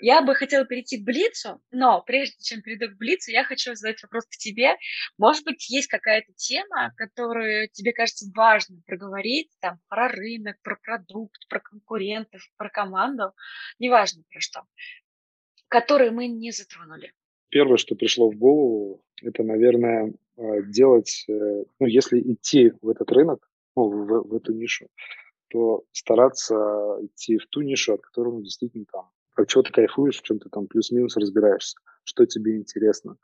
[0.00, 4.02] Я бы хотела перейти к Блицу, но прежде чем перейду к Блицу, я хочу задать
[4.02, 4.76] вопрос к тебе.
[5.16, 11.48] Может быть, есть какая-то тема, которую тебе кажется важно проговорить, там, про рынок, про продукт,
[11.48, 13.32] про конкурентов, про команду,
[13.78, 14.62] неважно про что,
[15.68, 17.12] которые мы не затронули.
[17.50, 20.12] Первое, что пришло в голову, это, наверное,
[20.66, 24.86] делать, э, ну, если идти в этот рынок, ну, в, в эту нишу,
[25.50, 26.54] то стараться
[27.00, 30.38] идти в ту нишу, от которой ну, действительно там, от чего ты кайфуешь, в чем
[30.38, 33.16] ты там плюс-минус разбираешься, что тебе интересно.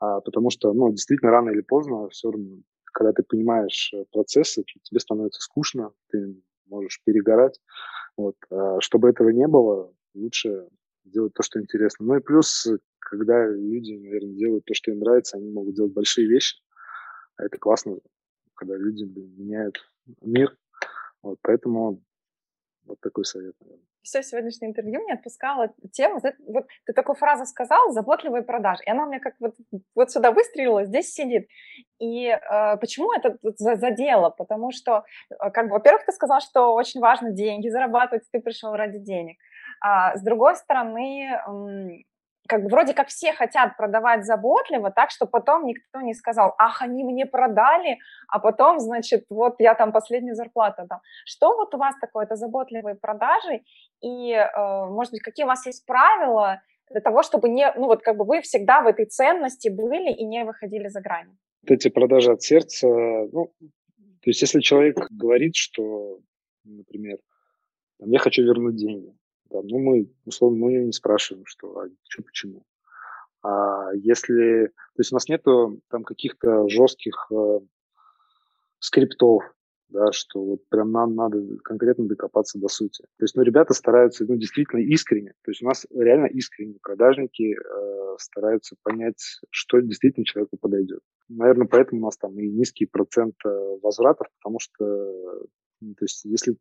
[0.00, 4.64] А, потому что, ну, действительно, рано или поздно все равно, когда ты понимаешь э, процессы,
[4.82, 7.60] тебе становится скучно, ты можешь перегорать.
[8.16, 8.36] Вот.
[8.50, 10.68] А чтобы этого не было, лучше
[11.04, 12.06] делать то, что интересно.
[12.06, 12.66] Ну и плюс,
[13.08, 16.56] когда люди, наверное, делают то, что им нравится, они могут делать большие вещи.
[17.36, 17.98] А это классно,
[18.54, 19.78] когда люди меняют
[20.20, 20.56] мир.
[21.22, 22.02] Вот, поэтому
[22.84, 23.84] вот такой совет, наверное.
[24.02, 26.20] Все сегодняшнее интервью мне отпускала тема.
[26.46, 28.82] Вот ты такую фразу сказал, заботливые продажи.
[28.86, 29.54] И она меня как вот,
[29.94, 31.48] вот сюда выстрелила, здесь сидит.
[31.98, 34.30] И э, почему это задело?
[34.30, 38.72] Потому что, э, как бы, во-первых, ты сказал, что очень важно деньги зарабатывать, ты пришел
[38.72, 39.36] ради денег.
[39.80, 41.28] А с другой стороны,
[42.48, 46.80] как бы вроде как все хотят продавать заботливо, так что потом никто не сказал, ах,
[46.82, 51.00] они мне продали, а потом, значит, вот я там последнюю зарплату дал.
[51.26, 53.60] Что вот у вас такое, это заботливые продажи,
[54.00, 58.02] и, э, может быть, какие у вас есть правила для того, чтобы не, ну вот
[58.02, 61.36] как бы вы всегда в этой ценности были и не выходили за грани?
[61.62, 66.18] Вот эти продажи от сердца, ну, то есть если человек говорит, что,
[66.64, 67.18] например,
[67.98, 69.17] я хочу вернуть деньги,
[69.50, 72.64] да, ну, мы, условно, мы не спрашиваем, что, а что, почему.
[73.42, 77.60] А если, то есть у нас нету там каких-то жестких э,
[78.80, 79.42] скриптов,
[79.88, 83.02] да, что вот прям нам надо конкретно докопаться до сути.
[83.16, 85.32] То есть, ну, ребята стараются, ну, действительно искренне.
[85.42, 91.00] То есть у нас реально искренние продажники э, стараются понять, что действительно человеку подойдет.
[91.28, 93.36] наверное, поэтому у нас там и низкий процент
[93.82, 94.84] возвратов, потому что,
[95.80, 96.56] ну, то есть, если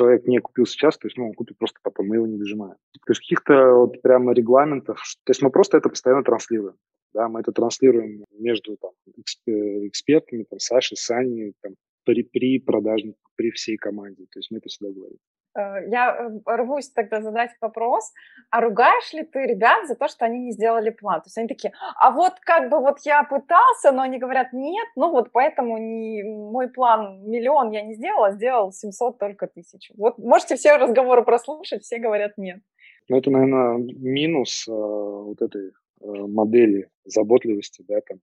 [0.00, 2.76] человек не купил сейчас, то есть, ну, он купит просто потом, мы его не дожимаем.
[3.06, 6.76] То есть каких-то вот прямо регламентов, то есть мы просто это постоянно транслируем.
[7.12, 11.74] Да, мы это транслируем между там, экспертами, там, Сашей, Саней, там,
[12.04, 14.24] при, при продажниках, при всей команде.
[14.30, 15.18] То есть мы это всегда говорим.
[15.56, 18.12] Э, я э, рвусь тогда задать вопрос,
[18.50, 21.20] а ругаешь ли ты ребят за то, что они не сделали план?
[21.20, 24.88] То есть они такие, а вот как бы вот я пытался, но они говорят, нет,
[24.96, 29.90] ну вот поэтому не, мой план миллион я не сделала, сделал 700 только тысяч.
[29.96, 32.60] Вот можете все разговоры прослушать, все говорят нет.
[33.08, 38.20] Ну это, наверное, минус э, вот этой э, модели заботливости, да, там,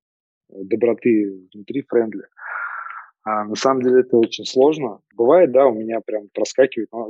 [0.49, 2.23] доброты внутри френдли.
[3.27, 5.01] А, на самом деле это очень сложно.
[5.13, 7.09] Бывает, да, у меня прям проскакивает, но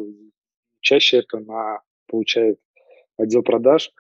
[0.81, 2.59] чаще это на получает
[3.17, 3.91] отдел продаж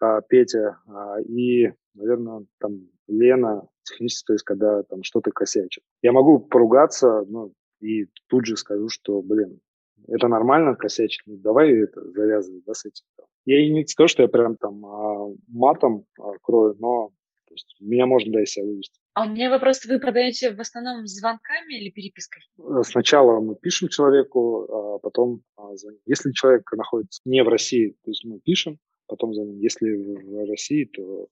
[0.00, 5.84] а, Петя а, и, наверное, там Лена, технический есть, когда там что-то косячит.
[6.02, 9.60] Я могу поругаться, ну, и тут же скажу, что, блин,
[10.08, 13.04] это нормально косячить, ну, давай это завязывай, да, с этим.
[13.44, 17.12] Я и не скажу, что я прям там а, матом а, крою, но
[17.46, 18.98] то есть, меня можно, да, из себя вывести.
[19.18, 22.40] А у меня вопрос, вы продаете в основном звонками или перепиской?
[22.56, 25.98] Э, сначала мы пишем человеку, а потом а, звоним.
[26.06, 28.78] Если человек находится не в России, то есть мы пишем,
[29.08, 29.58] потом звоним.
[29.58, 31.26] Если в России, то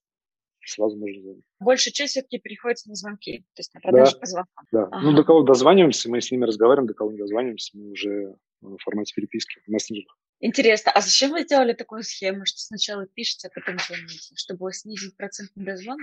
[0.65, 1.45] сразу можно звонить.
[1.61, 4.65] Большая часть все-таки переходит на звонки, то есть на продажи да, по звонкам.
[4.73, 4.83] Да.
[4.91, 5.01] Ага.
[5.03, 8.79] Ну, до кого дозваниваемся, мы с ними разговариваем, до кого не дозваниваемся, мы уже в
[8.79, 10.19] формате переписки в мессенджерах.
[10.41, 15.17] Интересно, а зачем вы сделали такую схему, что сначала пишете, а потом звоните, чтобы снизить
[15.17, 16.03] процент недозвона?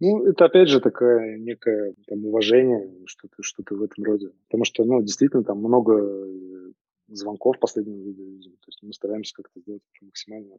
[0.00, 4.30] Ну, это опять же такое некое там, уважение, что-то что в этом роде.
[4.46, 6.72] Потому что, ну, действительно, там много э,
[7.08, 8.52] звонков в последнем видео.
[8.52, 10.56] То есть мы стараемся как-то сделать это максимально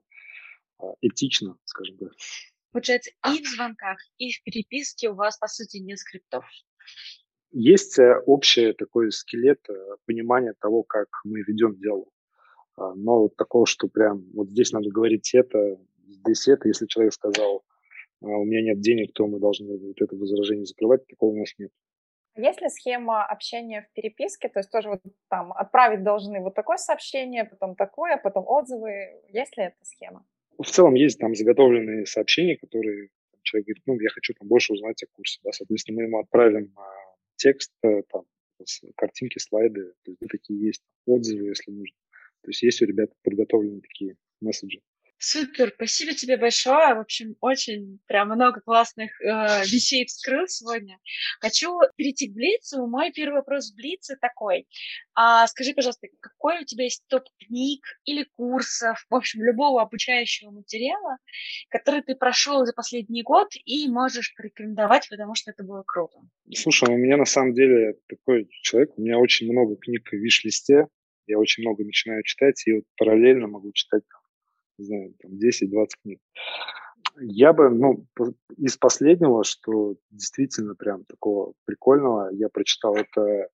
[0.78, 2.12] а, этично, скажем так.
[2.72, 6.46] Получается, и в звонках, и в переписке у вас, по сути, нет скриптов.
[7.52, 9.74] Есть э, общий такой скелет э,
[10.06, 12.06] понимания того, как мы ведем дело.
[12.78, 17.14] А, но вот такого, что прям вот здесь надо говорить это, здесь это, если человек
[17.14, 17.64] сказал
[18.22, 21.72] у меня нет денег, то мы должны вот это возражение закрывать, такого у нас нет.
[22.38, 24.48] Есть ли схема общения в переписке?
[24.48, 29.22] То есть тоже вот там отправить должны вот такое сообщение, потом такое, потом отзывы.
[29.30, 30.26] Есть ли эта схема?
[30.58, 33.10] В целом есть там заготовленные сообщения, которые
[33.42, 36.72] человек говорит, ну, я хочу там больше узнать о курсе, да, соответственно, мы ему отправим
[36.78, 36.82] а,
[37.36, 38.24] текст, э, там,
[38.96, 41.98] картинки, слайды, то есть такие есть, отзывы, если нужно.
[42.44, 44.82] То есть есть у ребят подготовлены такие месседжи.
[45.24, 46.96] Супер, спасибо тебе большое.
[46.96, 50.98] В общем, очень прям много классных э, вещей вскрыл сегодня.
[51.40, 52.88] Хочу перейти к Блицу.
[52.88, 54.66] Мой первый вопрос в Блице такой.
[55.14, 60.50] А, скажи, пожалуйста, какой у тебя есть топ книг или курсов, в общем, любого обучающего
[60.50, 61.18] материала,
[61.70, 66.18] который ты прошел за последний год и можешь порекомендовать, потому что это было круто?
[66.52, 70.88] Слушай, у меня на самом деле такой человек, у меня очень много книг в виш-листе,
[71.28, 74.02] я очень много начинаю читать, и вот параллельно могу читать
[74.82, 76.20] не знаю, там 10-20 книг.
[77.20, 78.06] Я бы, ну,
[78.58, 83.50] из последнего, что действительно прям такого прикольного, я прочитал, это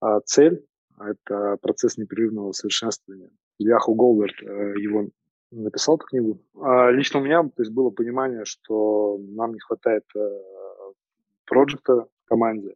[0.00, 0.64] а, «Цель»,
[0.98, 3.30] это процесс непрерывного совершенствования.
[3.58, 5.08] Ильяху Голберт э, его
[5.50, 6.40] написал эту книгу.
[6.60, 10.40] А лично у меня то есть, было понимание, что нам не хватает э,
[11.46, 12.74] проекта в команде.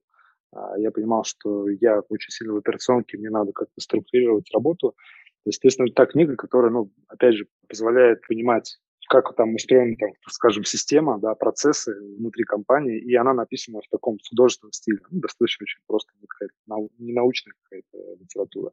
[0.53, 4.95] А я понимал, что я очень сильно в операционке, мне надо как-то структурировать работу.
[5.45, 8.79] Естественно, это та книга, которая, ну, опять же, позволяет понимать,
[9.09, 14.19] как там устроена, там, скажем, система, да, процессы внутри компании, и она написана в таком
[14.29, 18.73] художественном стиле, ну, достаточно очень просто, не, какая-то, не научная какая-то литература.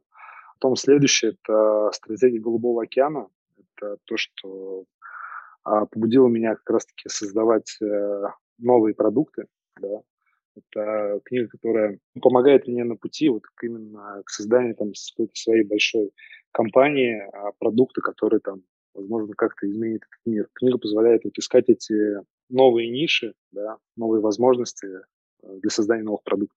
[0.54, 3.28] Потом следующее– это стратегия Голубого океана.
[3.58, 4.84] Это то, что
[5.64, 8.22] а, побудило меня как раз-таки создавать э,
[8.58, 9.46] новые продукты,
[9.80, 10.00] да,
[10.56, 16.12] это книга, которая помогает мне на пути вот именно к созданию там какой-то своей большой
[16.56, 18.62] компании, а продукта, который там,
[18.94, 20.48] возможно, как-то изменит этот мир.
[20.54, 21.94] Книга позволяет вот искать эти
[22.48, 26.56] новые ниши, да, новые возможности э, для создания новых продуктов.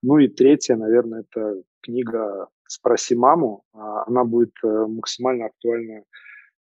[0.00, 3.64] Ну и третье, наверное, это книга «Спроси маму».
[3.72, 6.04] А, она будет э, максимально актуальна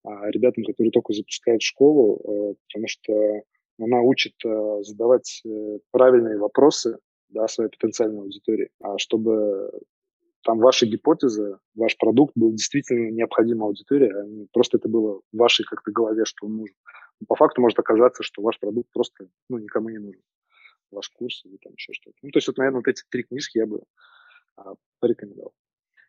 [0.05, 3.43] а, ребятам, которые только запускают школу, э, потому что
[3.81, 4.35] она учит
[4.83, 5.43] задавать
[5.91, 6.99] правильные вопросы
[7.31, 8.69] да, своей потенциальной аудитории,
[8.99, 9.73] чтобы
[10.43, 15.37] там ваши гипотезы, ваш продукт был действительно необходим аудитории, а не просто это было в
[15.37, 16.77] вашей как-то голове, что он нужен.
[17.21, 20.23] Но по факту может оказаться, что ваш продукт просто ну, никому не нужен.
[20.91, 22.17] Ваш курс или там еще что-то.
[22.23, 23.83] Ну, то есть, вот, наверное, вот эти три книжки я бы
[24.57, 25.53] а, порекомендовал.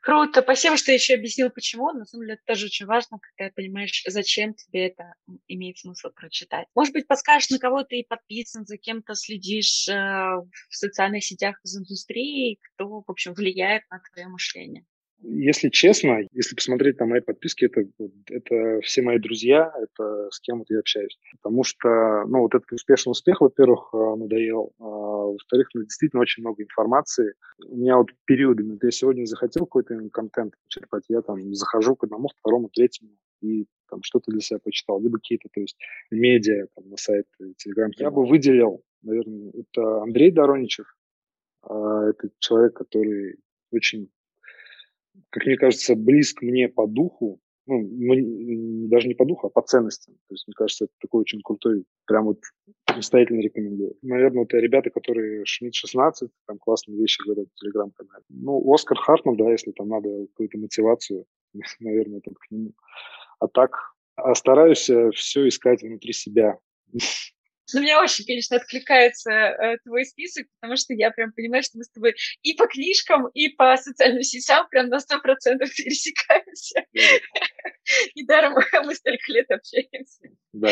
[0.04, 1.90] Круто, спасибо, что еще объяснил, почему.
[1.94, 5.14] На самом деле, это тоже очень важно, когда понимаешь, зачем тебе это
[5.48, 6.68] имеет смысл прочитать.
[6.76, 11.58] Может быть, подскажешь, на кого ты подписан, за кем то следишь э, в социальных сетях
[11.64, 14.84] из индустрии, кто, в общем, влияет на твое мышление?
[15.26, 17.86] Если честно, если посмотреть на мои подписки, это,
[18.30, 21.18] это все мои друзья, это с кем вот я общаюсь.
[21.42, 26.44] Потому что, ну, вот этот успешный успех, во-первых, э, надоел, а, во-вторых, ну, действительно очень
[26.44, 27.36] много информации.
[27.66, 32.28] У меня вот периодами, я сегодня захотел какой-то контент почерпать, я там захожу к одному,
[32.28, 35.78] второму, третьему, и там что-то для себя почитал, либо какие-то, то есть,
[36.12, 37.28] медиа там, на сайт,
[37.58, 37.92] телеграм.
[37.98, 40.94] Я бы выделил, наверное, это Андрей Дороничев,
[41.62, 43.38] а, это человек, который
[43.72, 44.10] очень
[45.30, 50.16] как мне кажется, близк мне по духу, ну, даже не по духу, а по ценностям.
[50.28, 52.40] То есть, мне кажется, это такой очень крутой, прям вот
[52.94, 53.96] настоятельно рекомендую.
[54.02, 58.24] Наверное, это ребята, которые Шмидт 16, там классные вещи говорят в Телеграм-канале.
[58.30, 61.26] Ну, Оскар Хартман, да, если там надо какую-то мотивацию,
[61.80, 62.74] наверное, это к нему.
[63.40, 63.78] А так,
[64.16, 66.58] а стараюсь э, все искать внутри себя.
[67.74, 71.84] Но мне очень, конечно, откликается э, твой список, потому что я прям понимаю, что мы
[71.84, 76.86] с тобой и по книжкам, и по социальным сетям прям на сто процентов пересекаемся.
[78.16, 80.24] Недаром мы столько лет общаемся.
[80.52, 80.70] Да.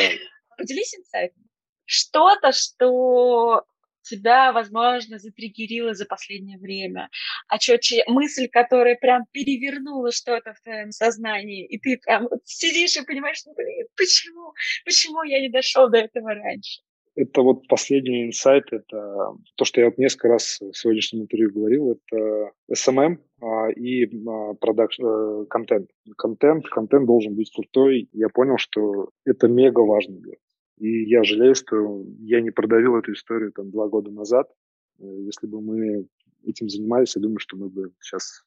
[0.57, 1.43] Поделись инсайтом.
[1.85, 3.65] Что-то, что
[4.01, 7.09] тебя, возможно, затриггерило за последнее время,
[7.47, 12.95] а четче мысль, которая прям перевернула что-то в твоем сознании, и ты прям вот сидишь
[12.97, 14.53] и понимаешь, ну, блин, почему,
[14.85, 16.81] почему я не дошел до этого раньше?
[17.15, 21.91] Это вот последний инсайт, это то, что я вот несколько раз в сегодняшнем интервью говорил,
[21.91, 25.89] это SMM а, и а, продакшн, а, контент.
[26.17, 28.07] Контент, контент должен быть крутой.
[28.13, 30.39] Я понял, что это мега важно делать.
[30.81, 34.51] И я жалею, что я не продавил эту историю там два года назад.
[34.97, 36.07] Э, если бы мы
[36.43, 38.43] этим занимались, я думаю, что мы бы сейчас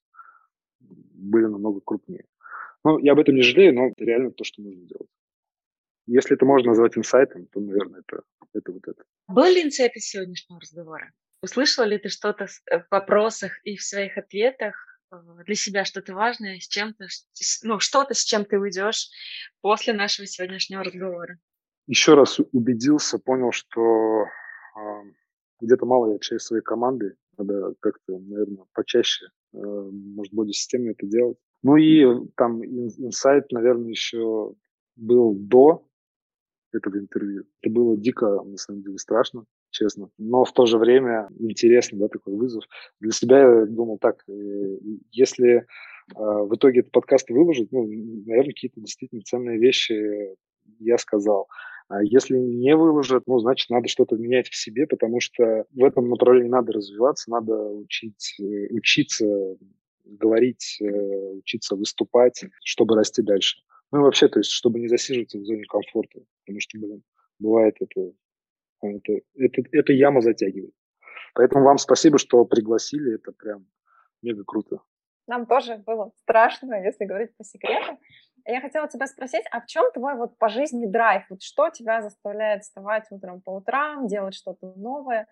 [0.81, 2.25] были намного крупнее.
[2.83, 5.09] Ну, я об этом не жалею, но это реально то, что нужно делать.
[6.07, 9.05] Если это можно назвать инсайтом, то, наверное, это, это вот это.
[9.29, 11.13] Был ли инсайт сегодняшнего разговора?
[11.41, 14.75] Услышала ли ты что-то э, в вопросах и в своих ответах
[15.13, 15.17] э,
[15.47, 17.07] для себя что-то важное, с чем-то,
[17.63, 19.09] ну, что-то, с чем ты уйдешь
[19.61, 21.39] после нашего сегодняшнего разговора?
[21.87, 24.81] Еще раз убедился, понял, что э,
[25.61, 27.15] где-то мало я с своей командой.
[27.37, 31.37] Надо как-то, наверное, почаще, э, может, более системно это делать.
[31.63, 32.05] Ну и
[32.37, 34.55] там инсайт, наверное, еще
[34.97, 35.87] был до
[36.73, 37.45] этого интервью.
[37.63, 40.11] Это было дико, на самом деле, страшно, честно.
[40.19, 42.65] Но в то же время интересно, да, такой вызов.
[43.01, 44.79] Для себя я думал так, э,
[45.11, 45.63] если э,
[46.15, 50.37] в итоге этот подкаст выложить, ну, наверное, какие-то действительно ценные вещи
[50.79, 51.49] я сказал.
[51.95, 56.09] А если не выложат, ну, значит, надо что-то менять в себе, потому что в этом
[56.09, 59.25] направлении надо развиваться, надо учить, э, учиться
[60.05, 63.59] говорить, э, учиться выступать, чтобы расти дальше.
[63.93, 67.05] Ну и вообще, то есть, чтобы не засиживаться в зоне комфорта, потому что, блин,
[67.39, 68.13] бывает это,
[68.83, 70.75] это, это, это яма затягивает.
[71.35, 73.69] Поэтому вам спасибо, что пригласили, это прям
[74.21, 74.81] мега круто.
[75.29, 77.99] Нам тоже было страшно, если говорить по секрету.
[78.47, 81.25] Я хотела тебя спросить, а в чем твой вот по жизни драйв?
[81.31, 85.27] Вот что тебя заставляет вставать утром по утрам, делать что-то новое?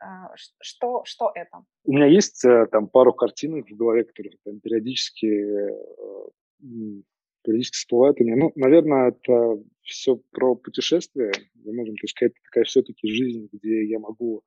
[0.00, 1.64] А, что, что это?
[1.84, 7.02] У меня есть э, там пару картинок в голове, которые там, периодически, э,
[7.42, 8.36] периодически всплывают у меня.
[8.36, 11.32] Ну, наверное, это все про путешествия.
[11.54, 14.42] Мы можем сказать, такая все-таки жизнь, где я могу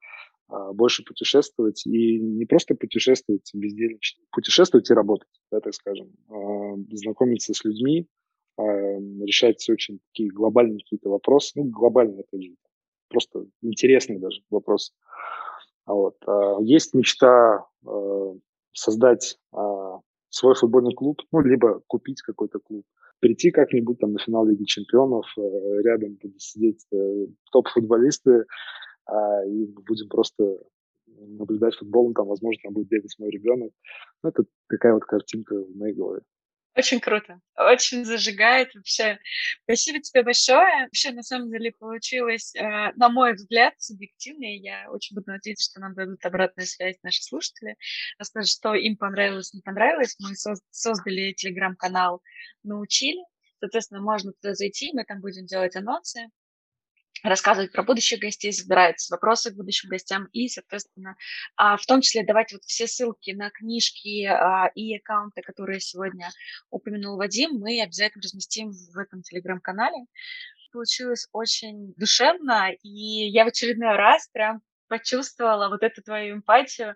[0.49, 7.53] больше путешествовать и не просто путешествовать бездельничать, путешествовать и работать, да, так скажем, а, знакомиться
[7.53, 8.07] с людьми,
[8.57, 12.55] а, решать очень такие глобальные какие-то вопросы, ну, глобальные, опять же,
[13.09, 14.93] просто интересные даже вопросы.
[15.85, 16.17] Вот.
[16.63, 17.65] Есть мечта
[18.73, 19.37] создать
[20.29, 22.85] свой футбольный клуб, ну, либо купить какой-то клуб,
[23.19, 28.45] прийти как-нибудь там на финал Лиги Чемпионов, рядом будут сидеть э, топ-футболисты,
[29.07, 30.43] а, и будем просто
[31.07, 33.71] наблюдать футболом, там, возможно, там будет бегать мой ребенок.
[34.23, 36.21] Ну, это такая вот картинка в моей голове.
[36.77, 39.17] Очень круто, очень зажигает вообще.
[39.63, 40.83] Спасибо тебе большое.
[40.83, 44.45] Вообще, на самом деле, получилось, э, на мой взгляд, субъективно.
[44.45, 47.77] Я очень буду надеяться, что нам дадут обратную связь наши слушатели,
[48.19, 50.17] расскажут, что им понравилось, не понравилось.
[50.19, 50.35] Мы
[50.69, 52.21] создали телеграм-канал
[52.63, 53.23] «Научили».
[53.59, 56.27] Соответственно, можно туда зайти, мы там будем делать анонсы,
[57.23, 61.15] рассказывать про будущих гостей, забирать вопросы к будущим гостям и, соответственно,
[61.55, 66.29] а, в том числе давать вот все ссылки на книжки а, и аккаунты, которые сегодня
[66.69, 70.05] упомянул Вадим, мы обязательно разместим в этом телеграм-канале.
[70.71, 76.95] Получилось очень душевно, и я в очередной раз прям почувствовала вот эту твою эмпатию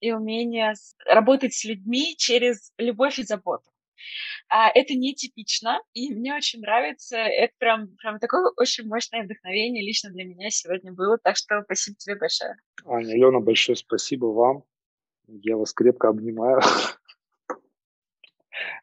[0.00, 0.74] и умение
[1.06, 3.72] работать с людьми через любовь и заботу.
[4.48, 7.16] А, это нетипично, и мне очень нравится.
[7.16, 11.18] Это прям, прям такое очень мощное вдохновение лично для меня сегодня было.
[11.18, 12.56] Так что спасибо тебе большое.
[12.84, 14.64] Аня, Алена, большое спасибо вам.
[15.26, 16.60] Я вас крепко обнимаю.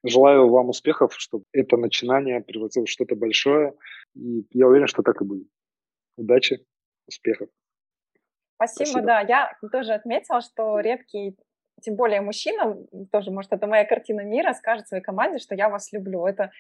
[0.03, 3.73] Желаю вам успехов, чтобы это начинание превратилось в что-то большое.
[4.15, 5.47] И я уверен, что так и будет.
[6.17, 6.65] Удачи,
[7.07, 7.49] успехов.
[8.55, 9.21] Спасибо, Спасибо, да.
[9.21, 11.37] Я тоже отметила, что редкий,
[11.81, 12.77] тем более мужчина,
[13.11, 16.25] тоже, может, это моя картина мира, скажет своей команде, что я вас люблю.
[16.25, 16.51] Это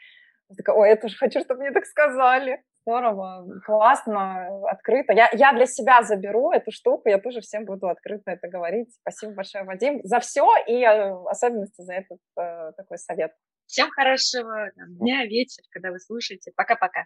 [0.55, 2.63] такая, ой, я тоже хочу, чтобы мне так сказали.
[2.85, 5.13] Здорово, классно, открыто.
[5.13, 8.93] Я, я для себя заберу эту штуку, я тоже всем буду открыто это говорить.
[9.01, 13.31] Спасибо большое, Вадим, за все и э, особенности за этот э, такой совет.
[13.67, 16.51] Всем хорошего дня, вечер, когда вы слушаете.
[16.55, 17.05] Пока-пока.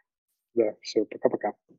[0.53, 1.53] Да, все, пока-пока.